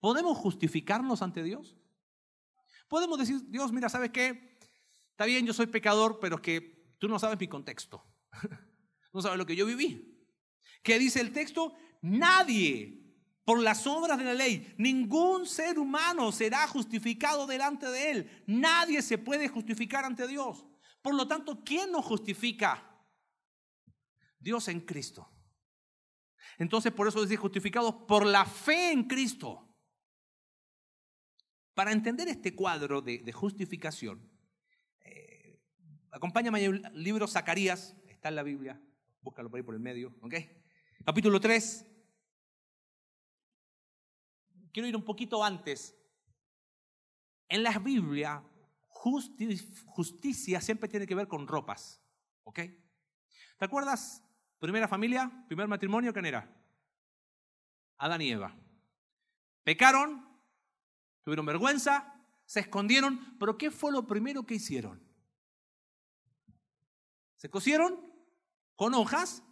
¿Podemos 0.00 0.38
justificarnos 0.38 1.20
ante 1.20 1.42
Dios? 1.42 1.76
Podemos 2.88 3.18
decir, 3.18 3.42
Dios, 3.50 3.70
mira, 3.72 3.90
¿sabes 3.90 4.10
qué? 4.10 4.56
Está 5.10 5.26
bien, 5.26 5.44
yo 5.44 5.52
soy 5.52 5.66
pecador, 5.66 6.18
pero 6.18 6.40
que 6.40 6.94
tú 6.98 7.08
no 7.08 7.18
sabes 7.18 7.38
mi 7.38 7.48
contexto. 7.48 8.02
No 9.14 9.20
sabe 9.20 9.36
lo 9.36 9.44
que 9.44 9.54
yo 9.54 9.66
viví. 9.66 10.18
¿Qué 10.82 10.98
dice 10.98 11.20
el 11.20 11.34
texto? 11.34 11.74
Nadie, 12.00 13.01
por 13.44 13.60
las 13.60 13.86
obras 13.86 14.18
de 14.18 14.24
la 14.24 14.34
ley, 14.34 14.72
ningún 14.78 15.46
ser 15.46 15.78
humano 15.78 16.30
será 16.30 16.66
justificado 16.68 17.46
delante 17.46 17.86
de 17.86 18.10
él. 18.10 18.44
Nadie 18.46 19.02
se 19.02 19.18
puede 19.18 19.48
justificar 19.48 20.04
ante 20.04 20.28
Dios. 20.28 20.64
Por 21.02 21.14
lo 21.14 21.26
tanto, 21.26 21.64
¿quién 21.64 21.90
nos 21.90 22.04
justifica? 22.04 22.88
Dios 24.38 24.68
en 24.68 24.80
Cristo. 24.80 25.28
Entonces, 26.58 26.92
por 26.92 27.08
eso 27.08 27.22
dice 27.22 27.36
justificados 27.36 27.94
por 28.06 28.24
la 28.24 28.44
fe 28.44 28.92
en 28.92 29.04
Cristo. 29.04 29.68
Para 31.74 31.90
entender 31.90 32.28
este 32.28 32.54
cuadro 32.54 33.00
de, 33.00 33.32
justificación, 33.32 34.30
eh, 35.04 35.60
acompáñame 36.12 36.64
al 36.64 36.92
libro 36.94 37.26
Zacarías, 37.26 37.96
está 38.06 38.28
en 38.28 38.36
la 38.36 38.42
Biblia. 38.44 38.80
Búscalo 39.20 39.50
por 39.50 39.58
ahí 39.58 39.64
por 39.64 39.74
el 39.74 39.80
medio, 39.80 40.14
¿ok? 40.20 40.34
Capítulo 41.04 41.40
3. 41.40 41.91
Quiero 44.72 44.88
ir 44.88 44.96
un 44.96 45.04
poquito 45.04 45.44
antes. 45.44 45.94
En 47.48 47.62
la 47.62 47.78
Biblia, 47.78 48.42
justicia 48.88 50.60
siempre 50.60 50.88
tiene 50.88 51.06
que 51.06 51.14
ver 51.14 51.28
con 51.28 51.46
ropas, 51.46 52.00
¿ok? 52.44 52.60
¿Te 53.58 53.64
acuerdas? 53.64 54.24
Primera 54.58 54.88
familia, 54.88 55.30
primer 55.46 55.68
matrimonio, 55.68 56.12
¿quién 56.12 56.24
era? 56.24 56.48
Adán 57.98 58.22
y 58.22 58.30
Eva. 58.30 58.56
Pecaron, 59.64 60.26
tuvieron 61.22 61.46
vergüenza, 61.46 62.14
se 62.46 62.60
escondieron, 62.60 63.36
pero 63.38 63.58
¿qué 63.58 63.70
fue 63.70 63.92
lo 63.92 64.06
primero 64.06 64.44
que 64.44 64.54
hicieron? 64.54 65.02
Se 67.36 67.50
cosieron 67.50 68.00
con 68.76 68.94
hojas 68.94 69.42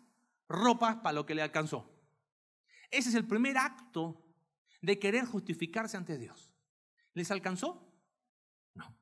ropas 0.48 0.96
para 0.96 1.12
lo 1.12 1.26
que 1.26 1.34
le 1.34 1.42
alcanzó. 1.42 1.90
Ese 2.90 3.10
es 3.10 3.14
el 3.14 3.26
primer 3.26 3.58
acto 3.58 4.29
de 4.80 4.98
querer 4.98 5.24
justificarse 5.24 5.96
ante 5.96 6.18
Dios. 6.18 6.50
¿Les 7.14 7.30
alcanzó? 7.30 7.92
No. 8.74 8.96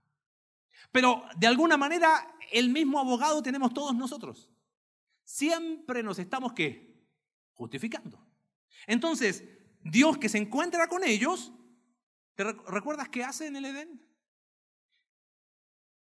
Pero 0.92 1.24
de 1.36 1.46
alguna 1.46 1.76
manera 1.76 2.34
el 2.50 2.70
mismo 2.70 2.98
abogado 2.98 3.42
tenemos 3.42 3.72
todos 3.72 3.94
nosotros. 3.94 4.50
Siempre 5.24 6.02
nos 6.02 6.18
estamos 6.18 6.52
qué? 6.52 7.06
Justificando. 7.52 8.26
Entonces, 8.86 9.44
Dios 9.82 10.18
que 10.18 10.28
se 10.28 10.38
encuentra 10.38 10.88
con 10.88 11.04
ellos, 11.04 11.52
¿te 12.34 12.44
recuerdas 12.44 13.08
qué 13.08 13.24
hace 13.24 13.46
en 13.46 13.56
el 13.56 13.66
Edén? 13.66 14.08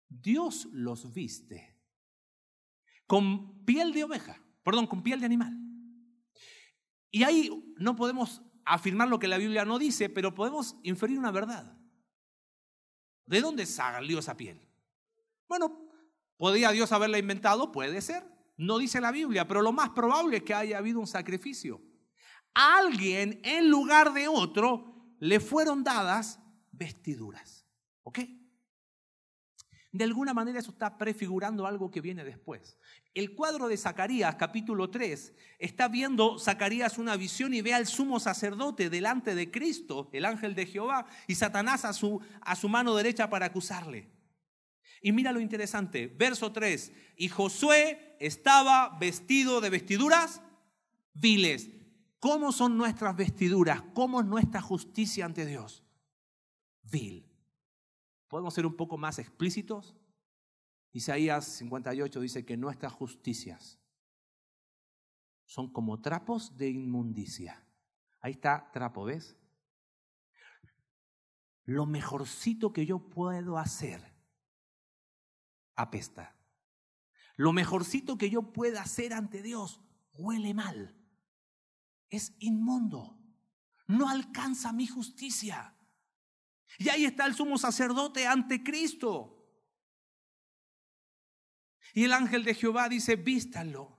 Dios 0.09 0.69
los 0.73 1.13
viste 1.13 1.77
con 3.07 3.65
piel 3.65 3.93
de 3.93 4.05
oveja, 4.05 4.41
perdón, 4.63 4.87
con 4.87 5.03
piel 5.03 5.21
de 5.21 5.27
animal. 5.27 5.59
Y 7.11 7.23
ahí 7.23 7.75
no 7.79 7.97
podemos 7.97 8.43
afirmar 8.69 9.09
lo 9.09 9.19
que 9.19 9.29
la 9.29 9.39
Biblia 9.39 9.65
no 9.65 9.79
dice, 9.79 10.09
pero 10.09 10.35
podemos 10.35 10.77
inferir 10.83 11.19
una 11.19 11.31
verdad. 11.31 11.77
¿De 13.27 13.41
dónde 13.41 13.67
salió 13.67 14.19
esa 14.19 14.37
piel? 14.37 14.61
Bueno, 15.49 15.81
¿podría 16.37 16.71
Dios 16.71 16.93
haberla 16.93 17.19
inventado? 17.19 17.73
Puede 17.73 18.01
ser. 18.01 18.25
No 18.57 18.79
dice 18.79 19.01
la 19.01 19.13
Biblia, 19.13 19.47
pero 19.47 19.63
lo 19.63 19.73
más 19.73 19.91
probable 19.91 20.39
es 20.39 20.43
que 20.43 20.55
haya 20.55 20.79
habido 20.79 21.01
un 21.01 21.07
sacrificio 21.07 21.81
alguien 22.59 23.41
en 23.45 23.71
lugar 23.71 24.13
de 24.13 24.27
otro 24.27 25.15
le 25.21 25.39
fueron 25.39 25.85
dadas 25.85 26.41
vestiduras. 26.73 27.67
¿Ok? 28.03 28.21
De 29.91 30.05
alguna 30.05 30.35
manera 30.35 30.59
eso 30.59 30.71
está 30.71 30.99
prefigurando 30.99 31.67
algo 31.67 31.91
que 31.91 32.01
viene 32.01 32.25
después. 32.25 32.77
El 33.15 33.35
cuadro 33.35 33.69
de 33.69 33.77
Zacarías, 33.77 34.35
capítulo 34.35 34.91
3, 34.91 35.33
está 35.59 35.89
viendo 35.89 36.39
Zacarías 36.39 36.99
una 36.99 37.17
visión 37.17 37.55
y 37.55 37.63
ve 37.63 37.73
al 37.73 37.87
sumo 37.87 38.21
sacerdote 38.21 38.91
delante 38.91 39.35
de 39.35 39.51
Cristo, 39.51 40.11
el 40.13 40.25
ángel 40.25 40.55
de 40.55 40.67
Jehová, 40.67 41.07
y 41.27 41.35
Satanás 41.35 41.85
a 41.85 41.93
su, 41.93 42.21
a 42.41 42.55
su 42.55 42.69
mano 42.69 42.95
derecha 42.95 43.31
para 43.31 43.47
acusarle. 43.47 44.11
Y 45.01 45.13
mira 45.13 45.33
lo 45.33 45.41
interesante, 45.41 46.07
verso 46.09 46.53
3, 46.53 46.93
y 47.17 47.29
Josué 47.29 48.17
estaba 48.21 48.99
vestido 48.99 49.61
de 49.61 49.71
vestiduras 49.71 50.43
viles 51.15 51.71
¿Cómo 52.21 52.51
son 52.51 52.77
nuestras 52.77 53.17
vestiduras? 53.17 53.83
¿Cómo 53.95 54.21
es 54.21 54.27
nuestra 54.27 54.61
justicia 54.61 55.25
ante 55.25 55.47
Dios? 55.47 55.85
Vil. 56.83 57.28
¿Podemos 58.29 58.55
ser 58.55 58.67
un 58.67 58.77
poco 58.77 58.99
más 58.99 59.19
explícitos? 59.19 59.97
Isaías 60.93 61.45
58 61.47 62.21
dice 62.21 62.45
que 62.45 62.57
nuestras 62.57 62.93
justicias 62.93 63.81
son 65.45 65.73
como 65.73 66.01
trapos 66.01 66.57
de 66.57 66.69
inmundicia. 66.69 67.67
Ahí 68.21 68.33
está 68.33 68.71
trapo, 68.71 69.05
¿ves? 69.05 69.37
Lo 71.65 71.87
mejorcito 71.87 72.73
que 72.73 72.85
yo 72.85 72.99
puedo 72.99 73.59
hacer 73.59 74.15
apesta. 75.75 76.35
Lo 77.37 77.53
mejorcito 77.53 78.19
que 78.19 78.31
yo 78.31 78.53
pueda 78.53 78.83
hacer 78.83 79.13
ante 79.13 79.43
Dios 79.43 79.81
huele 80.13 80.53
mal 80.53 80.95
es 82.11 82.35
inmundo. 82.41 83.19
No 83.87 84.09
alcanza 84.09 84.73
mi 84.73 84.87
justicia. 84.87 85.78
Y 86.77 86.91
ahí 86.91 87.05
está 87.07 87.25
el 87.25 87.35
sumo 87.35 87.57
sacerdote 87.57 88.27
ante 88.27 88.63
Cristo. 88.63 89.35
Y 91.95 92.05
el 92.05 92.13
ángel 92.13 92.45
de 92.45 92.55
Jehová 92.55 92.89
dice, 92.89 93.17
vístalo. 93.17 93.99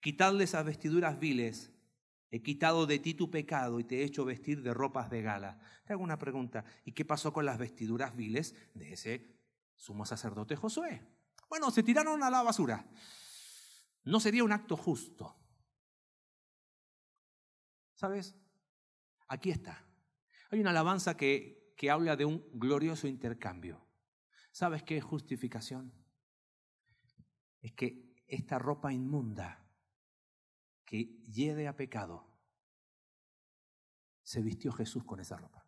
Quitadle 0.00 0.44
esas 0.44 0.64
vestiduras 0.64 1.18
viles. 1.18 1.72
He 2.30 2.42
quitado 2.42 2.86
de 2.86 2.98
ti 2.98 3.14
tu 3.14 3.30
pecado 3.30 3.80
y 3.80 3.84
te 3.84 4.00
he 4.00 4.04
hecho 4.04 4.24
vestir 4.24 4.62
de 4.62 4.74
ropas 4.74 5.10
de 5.10 5.22
gala. 5.22 5.58
Te 5.86 5.92
hago 5.92 6.02
una 6.02 6.18
pregunta. 6.18 6.64
¿Y 6.84 6.92
qué 6.92 7.04
pasó 7.04 7.32
con 7.32 7.46
las 7.46 7.58
vestiduras 7.58 8.14
viles 8.14 8.54
de 8.74 8.92
ese 8.92 9.38
sumo 9.76 10.04
sacerdote 10.04 10.56
Josué? 10.56 11.06
Bueno, 11.48 11.70
se 11.70 11.82
tiraron 11.82 12.22
a 12.22 12.30
la 12.30 12.42
basura. 12.42 12.84
No 14.04 14.20
sería 14.20 14.44
un 14.44 14.52
acto 14.52 14.76
justo. 14.76 15.36
¿Sabes? 17.98 18.36
Aquí 19.26 19.50
está. 19.50 19.84
Hay 20.50 20.60
una 20.60 20.70
alabanza 20.70 21.16
que, 21.16 21.74
que 21.76 21.90
habla 21.90 22.14
de 22.14 22.24
un 22.24 22.48
glorioso 22.52 23.08
intercambio. 23.08 23.84
¿Sabes 24.52 24.84
qué 24.84 24.98
es 24.98 25.02
justificación? 25.02 25.92
Es 27.60 27.72
que 27.72 28.14
esta 28.28 28.56
ropa 28.60 28.92
inmunda 28.92 29.68
que 30.84 31.06
lleve 31.24 31.66
a 31.66 31.76
pecado, 31.76 32.24
se 34.22 34.42
vistió 34.42 34.70
Jesús 34.70 35.02
con 35.02 35.18
esa 35.18 35.36
ropa. 35.36 35.66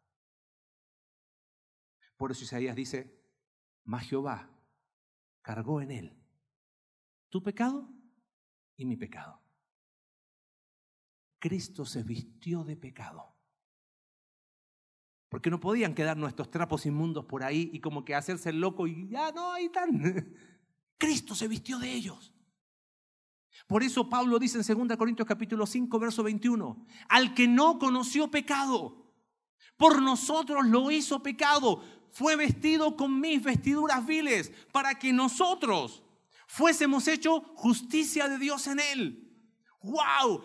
Por 2.16 2.30
eso 2.30 2.44
Isaías 2.44 2.76
dice, 2.76 3.20
mas 3.82 4.06
Jehová 4.08 4.56
cargó 5.42 5.80
en 5.80 5.90
él 5.90 6.22
tu 7.28 7.42
pecado 7.42 7.92
y 8.76 8.84
mi 8.84 8.96
pecado. 8.96 9.39
Cristo 11.40 11.84
se 11.84 12.04
vistió 12.04 12.62
de 12.62 12.76
pecado. 12.76 13.34
Porque 15.28 15.50
no 15.50 15.58
podían 15.58 15.94
quedar 15.94 16.16
nuestros 16.16 16.50
trapos 16.50 16.86
inmundos 16.86 17.24
por 17.24 17.42
ahí 17.42 17.70
y 17.72 17.80
como 17.80 18.04
que 18.04 18.14
hacerse 18.14 18.50
el 18.50 18.60
loco 18.60 18.86
y 18.86 19.08
ya 19.08 19.32
no, 19.32 19.52
ahí 19.52 19.66
están. 19.66 20.34
Cristo 20.98 21.34
se 21.34 21.48
vistió 21.48 21.78
de 21.78 21.92
ellos. 21.92 22.32
Por 23.66 23.82
eso 23.82 24.08
Pablo 24.08 24.38
dice 24.38 24.58
en 24.58 24.88
2 24.88 24.96
Corintios 24.96 25.26
capítulo 25.26 25.66
5, 25.66 25.98
verso 25.98 26.22
21, 26.22 26.86
al 27.08 27.34
que 27.34 27.48
no 27.48 27.78
conoció 27.78 28.30
pecado, 28.30 29.12
por 29.76 30.02
nosotros 30.02 30.66
lo 30.66 30.90
hizo 30.90 31.22
pecado, 31.22 31.82
fue 32.10 32.36
vestido 32.36 32.96
con 32.96 33.20
mis 33.20 33.42
vestiduras 33.42 34.04
viles 34.04 34.52
para 34.72 34.98
que 34.98 35.12
nosotros 35.12 36.02
fuésemos 36.46 37.06
hecho 37.06 37.40
justicia 37.54 38.28
de 38.28 38.38
Dios 38.38 38.66
en 38.66 38.80
él. 38.80 39.30
¡Wow! 39.82 40.44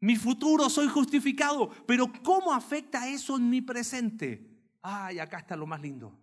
Mi 0.00 0.16
futuro 0.16 0.70
soy 0.70 0.88
justificado, 0.88 1.70
pero 1.86 2.12
¿cómo 2.22 2.52
afecta 2.52 3.08
eso 3.08 3.36
en 3.36 3.50
mi 3.50 3.60
presente? 3.60 4.46
Ay, 4.82 5.18
acá 5.18 5.38
está 5.38 5.56
lo 5.56 5.66
más 5.66 5.80
lindo. 5.80 6.16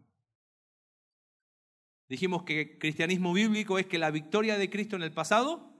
Dijimos 2.07 2.43
que 2.43 2.77
cristianismo 2.77 3.33
bíblico 3.33 3.77
es 3.77 3.87
que 3.87 3.97
la 3.97 4.11
victoria 4.11 4.57
de 4.57 4.69
Cristo 4.69 4.95
en 4.95 5.03
el 5.03 5.11
pasado, 5.11 5.73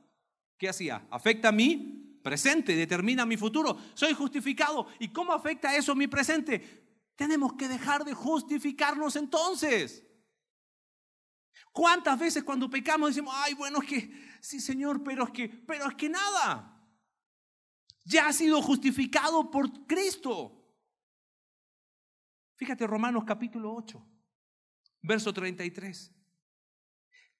¿qué 0.58 0.68
hacía? 0.68 1.08
Afecta 1.10 1.50
a 1.50 1.52
mi 1.52 2.20
presente, 2.24 2.76
determina 2.76 3.26
mi 3.26 3.38
futuro. 3.38 3.78
Soy 3.94 4.14
justificado. 4.14 4.88
¿Y 5.00 5.10
cómo 5.10 5.32
afecta 5.32 5.76
eso 5.76 5.96
mi 5.96 6.08
presente? 6.08 6.84
Tenemos 7.16 7.54
que 7.54 7.68
dejar 7.68 8.04
de 8.04 8.14
justificarnos 8.14 9.16
entonces. 9.16 10.04
¿Cuántas 11.72 12.18
veces 12.20 12.44
cuando 12.44 12.70
pecamos 12.70 13.10
decimos, 13.10 13.34
ay, 13.38 13.54
bueno, 13.54 13.80
es 13.82 13.88
que, 13.88 14.12
sí, 14.42 14.60
Señor, 14.60 15.04
pero 15.04 15.26
es 15.26 15.30
que, 15.30 15.48
pero 15.48 15.88
es 15.88 15.96
que 15.96 16.10
nada. 16.10 16.75
Ya 18.06 18.28
ha 18.28 18.34
sido 18.34 18.62
justificado 18.62 19.52
por 19.52 19.86
Cristo. 19.88 20.62
Fíjate 22.56 22.88
Romanos 22.88 23.24
capítulo 23.26 23.74
8, 23.74 24.02
verso 25.02 25.34
33. 25.34 26.14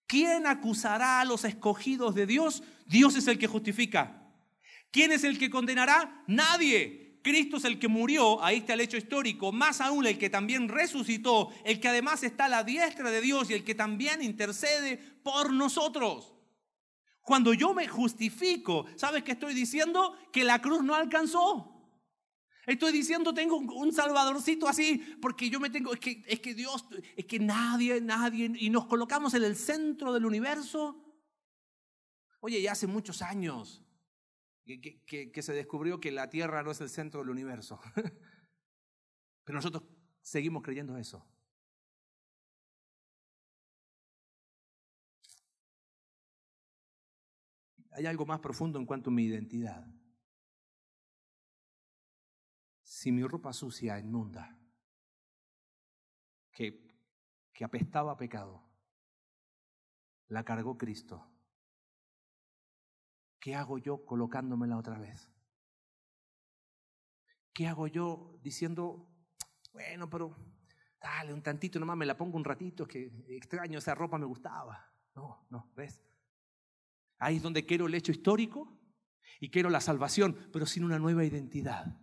¿Quién 0.08 0.46
acusará 0.46 1.22
a 1.22 1.26
los 1.26 1.46
escogidos 1.46 2.14
de 2.16 2.26
Dios? 2.26 2.64
Dios 2.86 3.16
es 3.16 3.28
el 3.28 3.40
que 3.40 3.48
justifica. 3.48 4.22
¿Quién 4.92 5.12
es 5.12 5.24
el 5.24 5.38
que 5.38 5.50
condenará? 5.50 6.24
Nadie. 6.28 7.20
Cristo 7.22 7.58
es 7.58 7.66
el 7.66 7.80
que 7.80 7.88
murió, 7.88 8.44
ahí 8.44 8.58
está 8.58 8.74
el 8.74 8.82
hecho 8.82 8.98
histórico, 8.98 9.52
más 9.52 9.82
aún 9.82 10.06
el 10.06 10.20
que 10.20 10.30
también 10.30 10.70
resucitó, 10.70 11.50
el 11.64 11.80
que 11.80 11.88
además 11.88 12.22
está 12.22 12.46
a 12.46 12.50
la 12.50 12.64
diestra 12.64 13.10
de 13.10 13.20
Dios 13.20 13.50
y 13.50 13.56
el 13.56 13.64
que 13.64 13.74
también 13.74 14.22
intercede 14.22 14.98
por 15.24 15.52
nosotros. 15.52 16.35
Cuando 17.26 17.56
yo 17.56 17.74
me 17.74 17.88
justifico, 17.88 18.86
¿sabes 18.96 19.24
qué 19.24 19.32
estoy 19.32 19.56
diciendo? 19.56 20.16
Que 20.32 20.44
la 20.44 20.62
cruz 20.62 20.84
no 20.84 20.94
alcanzó. 20.94 21.72
Estoy 22.68 22.92
diciendo 22.92 23.34
tengo 23.34 23.58
un 23.58 23.92
salvadorcito 23.92 24.68
así 24.68 25.18
porque 25.20 25.50
yo 25.50 25.60
me 25.60 25.72
tengo, 25.72 25.92
es 25.94 26.00
que, 26.00 26.24
es 26.28 26.40
que 26.40 26.54
Dios, 26.54 26.86
es 27.16 27.26
que 27.26 27.40
nadie, 27.40 28.00
nadie, 28.00 28.52
y 28.56 28.70
nos 28.70 28.86
colocamos 28.86 29.34
en 29.34 29.44
el 29.44 29.56
centro 29.56 30.14
del 30.14 30.24
universo. 30.24 31.04
Oye, 32.42 32.62
ya 32.62 32.74
hace 32.74 32.86
muchos 32.86 33.24
años 33.24 33.84
que, 34.64 34.80
que, 34.80 35.32
que 35.32 35.42
se 35.42 35.54
descubrió 35.54 36.00
que 36.00 36.12
la 36.12 36.30
Tierra 36.30 36.62
no 36.62 36.70
es 36.70 36.82
el 36.82 36.90
centro 36.90 37.22
del 37.22 37.32
universo. 37.32 37.80
Pero 39.44 39.56
nosotros 39.56 39.84
seguimos 40.22 40.62
creyendo 40.62 40.96
eso. 40.96 41.28
Hay 47.96 48.06
algo 48.06 48.26
más 48.26 48.40
profundo 48.40 48.78
en 48.78 48.86
cuanto 48.86 49.10
a 49.10 49.14
mi 49.14 49.24
identidad 49.24 49.86
si 52.86 53.12
mi 53.12 53.24
ropa 53.24 53.52
sucia, 53.52 54.00
inmunda, 54.00 54.58
que, 56.54 56.88
que 57.52 57.66
apestaba 57.66 58.14
a 58.14 58.18
pecado, 58.18 58.64
la 60.28 60.44
cargó 60.44 60.78
Cristo, 60.78 61.28
¿qué 63.40 63.56
hago 63.56 63.80
yo 63.80 64.06
colocándomela 64.06 64.78
otra 64.78 64.98
vez? 65.00 65.30
¿Qué 67.54 67.68
hago 67.68 67.88
yo 67.88 68.40
diciendo, 68.42 69.08
bueno, 69.74 70.10
pero 70.10 70.36
dale 71.02 71.34
un 71.34 71.42
tantito 71.42 71.80
nomás, 71.80 71.98
me 71.98 72.06
la 72.06 72.16
pongo 72.16 72.38
un 72.38 72.46
ratito, 72.46 72.88
que 72.88 73.12
extraño, 73.28 73.80
esa 73.80 73.96
ropa 73.96 74.18
me 74.18 74.26
gustaba? 74.26 74.92
No, 75.16 75.48
no, 75.50 75.72
¿ves? 75.76 76.02
Ahí 77.20 77.38
es 77.38 77.44
donde 77.44 77.66
quiero 77.66 77.88
el 77.88 77.96
hecho 77.96 78.12
histórico 78.12 78.78
y 79.40 79.50
quiero 79.50 79.70
la 79.70 79.82
salvación, 79.82 80.38
pero 80.52 80.66
sin 80.66 80.84
una 80.84 81.00
nueva 81.00 81.24
identidad. 81.24 82.00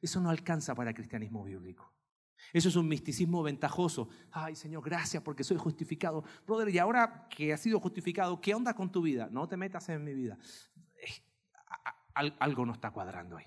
Eso 0.00 0.20
no 0.20 0.30
alcanza 0.30 0.74
para 0.74 0.90
el 0.90 0.96
cristianismo 0.96 1.44
bíblico. 1.44 1.92
Eso 2.52 2.68
es 2.68 2.76
un 2.76 2.88
misticismo 2.88 3.42
ventajoso. 3.42 4.08
Ay, 4.30 4.54
Señor, 4.54 4.84
gracias 4.84 5.22
porque 5.22 5.44
soy 5.44 5.56
justificado. 5.56 6.24
Brother, 6.46 6.68
y 6.68 6.78
ahora 6.78 7.26
que 7.28 7.52
has 7.52 7.60
sido 7.60 7.80
justificado, 7.80 8.40
¿qué 8.40 8.54
onda 8.54 8.74
con 8.74 8.92
tu 8.92 9.02
vida? 9.02 9.28
No 9.30 9.48
te 9.48 9.56
metas 9.56 9.88
en 9.88 10.04
mi 10.04 10.14
vida. 10.14 10.38
Algo 12.14 12.66
no 12.66 12.74
está 12.74 12.90
cuadrando 12.90 13.36
ahí. 13.36 13.46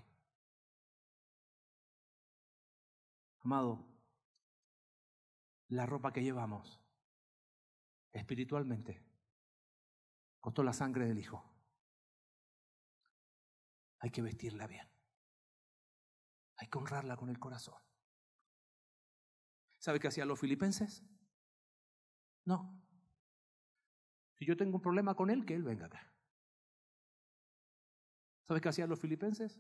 Amado, 3.42 3.88
la 5.70 5.86
ropa 5.86 6.12
que 6.12 6.22
llevamos 6.22 6.82
espiritualmente 8.12 9.07
costó 10.48 10.64
la 10.64 10.72
sangre 10.72 11.06
del 11.06 11.20
Hijo. 11.20 11.44
Hay 14.00 14.12
que 14.12 14.22
vestirla 14.22 14.66
bien. 14.66 14.88
Hay 16.56 16.70
que 16.70 16.78
honrarla 16.78 17.18
con 17.18 17.30
el 17.30 17.38
corazón. 17.38 17.76
¿Sabe 19.78 20.00
qué 20.00 20.08
hacían 20.08 20.30
los 20.30 20.40
filipenses? 20.40 21.04
No. 22.46 22.82
Si 24.36 24.46
yo 24.46 24.56
tengo 24.56 24.78
un 24.78 24.82
problema 24.82 25.16
con 25.16 25.30
él, 25.30 25.46
que 25.46 25.54
él 25.54 25.64
venga 25.64 25.88
acá. 25.88 26.14
¿Sabes 28.48 28.62
qué 28.62 28.70
hacían 28.70 28.88
los 28.88 29.02
filipenses? 29.02 29.60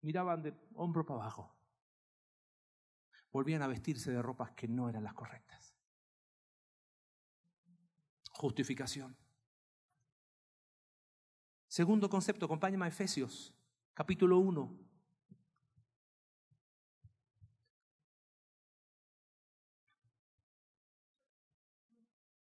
Miraban 0.00 0.42
de 0.42 0.52
hombro 0.74 1.06
para 1.06 1.20
abajo. 1.20 1.56
Volvían 3.30 3.62
a 3.62 3.68
vestirse 3.68 4.10
de 4.10 4.20
ropas 4.20 4.50
que 4.56 4.66
no 4.66 4.88
eran 4.88 5.04
las 5.04 5.14
correctas. 5.14 5.76
Justificación. 8.32 9.21
Segundo 11.72 12.10
concepto, 12.10 12.44
acompáñame 12.44 12.84
a 12.84 12.88
Efesios, 12.88 13.54
capítulo 13.94 14.36
1, 14.36 14.78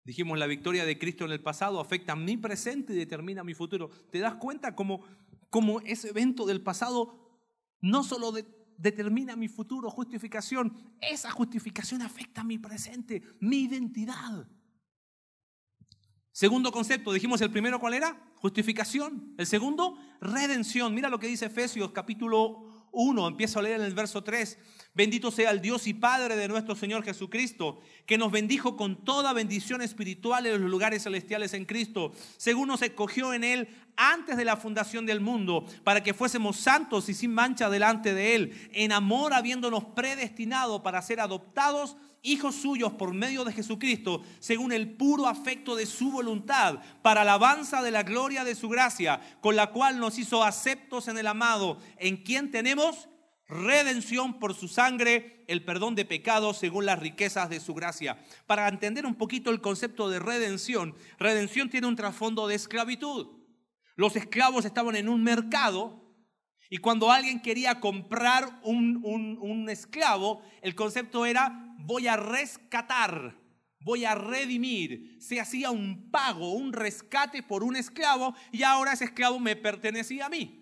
Dijimos, 0.05 0.39
la 0.39 0.47
victoria 0.47 0.87
de 0.87 0.99
Cristo 0.99 1.27
en 1.27 1.33
el 1.33 1.43
pasado 1.43 1.79
afecta 1.79 2.15
a 2.15 2.17
mi 2.17 2.39
presente 2.39 2.95
y 2.95 2.97
determina 2.97 3.45
mi 3.45 3.53
futuro. 3.53 3.91
¿Te 4.11 4.19
das 4.19 4.37
cuenta 4.37 4.75
cómo, 4.75 5.05
cómo 5.51 5.81
ese 5.83 6.09
evento 6.09 6.47
del 6.47 6.63
pasado 6.63 7.39
no 7.83 8.03
solo 8.05 8.33
determina 8.79 9.37
mi 9.37 9.49
futuro, 9.49 9.91
justificación, 9.91 10.97
esa 11.03 11.31
justificación 11.31 12.01
afecta 12.01 12.41
a 12.41 12.45
mi 12.45 12.59
presente, 12.59 13.23
mi 13.41 13.65
identidad? 13.65 14.49
Segundo 16.33 16.73
concepto, 16.73 17.13
dijimos 17.13 17.43
el 17.43 17.51
primero 17.51 17.79
cuál 17.79 17.93
era? 17.93 18.17
Justificación. 18.37 19.35
El 19.37 19.47
segundo, 19.47 19.99
redención. 20.21 20.95
Mira 20.95 21.11
lo 21.11 21.19
que 21.19 21.27
dice 21.27 21.47
Efesios 21.47 21.93
capítulo 21.93 22.89
1, 22.91 23.29
empiezo 23.29 23.59
a 23.59 23.63
leer 23.63 23.81
en 23.81 23.87
el 23.87 23.95
verso 23.95 24.25
3. 24.25 24.59
Bendito 24.95 25.31
sea 25.31 25.51
el 25.51 25.61
Dios 25.61 25.87
y 25.87 25.93
Padre 25.93 26.37
de 26.37 26.49
nuestro 26.49 26.75
Señor 26.75 27.05
Jesucristo, 27.05 27.81
que 28.07 28.17
nos 28.17 28.33
bendijo 28.33 28.79
con 28.79 29.05
toda 29.05 29.35
bendición 29.35 29.83
espiritual 29.83 30.47
en 30.47 30.61
los 30.61 30.71
lugares 30.71 31.03
celestiales 31.03 31.53
en 31.53 31.67
Cristo, 31.67 32.13
según 32.39 32.69
nos 32.69 32.81
escogió 32.81 33.35
en 33.35 33.45
Él 33.45 33.69
antes 33.97 34.39
de 34.39 34.47
la 34.47 34.57
fundación 34.57 35.05
del 35.05 35.21
mundo, 35.21 35.67
para 35.85 36.03
que 36.03 36.15
fuésemos 36.15 36.57
santos 36.57 37.11
y 37.11 37.15
sin 37.15 37.35
mancha 37.35 37.69
delante 37.69 38.15
de 38.15 38.35
Él, 38.35 38.71
en 38.73 38.93
amor 38.93 39.35
habiéndonos 39.35 39.85
predestinado 39.85 40.83
para 40.83 41.03
ser 41.03 41.21
adoptados 41.21 41.97
hijos 42.23 42.55
suyos 42.55 42.93
por 42.93 43.13
medio 43.13 43.45
de 43.45 43.53
Jesucristo, 43.53 44.23
según 44.39 44.73
el 44.73 44.93
puro 44.93 45.27
afecto 45.27 45.75
de 45.75 45.87
su 45.87 46.11
voluntad, 46.11 46.79
para 47.03 47.23
alabanza 47.23 47.83
de 47.83 47.91
la 47.91 48.05
gloria 48.05 48.45
de 48.45 48.55
su 48.55 48.69
gracia, 48.69 49.21
con 49.41 49.57
la 49.57 49.69
cual 49.69 49.99
nos 49.99 50.19
hizo 50.19 50.45
aceptos 50.45 51.09
en 51.09 51.19
el 51.19 51.27
amado, 51.27 51.79
en 51.99 52.17
quien 52.17 52.51
tenemos 52.51 53.09
redención 53.49 54.39
por 54.39 54.55
su 54.55 54.69
sangre, 54.69 55.45
el 55.49 55.65
perdón 55.65 55.95
de 55.95 56.05
pecados 56.05 56.57
según 56.57 56.87
las 56.87 56.99
riquezas 56.99 57.51
de 57.51 57.61
su 57.61 57.75
gracia. 57.75 58.19
Para 58.47 58.69
entender 58.69 59.05
un 59.05 59.17
poquito 59.17 59.51
el 59.51 59.61
concepto 59.61 60.09
de 60.09 60.19
redención, 60.19 60.95
redención 61.19 61.69
tiene 61.69 61.87
un 61.87 61.97
trasfondo 61.97 62.47
de 62.47 62.55
esclavitud. 62.55 63.43
Los 63.97 64.17
esclavos 64.17 64.65
estaban 64.65 64.97
en 64.97 65.09
un 65.09 65.23
mercado 65.23 66.01
y 66.71 66.79
cuando 66.79 67.11
alguien 67.11 67.43
quería 67.43 67.81
comprar 67.81 68.61
un, 68.63 69.03
un, 69.05 69.37
un 69.39 69.69
esclavo, 69.69 70.41
el 70.63 70.75
concepto 70.75 71.27
era 71.27 71.72
voy 71.85 72.09
a 72.09 72.17
rescatar, 72.17 73.37
voy 73.81 74.05
a 74.05 74.15
redimir. 74.15 75.17
Se 75.21 75.41
hacía 75.41 75.71
un 75.71 76.11
pago, 76.11 76.53
un 76.53 76.73
rescate 76.73 77.43
por 77.43 77.63
un 77.63 77.77
esclavo 77.77 78.35
y 78.51 78.63
ahora 78.63 78.93
ese 78.93 79.05
esclavo 79.05 79.39
me 79.39 79.57
pertenecía 79.57 80.27
a 80.27 80.31
mí. 80.31 80.59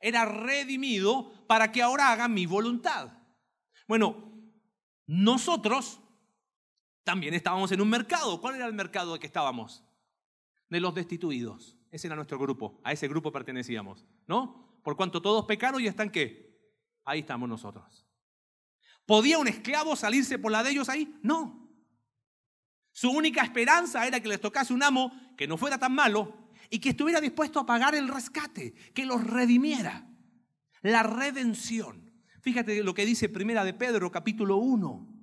Era 0.00 0.24
redimido 0.24 1.46
para 1.46 1.72
que 1.72 1.82
ahora 1.82 2.12
haga 2.12 2.28
mi 2.28 2.46
voluntad. 2.46 3.12
Bueno, 3.88 4.32
nosotros 5.06 6.00
también 7.04 7.34
estábamos 7.34 7.70
en 7.72 7.80
un 7.80 7.88
mercado. 7.88 8.40
¿Cuál 8.40 8.56
era 8.56 8.66
el 8.66 8.74
mercado 8.74 9.14
de 9.14 9.20
que 9.20 9.26
estábamos? 9.26 9.84
De 10.68 10.80
los 10.80 10.94
destituidos. 10.94 11.78
Ese 11.90 12.08
era 12.08 12.16
nuestro 12.16 12.38
grupo. 12.38 12.80
A 12.84 12.92
ese 12.92 13.08
grupo 13.08 13.32
pertenecíamos. 13.32 14.04
¿No? 14.26 14.80
Por 14.82 14.96
cuanto 14.96 15.22
todos 15.22 15.44
pecaron 15.46 15.80
y 15.80 15.86
están 15.86 16.10
qué? 16.10 16.60
Ahí 17.04 17.20
estamos 17.20 17.48
nosotros. 17.48 18.05
¿Podía 19.06 19.38
un 19.38 19.46
esclavo 19.46 19.94
salirse 19.94 20.38
por 20.38 20.50
la 20.50 20.62
de 20.62 20.72
ellos 20.72 20.88
ahí? 20.88 21.16
No. 21.22 21.70
Su 22.92 23.10
única 23.10 23.42
esperanza 23.42 24.06
era 24.06 24.20
que 24.20 24.28
les 24.28 24.40
tocase 24.40 24.74
un 24.74 24.82
amo 24.82 25.12
que 25.36 25.46
no 25.46 25.56
fuera 25.56 25.78
tan 25.78 25.94
malo 25.94 26.50
y 26.70 26.80
que 26.80 26.90
estuviera 26.90 27.20
dispuesto 27.20 27.60
a 27.60 27.66
pagar 27.66 27.94
el 27.94 28.08
rescate, 28.08 28.74
que 28.92 29.06
los 29.06 29.24
redimiera. 29.24 30.08
La 30.82 31.02
redención. 31.04 32.12
Fíjate 32.40 32.82
lo 32.82 32.94
que 32.94 33.06
dice 33.06 33.28
Primera 33.28 33.64
de 33.64 33.74
Pedro, 33.74 34.10
capítulo 34.10 34.56
1. 34.56 35.14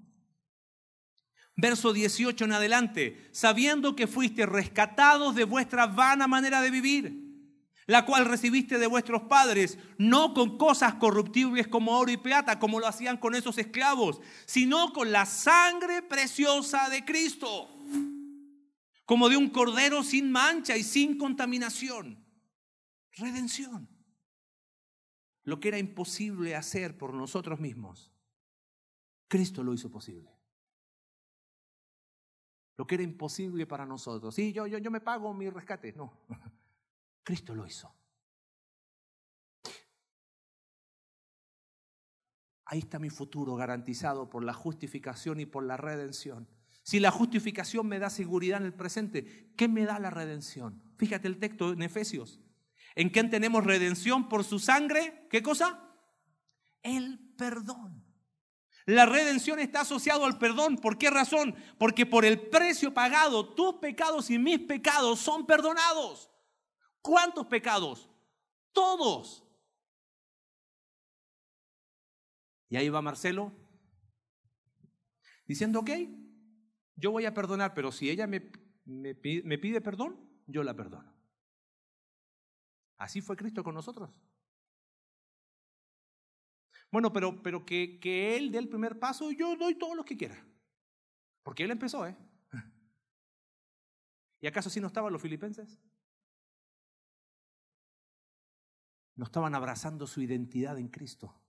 Verso 1.55 1.93
18 1.93 2.45
en 2.45 2.53
adelante, 2.53 3.29
sabiendo 3.31 3.95
que 3.95 4.07
fuiste 4.07 4.45
rescatados 4.45 5.35
de 5.35 5.43
vuestra 5.43 5.87
vana 5.87 6.27
manera 6.27 6.61
de 6.61 6.71
vivir 6.71 7.22
la 7.85 8.05
cual 8.05 8.25
recibiste 8.25 8.77
de 8.77 8.87
vuestros 8.87 9.23
padres, 9.23 9.77
no 9.97 10.33
con 10.33 10.57
cosas 10.57 10.95
corruptibles 10.95 11.67
como 11.67 11.97
oro 11.97 12.11
y 12.11 12.17
plata, 12.17 12.59
como 12.59 12.79
lo 12.79 12.87
hacían 12.87 13.17
con 13.17 13.35
esos 13.35 13.57
esclavos, 13.57 14.21
sino 14.45 14.93
con 14.93 15.11
la 15.11 15.25
sangre 15.25 16.01
preciosa 16.01 16.89
de 16.89 17.03
Cristo, 17.03 17.69
como 19.05 19.29
de 19.29 19.37
un 19.37 19.49
cordero 19.49 20.03
sin 20.03 20.31
mancha 20.31 20.77
y 20.77 20.83
sin 20.83 21.17
contaminación. 21.17 22.23
Redención. 23.15 23.89
Lo 25.43 25.59
que 25.59 25.67
era 25.67 25.77
imposible 25.77 26.55
hacer 26.55 26.97
por 26.97 27.13
nosotros 27.13 27.59
mismos, 27.59 28.11
Cristo 29.27 29.61
lo 29.61 29.73
hizo 29.73 29.91
posible. 29.91 30.31
Lo 32.77 32.87
que 32.87 32.95
era 32.95 33.03
imposible 33.03 33.67
para 33.67 33.85
nosotros. 33.85 34.33
Sí, 34.33 34.51
yo, 34.51 34.65
yo, 34.67 34.77
yo 34.79 34.89
me 34.89 35.01
pago 35.01 35.33
mi 35.33 35.49
rescate. 35.49 35.93
No. 35.93 36.17
Cristo 37.23 37.55
lo 37.55 37.65
hizo. 37.65 37.93
Ahí 42.65 42.79
está 42.79 42.99
mi 42.99 43.09
futuro 43.09 43.55
garantizado 43.55 44.29
por 44.29 44.43
la 44.43 44.53
justificación 44.53 45.39
y 45.39 45.45
por 45.45 45.63
la 45.63 45.77
redención. 45.77 46.47
Si 46.81 46.99
la 46.99 47.11
justificación 47.11 47.87
me 47.87 47.99
da 47.99 48.09
seguridad 48.09 48.59
en 48.59 48.65
el 48.65 48.73
presente, 48.73 49.53
¿qué 49.55 49.67
me 49.67 49.85
da 49.85 49.99
la 49.99 50.09
redención? 50.09 50.81
Fíjate 50.97 51.27
el 51.27 51.39
texto 51.39 51.71
en 51.71 51.81
Efesios. 51.81 52.39
¿En 52.95 53.09
quién 53.09 53.29
tenemos 53.29 53.63
redención 53.63 54.27
por 54.27 54.43
su 54.43 54.59
sangre? 54.59 55.27
¿Qué 55.29 55.41
cosa? 55.41 55.89
el 56.83 57.19
perdón. 57.37 58.03
La 58.85 59.05
redención 59.05 59.59
está 59.59 59.81
asociado 59.81 60.25
al 60.25 60.37
perdón. 60.37 60.77
¿Por 60.77 60.97
qué 60.97 61.09
razón? 61.09 61.55
Porque 61.77 62.05
por 62.05 62.25
el 62.25 62.49
precio 62.49 62.93
pagado, 62.93 63.55
tus 63.55 63.75
pecados 63.75 64.29
y 64.29 64.37
mis 64.37 64.59
pecados 64.59 65.19
son 65.19 65.45
perdonados. 65.45 66.29
¿Cuántos 67.03 67.45
pecados? 67.47 68.09
Todos. 68.71 69.43
Y 72.69 72.77
ahí 72.77 72.89
va 72.89 73.01
Marcelo 73.01 73.51
diciendo, 75.45 75.81
ok, 75.81 75.91
yo 76.95 77.11
voy 77.11 77.25
a 77.25 77.33
perdonar, 77.33 77.73
pero 77.73 77.91
si 77.91 78.09
ella 78.09 78.25
me, 78.25 78.49
me, 78.85 79.13
pide 79.13 79.81
perdón, 79.81 80.17
yo 80.47 80.63
la 80.63 80.75
perdono. 80.75 81.13
Así 82.97 83.21
fue 83.21 83.35
Cristo 83.35 83.63
con 83.63 83.75
nosotros. 83.75 84.09
Bueno, 86.89 87.11
pero, 87.11 87.43
pero 87.43 87.65
que, 87.65 87.99
que 87.99 88.37
Él 88.37 88.49
dé 88.49 88.59
el 88.59 88.69
primer 88.69 88.97
paso, 88.97 89.29
yo 89.31 89.57
doy 89.57 89.75
todo 89.75 89.93
lo 89.93 90.05
que 90.05 90.15
quiera. 90.15 90.41
Porque 91.43 91.65
Él 91.65 91.71
empezó, 91.71 92.07
¿eh? 92.07 92.15
¿Y 94.39 94.47
acaso 94.47 94.69
sí 94.69 94.79
no 94.79 94.87
estaban 94.87 95.11
los 95.11 95.21
filipenses? 95.21 95.81
No 99.15 99.25
estaban 99.25 99.55
abrazando 99.55 100.07
su 100.07 100.21
identidad 100.21 100.77
en 100.77 100.89
Cristo. 100.89 101.39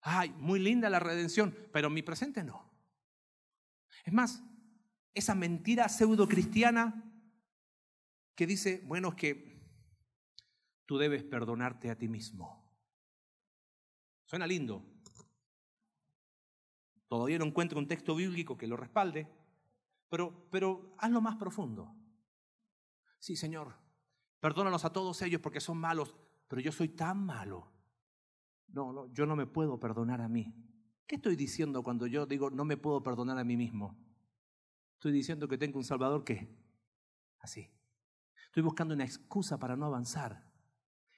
Ay, 0.00 0.30
muy 0.38 0.60
linda 0.60 0.90
la 0.90 1.00
redención, 1.00 1.54
pero 1.72 1.90
mi 1.90 2.02
presente 2.02 2.44
no. 2.44 2.70
Es 4.04 4.12
más, 4.12 4.42
esa 5.14 5.34
mentira 5.34 5.88
pseudo 5.88 6.28
cristiana 6.28 7.04
que 8.34 8.46
dice, 8.46 8.82
bueno, 8.86 9.08
es 9.08 9.14
que 9.16 9.58
tú 10.86 10.96
debes 10.96 11.24
perdonarte 11.24 11.90
a 11.90 11.98
ti 11.98 12.08
mismo. 12.08 12.72
Suena 14.24 14.46
lindo. 14.46 14.84
Todavía 17.08 17.38
no 17.38 17.46
encuentro 17.46 17.78
un 17.78 17.88
texto 17.88 18.14
bíblico 18.14 18.56
que 18.56 18.66
lo 18.66 18.76
respalde, 18.76 19.28
pero, 20.08 20.48
pero 20.50 20.94
hazlo 20.98 21.20
más 21.20 21.36
profundo. 21.36 21.94
Sí, 23.18 23.34
Señor, 23.34 23.74
perdónanos 24.40 24.84
a 24.84 24.92
todos 24.92 25.20
ellos 25.22 25.40
porque 25.40 25.60
son 25.60 25.78
malos, 25.78 26.14
pero 26.48 26.60
yo 26.60 26.72
soy 26.72 26.88
tan 26.90 27.24
malo. 27.24 27.70
No, 28.68 28.92
no, 28.92 29.12
yo 29.12 29.26
no 29.26 29.36
me 29.36 29.46
puedo 29.46 29.78
perdonar 29.80 30.20
a 30.20 30.28
mí. 30.28 30.54
¿Qué 31.06 31.16
estoy 31.16 31.36
diciendo 31.36 31.82
cuando 31.82 32.06
yo 32.06 32.26
digo 32.26 32.50
no 32.50 32.64
me 32.64 32.76
puedo 32.76 33.02
perdonar 33.02 33.38
a 33.38 33.44
mí 33.44 33.56
mismo? 33.56 33.98
Estoy 34.94 35.12
diciendo 35.12 35.48
que 35.48 35.56
tengo 35.56 35.78
un 35.78 35.84
Salvador 35.84 36.24
que, 36.24 36.54
así. 37.38 37.70
Estoy 38.46 38.62
buscando 38.62 38.94
una 38.94 39.04
excusa 39.04 39.58
para 39.58 39.76
no 39.76 39.86
avanzar. 39.86 40.44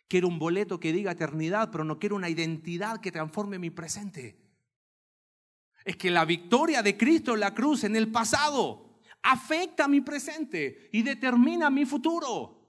Quiero 0.07 0.29
un 0.29 0.39
boleto 0.39 0.79
que 0.79 0.93
diga 0.93 1.13
eternidad, 1.13 1.71
pero 1.71 1.85
no 1.85 1.99
quiero 1.99 2.17
una 2.17 2.29
identidad 2.29 3.01
que 3.01 3.13
transforme 3.13 3.59
mi 3.59 3.71
presente. 3.71 4.39
Es 5.85 5.97
que 5.97 6.11
la 6.11 6.25
victoria 6.25 6.83
de 6.83 6.97
Cristo 6.97 7.35
en 7.35 7.41
la 7.41 7.55
cruz 7.55 7.85
en 7.85 7.97
el 7.97 8.11
pasado 8.11 9.01
afecta 9.23 9.89
mi 9.89 10.01
presente 10.01 10.91
y 10.93 11.03
determina 11.03 11.71
mi 11.71 11.87
futuro. 11.87 12.60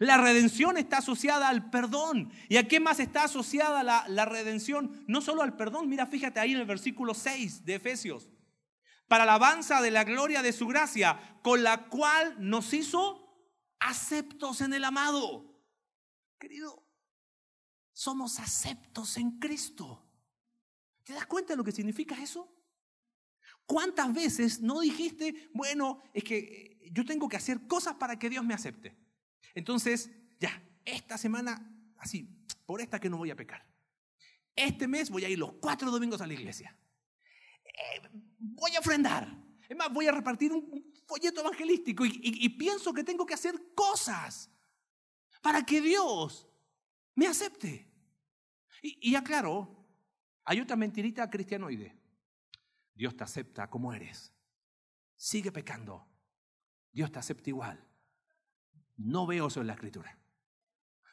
La 0.00 0.16
redención 0.16 0.78
está 0.78 0.98
asociada 0.98 1.50
al 1.50 1.68
perdón. 1.68 2.32
¿Y 2.48 2.56
a 2.56 2.66
qué 2.66 2.80
más 2.80 3.00
está 3.00 3.24
asociada 3.24 3.82
la, 3.82 4.24
redención? 4.24 5.04
No 5.06 5.20
solo 5.20 5.42
al 5.42 5.56
perdón, 5.56 5.90
mira, 5.90 6.06
fíjate 6.06 6.40
ahí 6.40 6.52
en 6.52 6.60
el 6.60 6.64
versículo 6.64 7.12
6 7.12 7.66
de 7.66 7.74
Efesios. 7.74 8.30
Para 9.08 9.24
alabanza 9.24 9.82
de 9.82 9.90
la 9.90 10.04
gloria 10.04 10.40
de 10.40 10.54
su 10.54 10.66
gracia, 10.66 11.38
con 11.42 11.62
la 11.62 11.90
cual 11.90 12.34
nos 12.38 12.72
hizo 12.72 13.44
aceptos 13.78 14.62
en 14.62 14.72
el 14.72 14.84
amado. 14.84 15.62
Querido, 16.38 16.82
somos 17.92 18.38
aceptos 18.38 19.18
en 19.18 19.38
Cristo. 19.38 20.10
¿Te 21.04 21.12
das 21.12 21.26
cuenta 21.26 21.52
de 21.52 21.58
lo 21.58 21.64
que 21.64 21.72
significa 21.72 22.14
eso? 22.22 22.50
¿Cuántas 23.66 24.14
veces 24.14 24.60
no 24.62 24.80
dijiste, 24.80 25.50
bueno, 25.52 26.00
es 26.14 26.24
que 26.24 26.38
eh, 26.38 26.90
yo 26.90 27.04
tengo 27.04 27.28
que 27.28 27.36
hacer 27.36 27.66
cosas 27.66 27.96
para 27.96 28.18
que 28.18 28.30
Dios 28.30 28.42
me 28.46 28.54
acepte? 28.54 28.99
Entonces, 29.54 30.10
ya, 30.38 30.62
esta 30.84 31.18
semana, 31.18 31.70
así, 31.98 32.28
por 32.66 32.80
esta 32.80 32.98
que 32.98 33.10
no 33.10 33.18
voy 33.18 33.30
a 33.30 33.36
pecar. 33.36 33.66
Este 34.54 34.86
mes 34.86 35.10
voy 35.10 35.24
a 35.24 35.28
ir 35.28 35.38
los 35.38 35.54
cuatro 35.54 35.90
domingos 35.90 36.20
a 36.20 36.26
la 36.26 36.34
iglesia. 36.34 36.76
Eh, 37.64 38.08
voy 38.38 38.74
a 38.76 38.80
ofrendar. 38.80 39.28
Es 39.68 39.76
más, 39.76 39.92
voy 39.92 40.06
a 40.06 40.12
repartir 40.12 40.52
un 40.52 40.92
folleto 41.06 41.40
evangelístico 41.40 42.04
y 42.04 42.48
pienso 42.50 42.92
que 42.92 43.04
tengo 43.04 43.24
que 43.24 43.34
hacer 43.34 43.54
cosas 43.74 44.50
para 45.40 45.64
que 45.64 45.80
Dios 45.80 46.48
me 47.14 47.26
acepte. 47.26 47.90
Y, 48.82 49.14
aclaro, 49.14 49.86
hay 50.44 50.60
otra 50.60 50.76
mentirita 50.76 51.28
cristianoide. 51.28 51.94
Dios 52.94 53.16
te 53.16 53.24
acepta 53.24 53.68
como 53.68 53.92
eres. 53.92 54.32
Sigue 55.16 55.52
pecando. 55.52 56.08
Dios 56.90 57.12
te 57.12 57.18
acepta 57.18 57.50
igual. 57.50 57.86
No 59.02 59.26
veo 59.26 59.46
eso 59.46 59.60
en 59.60 59.66
la 59.66 59.72
escritura. 59.72 60.16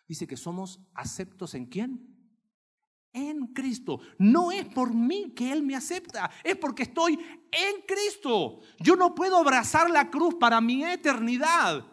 Dice 0.08 0.28
que 0.28 0.38
somos 0.38 0.82
aceptos 0.94 1.54
en 1.54 1.66
quién? 1.66 2.16
En 3.14 3.48
Cristo. 3.48 4.02
No 4.18 4.52
es 4.52 4.66
por 4.66 4.94
mí 4.94 5.34
que 5.34 5.52
Él 5.52 5.64
me 5.64 5.76
acepta, 5.76 6.30
es 6.44 6.58
porque 6.58 6.84
estoy 6.84 7.14
en 7.14 7.82
Cristo. 7.88 8.60
Yo 8.80 8.96
no 8.96 9.16
puedo 9.16 9.38
abrazar 9.38 9.90
la 9.90 10.10
cruz 10.10 10.36
para 10.36 10.60
mi 10.62 10.84
eternidad 10.84 11.86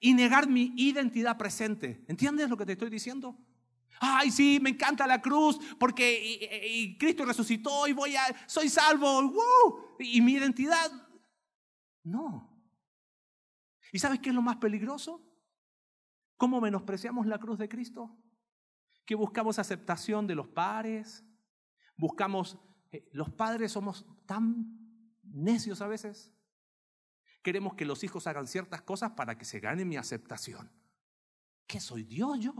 y 0.00 0.12
negar 0.12 0.48
mi 0.48 0.72
identidad 0.76 1.38
presente. 1.38 2.04
¿Entiendes 2.08 2.50
lo 2.50 2.56
que 2.56 2.66
te 2.66 2.72
estoy 2.72 2.90
diciendo? 2.90 3.38
Ay, 3.98 4.30
sí, 4.30 4.58
me 4.60 4.70
encanta 4.70 5.06
la 5.06 5.22
cruz 5.22 5.58
porque 5.78 6.96
Cristo 6.98 7.24
resucitó 7.24 7.86
y 7.86 7.92
voy 7.92 8.14
a, 8.16 8.22
soy 8.46 8.68
salvo, 8.68 9.96
y 9.98 10.20
mi 10.20 10.32
identidad. 10.32 10.90
No. 12.02 12.55
¿Y 13.92 13.98
sabes 13.98 14.20
qué 14.20 14.30
es 14.30 14.34
lo 14.34 14.42
más 14.42 14.56
peligroso? 14.56 15.22
¿Cómo 16.36 16.60
menospreciamos 16.60 17.26
la 17.26 17.38
cruz 17.38 17.58
de 17.58 17.68
Cristo? 17.68 18.16
Que 19.04 19.14
buscamos 19.14 19.58
aceptación 19.58 20.26
de 20.26 20.34
los 20.34 20.48
padres, 20.48 21.24
buscamos, 21.96 22.58
eh, 22.90 23.08
los 23.12 23.30
padres 23.30 23.72
somos 23.72 24.06
tan 24.26 24.76
necios 25.22 25.80
a 25.80 25.88
veces 25.88 26.36
queremos 27.46 27.74
que 27.74 27.84
los 27.84 28.02
hijos 28.02 28.26
hagan 28.26 28.48
ciertas 28.48 28.82
cosas 28.82 29.12
para 29.12 29.38
que 29.38 29.44
se 29.44 29.60
gane 29.60 29.84
mi 29.84 29.96
aceptación. 29.96 30.68
¿Qué 31.68 31.78
soy 31.78 32.02
Dios 32.02 32.40
yo? 32.40 32.52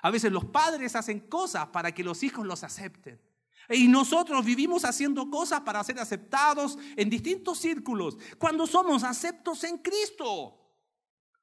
A 0.00 0.10
veces 0.10 0.32
los 0.32 0.46
padres 0.46 0.96
hacen 0.96 1.20
cosas 1.20 1.66
para 1.66 1.92
que 1.92 2.02
los 2.02 2.22
hijos 2.22 2.46
los 2.46 2.64
acepten. 2.64 3.20
Y 3.70 3.88
nosotros 3.88 4.44
vivimos 4.44 4.84
haciendo 4.84 5.30
cosas 5.30 5.60
para 5.60 5.82
ser 5.84 5.98
aceptados 5.98 6.76
en 6.96 7.08
distintos 7.08 7.58
círculos, 7.58 8.18
cuando 8.38 8.66
somos 8.66 9.04
aceptos 9.04 9.62
en 9.64 9.78
Cristo. 9.78 10.56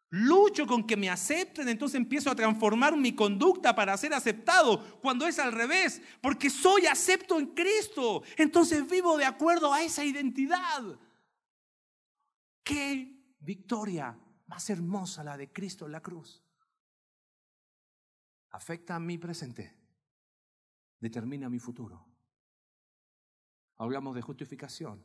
Lucho 0.10 0.66
con 0.66 0.88
que 0.88 0.96
me 0.96 1.10
acepten, 1.10 1.68
entonces 1.68 1.98
empiezo 1.98 2.32
a 2.32 2.36
transformar 2.36 2.96
mi 2.96 3.14
conducta 3.14 3.76
para 3.76 3.98
ser 3.98 4.14
aceptado, 4.14 5.00
cuando 5.02 5.28
es 5.28 5.38
al 5.38 5.52
revés, 5.52 6.02
porque 6.22 6.50
soy 6.50 6.86
acepto 6.86 7.40
en 7.40 7.48
Cristo. 7.48 8.24
Entonces 8.38 8.90
vivo 8.90 9.18
de 9.18 9.26
acuerdo 9.26 9.74
a 9.74 9.82
esa 9.82 10.06
identidad. 10.06 10.98
Qué 12.64 13.36
victoria 13.40 14.18
más 14.48 14.70
hermosa 14.70 15.24
la 15.24 15.36
de 15.36 15.52
Cristo 15.52 15.86
en 15.86 15.92
la 15.92 16.02
cruz. 16.02 16.42
Afecta 18.52 18.96
a 18.96 19.00
mi 19.00 19.18
presente, 19.18 19.76
determina 21.00 21.50
mi 21.50 21.60
futuro. 21.60 22.17
Hablamos 23.78 24.16
de 24.16 24.22
justificación, 24.22 25.04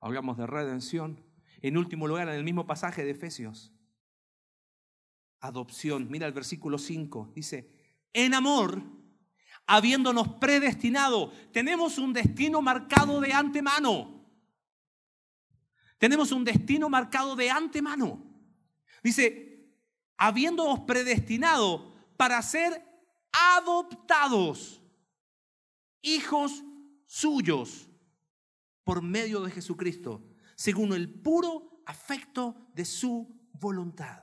hablamos 0.00 0.36
de 0.36 0.46
redención. 0.46 1.24
En 1.60 1.76
último 1.76 2.06
lugar, 2.06 2.28
en 2.28 2.34
el 2.34 2.44
mismo 2.44 2.66
pasaje 2.66 3.04
de 3.04 3.10
Efesios, 3.10 3.72
adopción. 5.40 6.08
Mira 6.10 6.26
el 6.26 6.32
versículo 6.32 6.78
5, 6.78 7.32
dice, 7.34 7.70
en 8.12 8.34
amor, 8.34 8.82
habiéndonos 9.66 10.28
predestinado, 10.34 11.32
tenemos 11.52 11.98
un 11.98 12.12
destino 12.12 12.62
marcado 12.62 13.20
de 13.20 13.32
antemano 13.32 14.18
tenemos 15.98 16.30
un 16.30 16.44
destino 16.44 16.88
marcado 16.88 17.36
de 17.36 17.50
antemano. 17.50 18.24
Dice, 19.02 19.68
habiéndoos 20.16 20.80
predestinado 20.80 21.92
para 22.16 22.40
ser 22.42 22.84
adoptados, 23.56 24.80
hijos 26.00 26.62
suyos, 27.08 27.90
por 28.84 29.02
medio 29.02 29.40
de 29.40 29.50
Jesucristo, 29.50 30.24
según 30.54 30.92
el 30.92 31.12
puro 31.20 31.82
afecto 31.86 32.70
de 32.72 32.84
su 32.84 33.36
voluntad. 33.52 34.22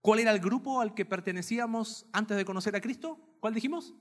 ¿Cuál 0.00 0.20
era 0.20 0.30
el 0.30 0.38
grupo 0.38 0.80
al 0.80 0.94
que 0.94 1.04
pertenecíamos 1.04 2.06
antes 2.12 2.36
de 2.36 2.44
conocer 2.44 2.76
a 2.76 2.80
Cristo? 2.80 3.18
¿Cuál 3.40 3.54
dijimos? 3.54 3.94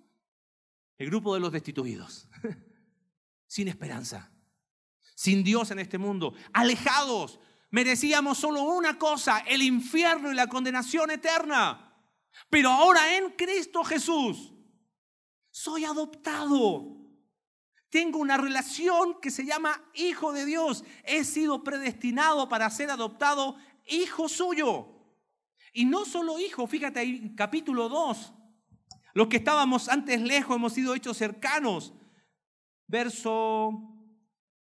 El 0.99 1.07
grupo 1.07 1.33
de 1.33 1.39
los 1.39 1.51
destituidos, 1.51 2.29
sin 3.47 3.67
esperanza 3.67 4.31
sin 5.21 5.43
Dios 5.43 5.69
en 5.69 5.77
este 5.77 5.99
mundo, 5.99 6.33
alejados. 6.51 7.39
Merecíamos 7.69 8.39
solo 8.39 8.63
una 8.63 8.97
cosa, 8.97 9.37
el 9.39 9.61
infierno 9.61 10.31
y 10.31 10.35
la 10.35 10.47
condenación 10.47 11.11
eterna. 11.11 11.95
Pero 12.49 12.71
ahora 12.71 13.15
en 13.15 13.29
Cristo 13.33 13.83
Jesús 13.83 14.51
soy 15.51 15.85
adoptado. 15.85 16.97
Tengo 17.89 18.19
una 18.19 18.37
relación 18.37 19.19
que 19.21 19.29
se 19.29 19.45
llama 19.45 19.83
hijo 19.93 20.31
de 20.31 20.45
Dios. 20.45 20.83
He 21.03 21.23
sido 21.25 21.63
predestinado 21.63 22.47
para 22.47 22.69
ser 22.69 22.89
adoptado 22.89 23.57
hijo 23.85 24.29
suyo. 24.29 24.87
Y 25.73 25.85
no 25.85 26.05
solo 26.05 26.39
hijo, 26.39 26.67
fíjate 26.67 26.99
ahí, 26.99 27.35
capítulo 27.35 27.89
2. 27.89 28.33
Los 29.13 29.27
que 29.27 29.37
estábamos 29.37 29.89
antes 29.89 30.21
lejos 30.21 30.55
hemos 30.55 30.73
sido 30.73 30.95
hechos 30.95 31.17
cercanos. 31.17 31.93
Verso 32.87 34.00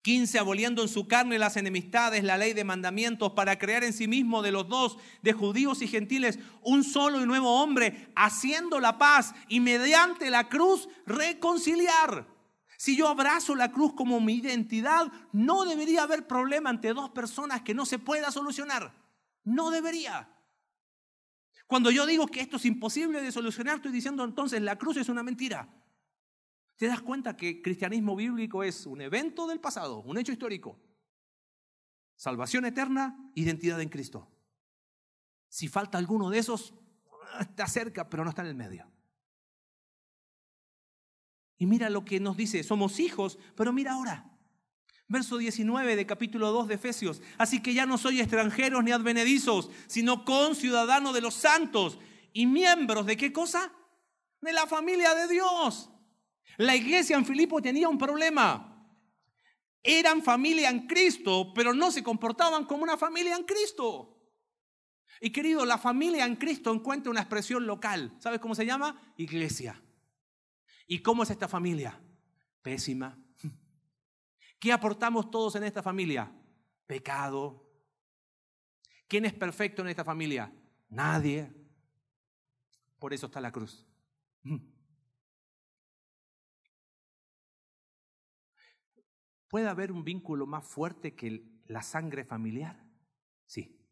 15, 0.01 0.39
aboliendo 0.39 0.81
en 0.81 0.87
su 0.87 1.07
carne 1.07 1.37
las 1.37 1.57
enemistades, 1.57 2.23
la 2.23 2.37
ley 2.37 2.53
de 2.53 2.63
mandamientos, 2.63 3.33
para 3.33 3.59
crear 3.59 3.83
en 3.83 3.93
sí 3.93 4.07
mismo 4.07 4.41
de 4.41 4.51
los 4.51 4.67
dos, 4.67 4.97
de 5.21 5.33
judíos 5.33 5.81
y 5.81 5.87
gentiles, 5.87 6.39
un 6.63 6.83
solo 6.83 7.21
y 7.21 7.25
nuevo 7.25 7.61
hombre, 7.61 8.11
haciendo 8.15 8.79
la 8.79 8.97
paz 8.97 9.33
y 9.47 9.59
mediante 9.59 10.29
la 10.31 10.49
cruz 10.49 10.89
reconciliar. 11.05 12.27
Si 12.77 12.97
yo 12.97 13.09
abrazo 13.09 13.53
la 13.53 13.71
cruz 13.71 13.93
como 13.93 14.19
mi 14.19 14.37
identidad, 14.37 15.11
no 15.31 15.65
debería 15.65 16.01
haber 16.01 16.25
problema 16.25 16.71
ante 16.71 16.93
dos 16.95 17.11
personas 17.11 17.61
que 17.61 17.75
no 17.75 17.85
se 17.85 17.99
pueda 17.99 18.31
solucionar. 18.31 18.91
No 19.43 19.69
debería. 19.69 20.29
Cuando 21.67 21.91
yo 21.91 22.07
digo 22.07 22.25
que 22.25 22.41
esto 22.41 22.57
es 22.57 22.65
imposible 22.65 23.21
de 23.21 23.31
solucionar, 23.31 23.75
estoy 23.75 23.91
diciendo 23.91 24.23
entonces 24.23 24.61
la 24.63 24.77
cruz 24.77 24.97
es 24.97 25.09
una 25.09 25.21
mentira. 25.21 25.69
¿Te 26.81 26.87
das 26.87 27.03
cuenta 27.03 27.37
que 27.37 27.61
cristianismo 27.61 28.15
bíblico 28.15 28.63
es 28.63 28.87
un 28.87 29.01
evento 29.01 29.45
del 29.45 29.59
pasado, 29.59 29.99
un 29.99 30.17
hecho 30.17 30.31
histórico? 30.31 30.79
Salvación 32.15 32.65
eterna, 32.65 33.31
identidad 33.35 33.79
en 33.81 33.89
Cristo. 33.89 34.27
Si 35.47 35.67
falta 35.67 35.99
alguno 35.99 36.31
de 36.31 36.39
esos, 36.39 36.73
está 37.39 37.67
cerca, 37.67 38.09
pero 38.09 38.23
no 38.23 38.31
está 38.31 38.41
en 38.41 38.47
el 38.47 38.55
medio. 38.55 38.91
Y 41.59 41.67
mira 41.67 41.87
lo 41.91 42.03
que 42.03 42.19
nos 42.19 42.35
dice, 42.35 42.63
somos 42.63 42.99
hijos, 42.99 43.37
pero 43.55 43.71
mira 43.71 43.91
ahora. 43.93 44.35
Verso 45.07 45.37
19 45.37 45.95
de 45.95 46.07
capítulo 46.07 46.49
2 46.49 46.67
de 46.67 46.73
Efesios. 46.73 47.21
Así 47.37 47.61
que 47.61 47.75
ya 47.75 47.85
no 47.85 47.99
soy 47.99 48.21
extranjeros 48.21 48.83
ni 48.83 48.89
advenedizos, 48.89 49.69
sino 49.85 50.25
conciudadanos 50.25 51.13
de 51.13 51.21
los 51.21 51.35
santos 51.35 51.99
y 52.33 52.47
miembros 52.47 53.05
de 53.05 53.17
qué 53.17 53.31
cosa? 53.31 53.71
De 54.41 54.51
la 54.51 54.65
familia 54.65 55.13
de 55.13 55.27
Dios. 55.27 55.90
La 56.61 56.75
iglesia 56.75 57.17
en 57.17 57.25
Filipo 57.25 57.59
tenía 57.59 57.89
un 57.89 57.97
problema. 57.97 58.87
Eran 59.81 60.21
familia 60.21 60.69
en 60.69 60.85
Cristo, 60.85 61.51
pero 61.55 61.73
no 61.73 61.89
se 61.89 62.03
comportaban 62.03 62.65
como 62.65 62.83
una 62.83 62.97
familia 62.97 63.35
en 63.35 63.45
Cristo. 63.45 64.15
Y 65.19 65.31
querido, 65.31 65.65
la 65.65 65.79
familia 65.79 66.23
en 66.23 66.35
Cristo 66.35 66.71
encuentra 66.71 67.09
una 67.09 67.21
expresión 67.21 67.65
local. 67.65 68.15
¿Sabes 68.19 68.39
cómo 68.39 68.53
se 68.53 68.67
llama? 68.67 69.11
Iglesia. 69.17 69.81
¿Y 70.85 70.99
cómo 70.99 71.23
es 71.23 71.31
esta 71.31 71.47
familia? 71.47 71.99
Pésima. 72.61 73.17
¿Qué 74.59 74.71
aportamos 74.71 75.31
todos 75.31 75.55
en 75.55 75.63
esta 75.63 75.81
familia? 75.81 76.31
Pecado. 76.85 77.67
¿Quién 79.07 79.25
es 79.25 79.33
perfecto 79.33 79.81
en 79.81 79.87
esta 79.87 80.05
familia? 80.05 80.53
Nadie. 80.89 81.51
Por 82.99 83.15
eso 83.15 83.25
está 83.25 83.41
la 83.41 83.51
cruz. 83.51 83.83
¿Puede 89.51 89.67
haber 89.67 89.91
un 89.91 90.05
vínculo 90.05 90.47
más 90.47 90.65
fuerte 90.65 91.13
que 91.13 91.43
la 91.65 91.83
sangre 91.83 92.23
familiar? 92.23 92.87
Sí. 93.45 93.85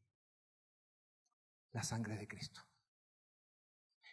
La 1.74 1.84
sangre 1.84 2.16
de 2.18 2.30
Cristo. 2.30 2.62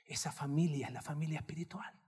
Esa 0.06 0.32
familia 0.32 0.88
es 0.88 0.92
la 0.92 1.02
familia 1.02 1.38
espiritual. 1.38 2.02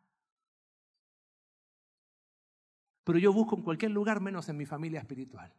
Pero 3.05 3.21
yo 3.21 3.33
busco 3.33 3.57
en 3.57 3.63
cualquier 3.63 3.93
lugar 3.93 4.21
menos 4.21 4.49
en 4.49 4.57
mi 4.57 4.67
familia 4.67 4.99
espiritual. 4.99 5.55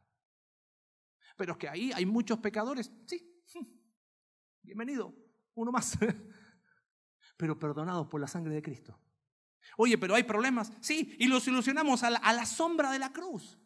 Pero 1.38 1.54
es 1.54 1.58
que 1.58 1.70
ahí 1.70 1.94
hay 1.96 2.06
muchos 2.06 2.40
pecadores. 2.40 2.92
Sí. 3.08 3.42
Bienvenido. 4.62 5.16
Uno 5.54 5.72
más. 5.72 5.98
Pero 7.38 7.58
perdonados 7.58 8.10
por 8.10 8.20
la 8.20 8.28
sangre 8.28 8.56
de 8.56 8.62
Cristo. 8.62 9.00
Oye, 9.78 9.98
pero 9.98 10.16
hay 10.16 10.24
problemas. 10.24 10.74
Sí, 10.82 11.16
y 11.20 11.28
los 11.28 11.44
solucionamos 11.44 12.04
a 12.04 12.10
la, 12.10 12.18
a 12.18 12.34
la 12.34 12.46
sombra 12.46 12.92
de 12.92 13.00
la 13.00 13.14
cruz. 13.14 13.58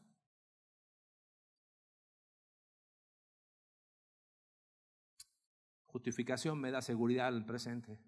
Justificación 5.93 6.59
me 6.59 6.71
da 6.71 6.81
seguridad 6.81 7.27
al 7.27 7.45
presente. 7.45 7.99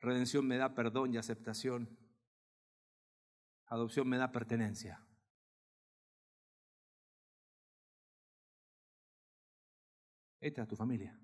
Redención 0.00 0.44
me 0.44 0.56
da 0.56 0.74
perdón 0.74 1.14
y 1.14 1.16
aceptación. 1.16 1.96
Adopción 3.66 4.08
me 4.08 4.18
da 4.18 4.32
pertenencia. 4.32 5.00
Esta 10.40 10.62
es 10.62 10.68
tu 10.68 10.74
familia. 10.74 11.16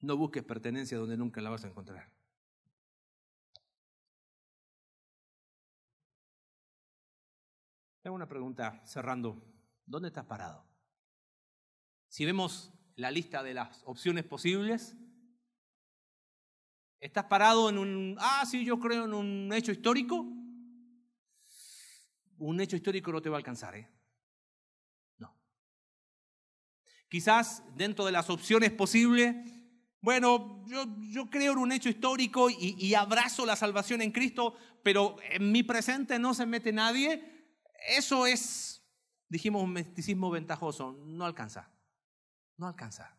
No 0.00 0.16
busques 0.16 0.44
pertenencia 0.44 0.96
donde 0.96 1.18
nunca 1.18 1.42
la 1.42 1.50
vas 1.50 1.64
a 1.64 1.68
encontrar. 1.68 2.10
Tengo 8.00 8.16
una 8.16 8.26
pregunta 8.26 8.80
cerrando. 8.86 9.44
¿Dónde 9.84 10.08
estás 10.08 10.24
parado? 10.24 10.67
Si 12.08 12.24
vemos 12.24 12.72
la 12.96 13.10
lista 13.10 13.42
de 13.42 13.54
las 13.54 13.82
opciones 13.84 14.24
posibles, 14.24 14.96
¿estás 17.00 17.24
parado 17.24 17.68
en 17.68 17.78
un, 17.78 18.16
ah, 18.18 18.44
sí, 18.50 18.64
yo 18.64 18.80
creo 18.80 19.04
en 19.04 19.14
un 19.14 19.52
hecho 19.52 19.72
histórico? 19.72 20.26
Un 22.38 22.60
hecho 22.60 22.76
histórico 22.76 23.12
no 23.12 23.20
te 23.20 23.28
va 23.28 23.36
a 23.36 23.38
alcanzar, 23.38 23.76
¿eh? 23.76 23.90
No. 25.18 25.38
Quizás 27.08 27.62
dentro 27.76 28.06
de 28.06 28.12
las 28.12 28.30
opciones 28.30 28.72
posibles, 28.72 29.36
bueno, 30.00 30.64
yo, 30.66 30.86
yo 31.10 31.28
creo 31.28 31.52
en 31.52 31.58
un 31.58 31.72
hecho 31.72 31.90
histórico 31.90 32.48
y, 32.48 32.74
y 32.78 32.94
abrazo 32.94 33.44
la 33.44 33.56
salvación 33.56 34.00
en 34.00 34.12
Cristo, 34.12 34.56
pero 34.82 35.16
en 35.30 35.52
mi 35.52 35.62
presente 35.62 36.18
no 36.18 36.32
se 36.32 36.46
mete 36.46 36.72
nadie. 36.72 37.52
Eso 37.90 38.26
es, 38.26 38.82
dijimos, 39.28 39.62
un 39.62 39.74
misticismo 39.74 40.30
ventajoso, 40.30 40.92
no 40.92 41.26
alcanza 41.26 41.77
no 42.58 42.66
alcanza. 42.66 43.16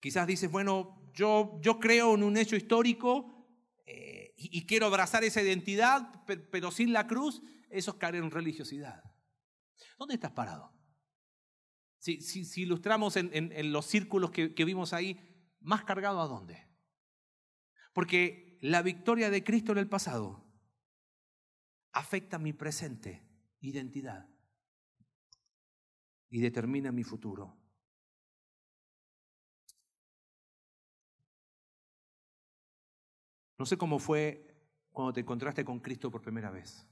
Quizás 0.00 0.26
dices, 0.26 0.50
bueno, 0.50 1.10
yo, 1.12 1.58
yo 1.60 1.78
creo 1.78 2.14
en 2.14 2.22
un 2.22 2.36
hecho 2.36 2.56
histórico 2.56 3.46
eh, 3.86 4.34
y, 4.36 4.66
quiero 4.66 4.86
abrazar 4.86 5.24
esa 5.24 5.42
identidad, 5.42 6.24
pero, 6.26 6.70
sin 6.70 6.92
la 6.92 7.06
cruz, 7.06 7.42
eso 7.70 7.90
es 7.90 7.96
caer 7.96 8.16
en 8.16 8.30
religiosidad. 8.30 9.02
¿Dónde 9.98 10.14
estás 10.14 10.32
parado? 10.32 10.72
Si, 11.98 12.20
si, 12.20 12.62
ilustramos 12.62 13.16
en, 13.16 13.72
los 13.72 13.86
círculos 13.86 14.30
que, 14.30 14.54
que 14.54 14.64
vimos 14.64 14.92
ahí, 14.92 15.18
¿más 15.60 15.84
cargado 15.84 16.20
a 16.20 16.28
dónde? 16.28 16.68
Porque 17.92 18.58
la 18.60 18.82
victoria 18.82 19.28
de 19.30 19.42
Cristo 19.42 19.72
en 19.72 19.78
el 19.78 19.88
pasado 19.88 20.46
afecta 21.92 22.38
mi 22.38 22.52
presente 22.52 23.26
identidad 23.60 24.35
y 26.30 26.40
determina 26.40 26.92
mi 26.92 27.04
futuro. 27.04 27.56
No 33.58 33.64
sé 33.64 33.78
cómo 33.78 33.98
fue 33.98 34.46
cuando 34.90 35.12
te 35.12 35.20
encontraste 35.20 35.64
con 35.64 35.80
Cristo 35.80 36.10
por 36.10 36.22
primera 36.22 36.50
vez. 36.50 36.86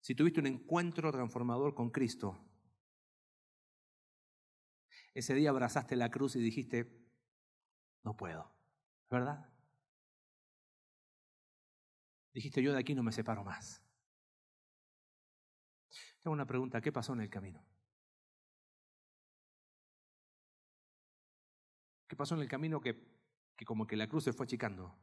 Si 0.00 0.14
tuviste 0.14 0.40
un 0.40 0.46
encuentro 0.46 1.12
transformador 1.12 1.74
con 1.74 1.90
Cristo, 1.90 2.44
ese 5.14 5.34
día 5.34 5.50
abrazaste 5.50 5.94
la 5.94 6.10
cruz 6.10 6.36
y 6.36 6.40
dijiste, 6.40 6.90
no 8.02 8.16
puedo, 8.16 8.52
¿verdad? 9.10 9.48
Dijiste, 12.32 12.62
yo 12.62 12.72
de 12.72 12.80
aquí 12.80 12.94
no 12.94 13.02
me 13.02 13.12
separo 13.12 13.44
más. 13.44 13.82
Tengo 16.22 16.34
una 16.34 16.46
pregunta, 16.46 16.80
¿qué 16.80 16.92
pasó 16.92 17.12
en 17.14 17.20
el 17.20 17.30
camino? 17.30 17.60
¿Qué 22.06 22.14
pasó 22.14 22.36
en 22.36 22.42
el 22.42 22.48
camino 22.48 22.80
que, 22.80 22.96
que 23.56 23.64
como 23.64 23.86
que 23.86 23.96
la 23.96 24.08
cruz 24.08 24.24
se 24.24 24.32
fue 24.32 24.44
achicando? 24.44 24.94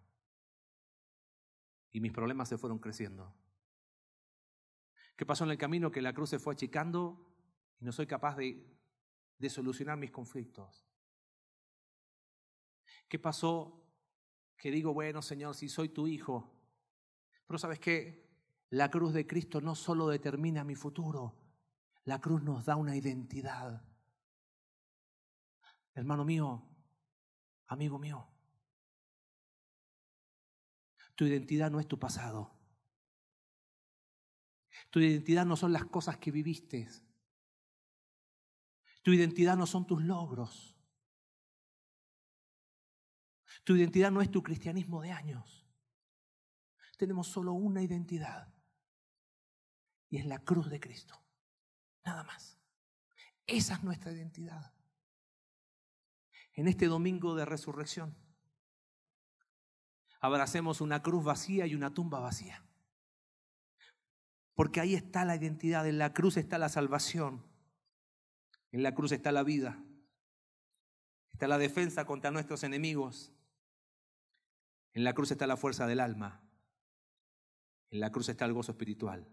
Y 1.92 2.00
mis 2.00 2.14
problemas 2.14 2.48
se 2.48 2.58
fueron 2.58 2.80
creciendo. 2.80 3.36
¿Qué 5.18 5.26
pasó 5.26 5.44
en 5.44 5.52
el 5.52 5.58
camino 5.58 5.92
que 5.92 6.02
la 6.02 6.14
cruz 6.14 6.30
se 6.30 6.40
fue 6.40 6.54
achicando 6.54 7.28
y 7.80 7.86
no 7.86 7.92
soy 7.92 8.08
capaz 8.08 8.38
de, 8.38 8.66
de 9.38 9.50
solucionar 9.50 9.98
mis 9.98 10.12
conflictos? 10.12 10.88
¿Qué 13.10 13.20
pasó 13.20 13.84
que 14.56 14.72
digo, 14.72 14.94
bueno, 14.94 15.22
Señor, 15.22 15.56
si 15.56 15.68
soy 15.68 15.90
tu 15.90 16.08
hijo, 16.08 16.54
pero 17.48 17.58
sabes 17.58 17.80
qué, 17.80 18.29
la 18.72 18.90
cruz 18.90 19.14
de 19.14 19.26
Cristo 19.26 19.62
no 19.62 19.76
solo 19.76 20.08
determina 20.08 20.64
mi 20.64 20.76
futuro, 20.76 21.36
La 22.06 22.20
cruz 22.20 22.42
nos 22.42 22.66
da 22.66 22.76
una 22.76 22.96
identidad. 22.96 23.84
Hermano 25.94 26.26
mío, 26.26 26.64
amigo 27.68 28.00
mío, 28.00 28.28
tu 31.14 31.26
identidad 31.26 31.70
no 31.70 31.80
es 31.80 31.88
tu 31.88 32.00
pasado. 32.00 32.52
Tu 34.90 35.02
identidad 35.02 35.46
no 35.46 35.56
son 35.56 35.74
las 35.74 35.86
cosas 35.86 36.18
que 36.18 36.32
viviste. 36.32 36.90
Tu 39.04 39.14
identidad 39.14 39.58
no 39.58 39.68
son 39.68 39.86
tus 39.86 40.02
logros. 40.02 40.76
Tu 43.64 43.76
identidad 43.76 44.10
no 44.10 44.22
es 44.22 44.32
tu 44.32 44.42
cristianismo 44.42 45.02
de 45.02 45.12
años. 45.12 45.68
Tenemos 46.98 47.28
solo 47.28 47.54
una 47.54 47.84
identidad. 47.84 48.59
Y 50.10 50.18
es 50.18 50.26
la 50.26 50.40
cruz 50.40 50.70
de 50.70 50.80
Cristo. 50.80 51.22
Nada 52.04 52.24
más. 52.24 52.58
Esa 53.46 53.76
es 53.76 53.84
nuestra 53.84 54.12
identidad. 54.12 54.74
En 56.54 56.68
este 56.68 56.88
domingo 56.88 57.36
de 57.36 57.46
resurrección, 57.46 58.16
abracemos 60.20 60.82
una 60.82 61.02
cruz 61.02 61.24
vacía 61.24 61.66
y 61.66 61.76
una 61.76 61.94
tumba 61.94 62.20
vacía. 62.20 62.64
Porque 64.54 64.82
ahí 64.82 64.94
está 64.94 65.24
la 65.26 65.36
identidad, 65.36 65.88
en 65.88 65.98
la 65.98 66.14
cruz 66.14 66.38
está 66.38 66.58
la 66.58 66.70
salvación, 66.70 67.46
en 68.72 68.84
la 68.84 68.94
cruz 68.94 69.14
está 69.14 69.32
la 69.32 69.44
vida, 69.44 69.82
está 71.32 71.48
la 71.48 71.58
defensa 71.58 72.06
contra 72.06 72.32
nuestros 72.32 72.64
enemigos, 72.64 73.32
en 74.94 75.06
la 75.06 75.14
cruz 75.14 75.32
está 75.32 75.48
la 75.48 75.56
fuerza 75.56 75.88
del 75.88 76.02
alma, 76.02 76.44
en 77.90 78.02
la 78.02 78.12
cruz 78.12 78.28
está 78.28 78.46
el 78.46 78.54
gozo 78.54 78.74
espiritual. 78.74 79.28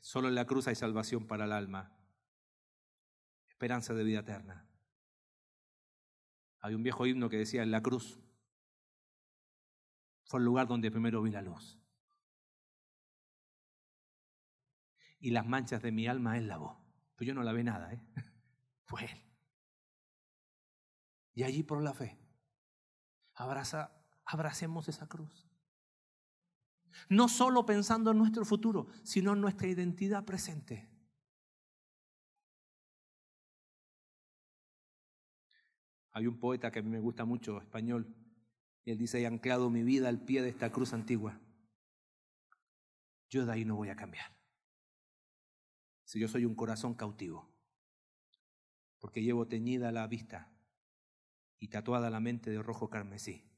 Solo 0.00 0.28
en 0.28 0.34
la 0.34 0.46
cruz 0.46 0.66
hay 0.66 0.74
salvación 0.74 1.26
para 1.26 1.44
el 1.44 1.52
alma, 1.52 1.92
esperanza 3.48 3.94
de 3.94 4.04
vida 4.04 4.20
eterna. 4.20 4.66
Hay 6.60 6.74
un 6.74 6.82
viejo 6.82 7.06
himno 7.06 7.28
que 7.28 7.36
decía, 7.38 7.62
en 7.62 7.70
la 7.70 7.82
cruz 7.82 8.18
fue 10.24 10.38
el 10.38 10.44
lugar 10.44 10.68
donde 10.68 10.90
primero 10.90 11.22
vi 11.22 11.30
la 11.30 11.42
luz. 11.42 11.78
Y 15.18 15.30
las 15.30 15.46
manchas 15.46 15.82
de 15.82 15.92
mi 15.92 16.06
alma 16.06 16.38
Él 16.38 16.48
lavó. 16.48 16.80
Pero 17.16 17.28
yo 17.28 17.34
no 17.34 17.42
lavé 17.42 17.64
nada, 17.64 17.92
¿eh? 17.92 18.00
Fue 18.84 19.04
Él. 19.04 19.24
Y 21.34 21.42
allí 21.42 21.62
por 21.62 21.82
la 21.82 21.92
fe, 21.92 22.18
abraza, 23.34 23.92
abracemos 24.24 24.88
esa 24.88 25.08
cruz. 25.08 25.49
No 27.08 27.28
solo 27.28 27.66
pensando 27.66 28.10
en 28.10 28.18
nuestro 28.18 28.44
futuro, 28.44 28.88
sino 29.02 29.32
en 29.32 29.40
nuestra 29.40 29.68
identidad 29.68 30.24
presente. 30.24 30.88
Hay 36.12 36.26
un 36.26 36.38
poeta 36.38 36.70
que 36.70 36.80
a 36.80 36.82
mí 36.82 36.90
me 36.90 37.00
gusta 37.00 37.24
mucho, 37.24 37.60
español, 37.60 38.14
y 38.84 38.90
él 38.90 38.98
dice, 38.98 39.20
he 39.20 39.26
anclado 39.26 39.70
mi 39.70 39.82
vida 39.82 40.08
al 40.08 40.20
pie 40.20 40.42
de 40.42 40.48
esta 40.48 40.70
cruz 40.72 40.92
antigua. 40.92 41.40
Yo 43.28 43.46
de 43.46 43.52
ahí 43.52 43.64
no 43.64 43.76
voy 43.76 43.90
a 43.90 43.96
cambiar. 43.96 44.36
Si 46.04 46.18
yo 46.18 46.26
soy 46.26 46.44
un 46.44 46.56
corazón 46.56 46.94
cautivo, 46.94 47.48
porque 48.98 49.22
llevo 49.22 49.46
teñida 49.46 49.92
la 49.92 50.06
vista 50.06 50.52
y 51.58 51.68
tatuada 51.68 52.10
la 52.10 52.20
mente 52.20 52.50
de 52.50 52.62
rojo 52.62 52.90
carmesí 52.90 53.49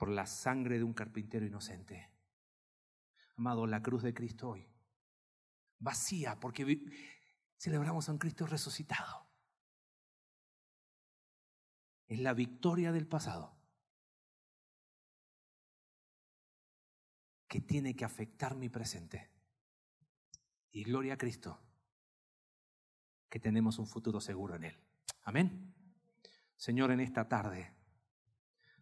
por 0.00 0.08
la 0.08 0.24
sangre 0.24 0.78
de 0.78 0.84
un 0.84 0.94
carpintero 0.94 1.44
inocente. 1.44 2.10
Amado, 3.36 3.66
la 3.66 3.82
cruz 3.82 4.02
de 4.02 4.14
Cristo 4.14 4.48
hoy, 4.48 4.66
vacía, 5.78 6.40
porque 6.40 6.78
celebramos 7.58 8.08
a 8.08 8.12
un 8.12 8.18
Cristo 8.18 8.46
resucitado. 8.46 9.28
Es 12.06 12.18
la 12.18 12.32
victoria 12.32 12.92
del 12.92 13.06
pasado 13.06 13.54
que 17.46 17.60
tiene 17.60 17.94
que 17.94 18.06
afectar 18.06 18.56
mi 18.56 18.70
presente. 18.70 19.30
Y 20.70 20.82
gloria 20.82 21.12
a 21.12 21.18
Cristo, 21.18 21.60
que 23.28 23.38
tenemos 23.38 23.78
un 23.78 23.86
futuro 23.86 24.18
seguro 24.18 24.54
en 24.54 24.64
Él. 24.64 24.80
Amén. 25.24 25.74
Señor, 26.56 26.90
en 26.90 27.00
esta 27.00 27.28
tarde 27.28 27.79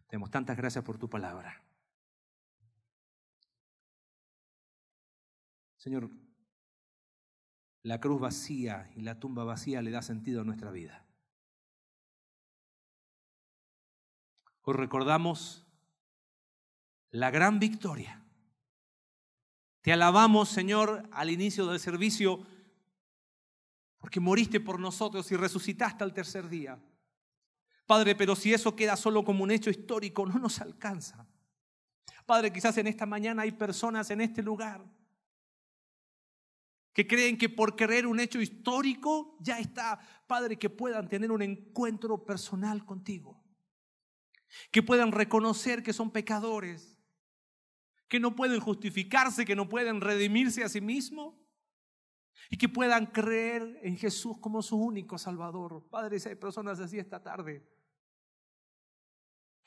te 0.09 0.17
tantas 0.31 0.57
gracias 0.57 0.83
por 0.83 0.97
tu 0.97 1.07
palabra. 1.07 1.61
Señor, 5.77 6.09
la 7.83 8.01
cruz 8.01 8.19
vacía 8.19 8.91
y 8.95 9.01
la 9.01 9.19
tumba 9.19 9.43
vacía 9.43 9.81
le 9.81 9.91
da 9.91 10.01
sentido 10.01 10.41
a 10.41 10.43
nuestra 10.43 10.71
vida. 10.71 11.05
Hoy 14.63 14.73
recordamos 14.73 15.65
la 17.11 17.29
gran 17.29 17.59
victoria. 17.59 18.23
Te 19.81 19.93
alabamos, 19.93 20.49
Señor, 20.49 21.07
al 21.11 21.29
inicio 21.29 21.67
del 21.67 21.79
servicio, 21.79 22.45
porque 23.99 24.19
moriste 24.19 24.59
por 24.59 24.79
nosotros 24.79 25.31
y 25.31 25.37
resucitaste 25.37 26.03
al 26.03 26.13
tercer 26.13 26.49
día. 26.49 26.79
Padre, 27.89 28.13
pero 28.13 28.35
si 28.35 28.53
eso 28.53 28.75
queda 28.75 28.95
solo 28.95 29.25
como 29.25 29.43
un 29.43 29.49
hecho 29.49 29.71
histórico, 29.71 30.23
no 30.23 30.37
nos 30.37 30.61
alcanza. 30.61 31.27
Padre, 32.23 32.53
quizás 32.53 32.77
en 32.77 32.85
esta 32.85 33.07
mañana 33.07 33.41
hay 33.41 33.51
personas 33.51 34.11
en 34.11 34.21
este 34.21 34.43
lugar 34.43 34.85
que 36.93 37.07
creen 37.07 37.35
que 37.35 37.49
por 37.49 37.75
creer 37.75 38.05
un 38.05 38.19
hecho 38.19 38.39
histórico 38.39 39.35
ya 39.39 39.57
está, 39.57 39.99
Padre, 40.27 40.59
que 40.59 40.69
puedan 40.69 41.09
tener 41.09 41.31
un 41.31 41.41
encuentro 41.41 42.23
personal 42.23 42.85
contigo, 42.85 43.43
que 44.69 44.83
puedan 44.83 45.11
reconocer 45.11 45.81
que 45.81 45.91
son 45.91 46.11
pecadores, 46.11 46.95
que 48.07 48.19
no 48.19 48.35
pueden 48.35 48.59
justificarse, 48.59 49.45
que 49.45 49.55
no 49.55 49.67
pueden 49.67 49.99
redimirse 49.99 50.63
a 50.63 50.69
sí 50.69 50.79
mismos 50.79 51.33
y 52.51 52.57
que 52.57 52.69
puedan 52.69 53.07
creer 53.07 53.79
en 53.81 53.97
Jesús 53.97 54.37
como 54.37 54.61
su 54.61 54.77
único 54.77 55.17
Salvador. 55.17 55.87
Padre, 55.89 56.19
si 56.19 56.29
hay 56.29 56.35
personas 56.35 56.79
así 56.79 56.99
esta 56.99 57.23
tarde, 57.23 57.78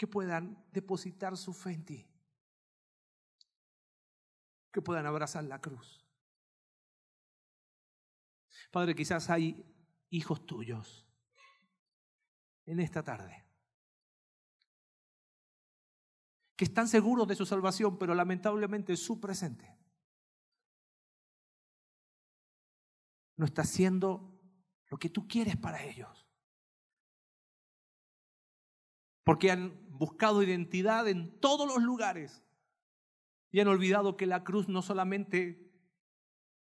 que 0.02 0.08
puedan 0.08 0.66
depositar 0.72 1.36
su 1.36 1.52
fe 1.52 1.74
en 1.74 1.84
ti, 1.84 2.10
que 4.72 4.82
puedan 4.82 5.06
abrazar 5.06 5.44
la 5.44 5.60
cruz. 5.60 6.04
Padre, 8.72 8.96
quizás 8.96 9.30
hay 9.30 9.64
hijos 10.10 10.44
tuyos 10.44 11.06
en 12.64 12.80
esta 12.80 13.04
tarde 13.04 13.46
que 16.56 16.64
están 16.64 16.88
seguros 16.88 17.28
de 17.28 17.36
su 17.36 17.46
salvación, 17.46 17.96
pero 17.96 18.12
lamentablemente 18.12 18.96
su 18.96 19.20
presente 19.20 19.78
no 23.36 23.46
está 23.46 23.62
haciendo 23.62 24.36
lo 24.88 24.98
que 24.98 25.10
tú 25.10 25.28
quieres 25.28 25.56
para 25.56 25.80
ellos. 25.84 26.26
Porque 29.22 29.52
han 29.52 29.91
buscado 30.02 30.42
identidad 30.42 31.06
en 31.06 31.38
todos 31.38 31.64
los 31.64 31.80
lugares 31.80 32.42
y 33.52 33.60
han 33.60 33.68
olvidado 33.68 34.16
que 34.16 34.26
la 34.26 34.42
cruz 34.42 34.68
no 34.68 34.82
solamente 34.82 35.70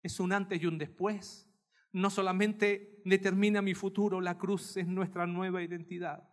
es 0.03 0.19
un 0.19 0.33
antes 0.33 0.63
y 0.63 0.65
un 0.65 0.79
después, 0.79 1.47
no 1.93 2.09
solamente 2.09 3.03
determina 3.05 3.61
mi 3.61 3.75
futuro, 3.75 4.23
la 4.23 4.39
cruz 4.39 4.79
es 4.79 4.87
nuestra 4.87 5.27
nueva 5.27 5.63
identidad. 5.63 6.27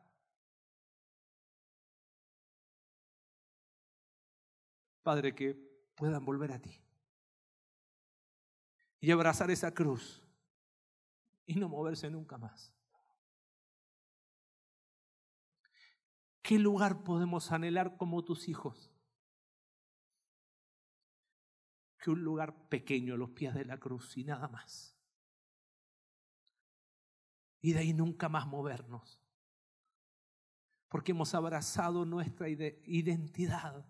Padre, 5.04 5.36
que 5.36 5.54
puedan 5.96 6.24
volver 6.24 6.54
a 6.54 6.62
ti 6.62 6.82
y 9.02 9.12
abrazar 9.12 9.52
esa 9.52 9.74
cruz 9.74 10.24
y 11.46 11.56
no 11.56 11.68
moverse 11.68 12.10
nunca 12.10 12.38
más. 12.38 12.75
¿Qué 16.46 16.60
lugar 16.60 17.02
podemos 17.02 17.52
anhelar 17.52 17.98
como 17.98 18.24
tus 18.24 18.48
hijos? 18.48 18.92
Que 21.98 22.12
un 22.12 22.24
lugar 22.24 22.70
pequeño 22.70 23.16
a 23.16 23.18
los 23.18 23.32
pies 23.32 23.56
de 23.56 23.66
la 23.66 23.80
cruz 23.80 24.16
y 24.16 24.26
nada 24.26 24.48
más. 24.48 24.96
Y 27.64 27.74
de 27.74 27.80
ahí 27.80 27.94
nunca 27.94 28.30
más 28.30 28.46
movernos. 28.46 29.20
Porque 30.88 31.14
hemos 31.14 31.34
abrazado 31.34 32.06
nuestra 32.06 32.48
identidad. 32.48 33.84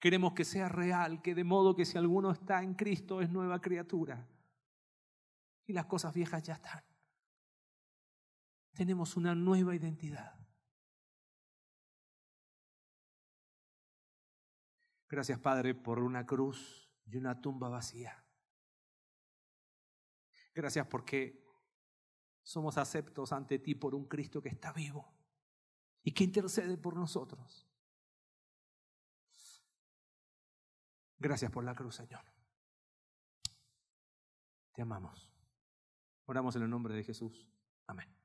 Queremos 0.00 0.32
que 0.32 0.46
sea 0.46 0.70
real, 0.70 1.20
que 1.20 1.34
de 1.34 1.44
modo 1.44 1.76
que 1.76 1.84
si 1.84 1.98
alguno 1.98 2.30
está 2.30 2.62
en 2.62 2.72
Cristo 2.72 3.20
es 3.20 3.28
nueva 3.28 3.60
criatura. 3.60 4.26
Y 5.66 5.74
las 5.74 5.84
cosas 5.84 6.14
viejas 6.14 6.42
ya 6.44 6.54
están 6.54 6.91
tenemos 8.72 9.16
una 9.16 9.34
nueva 9.34 9.74
identidad. 9.74 10.38
Gracias, 15.08 15.38
Padre, 15.38 15.74
por 15.74 15.98
una 15.98 16.24
cruz 16.24 16.90
y 17.04 17.16
una 17.16 17.40
tumba 17.40 17.68
vacía. 17.68 18.24
Gracias 20.54 20.86
porque 20.86 21.42
somos 22.42 22.78
aceptos 22.78 23.32
ante 23.32 23.58
ti 23.58 23.74
por 23.74 23.94
un 23.94 24.06
Cristo 24.06 24.42
que 24.42 24.48
está 24.48 24.72
vivo 24.72 25.14
y 26.02 26.12
que 26.12 26.24
intercede 26.24 26.76
por 26.78 26.96
nosotros. 26.96 27.68
Gracias 31.18 31.50
por 31.50 31.62
la 31.62 31.74
cruz, 31.74 31.96
Señor. 31.96 32.24
Te 34.72 34.82
amamos. 34.82 35.30
Oramos 36.24 36.56
en 36.56 36.62
el 36.62 36.70
nombre 36.70 36.94
de 36.94 37.04
Jesús. 37.04 37.48
Amén. 37.86 38.21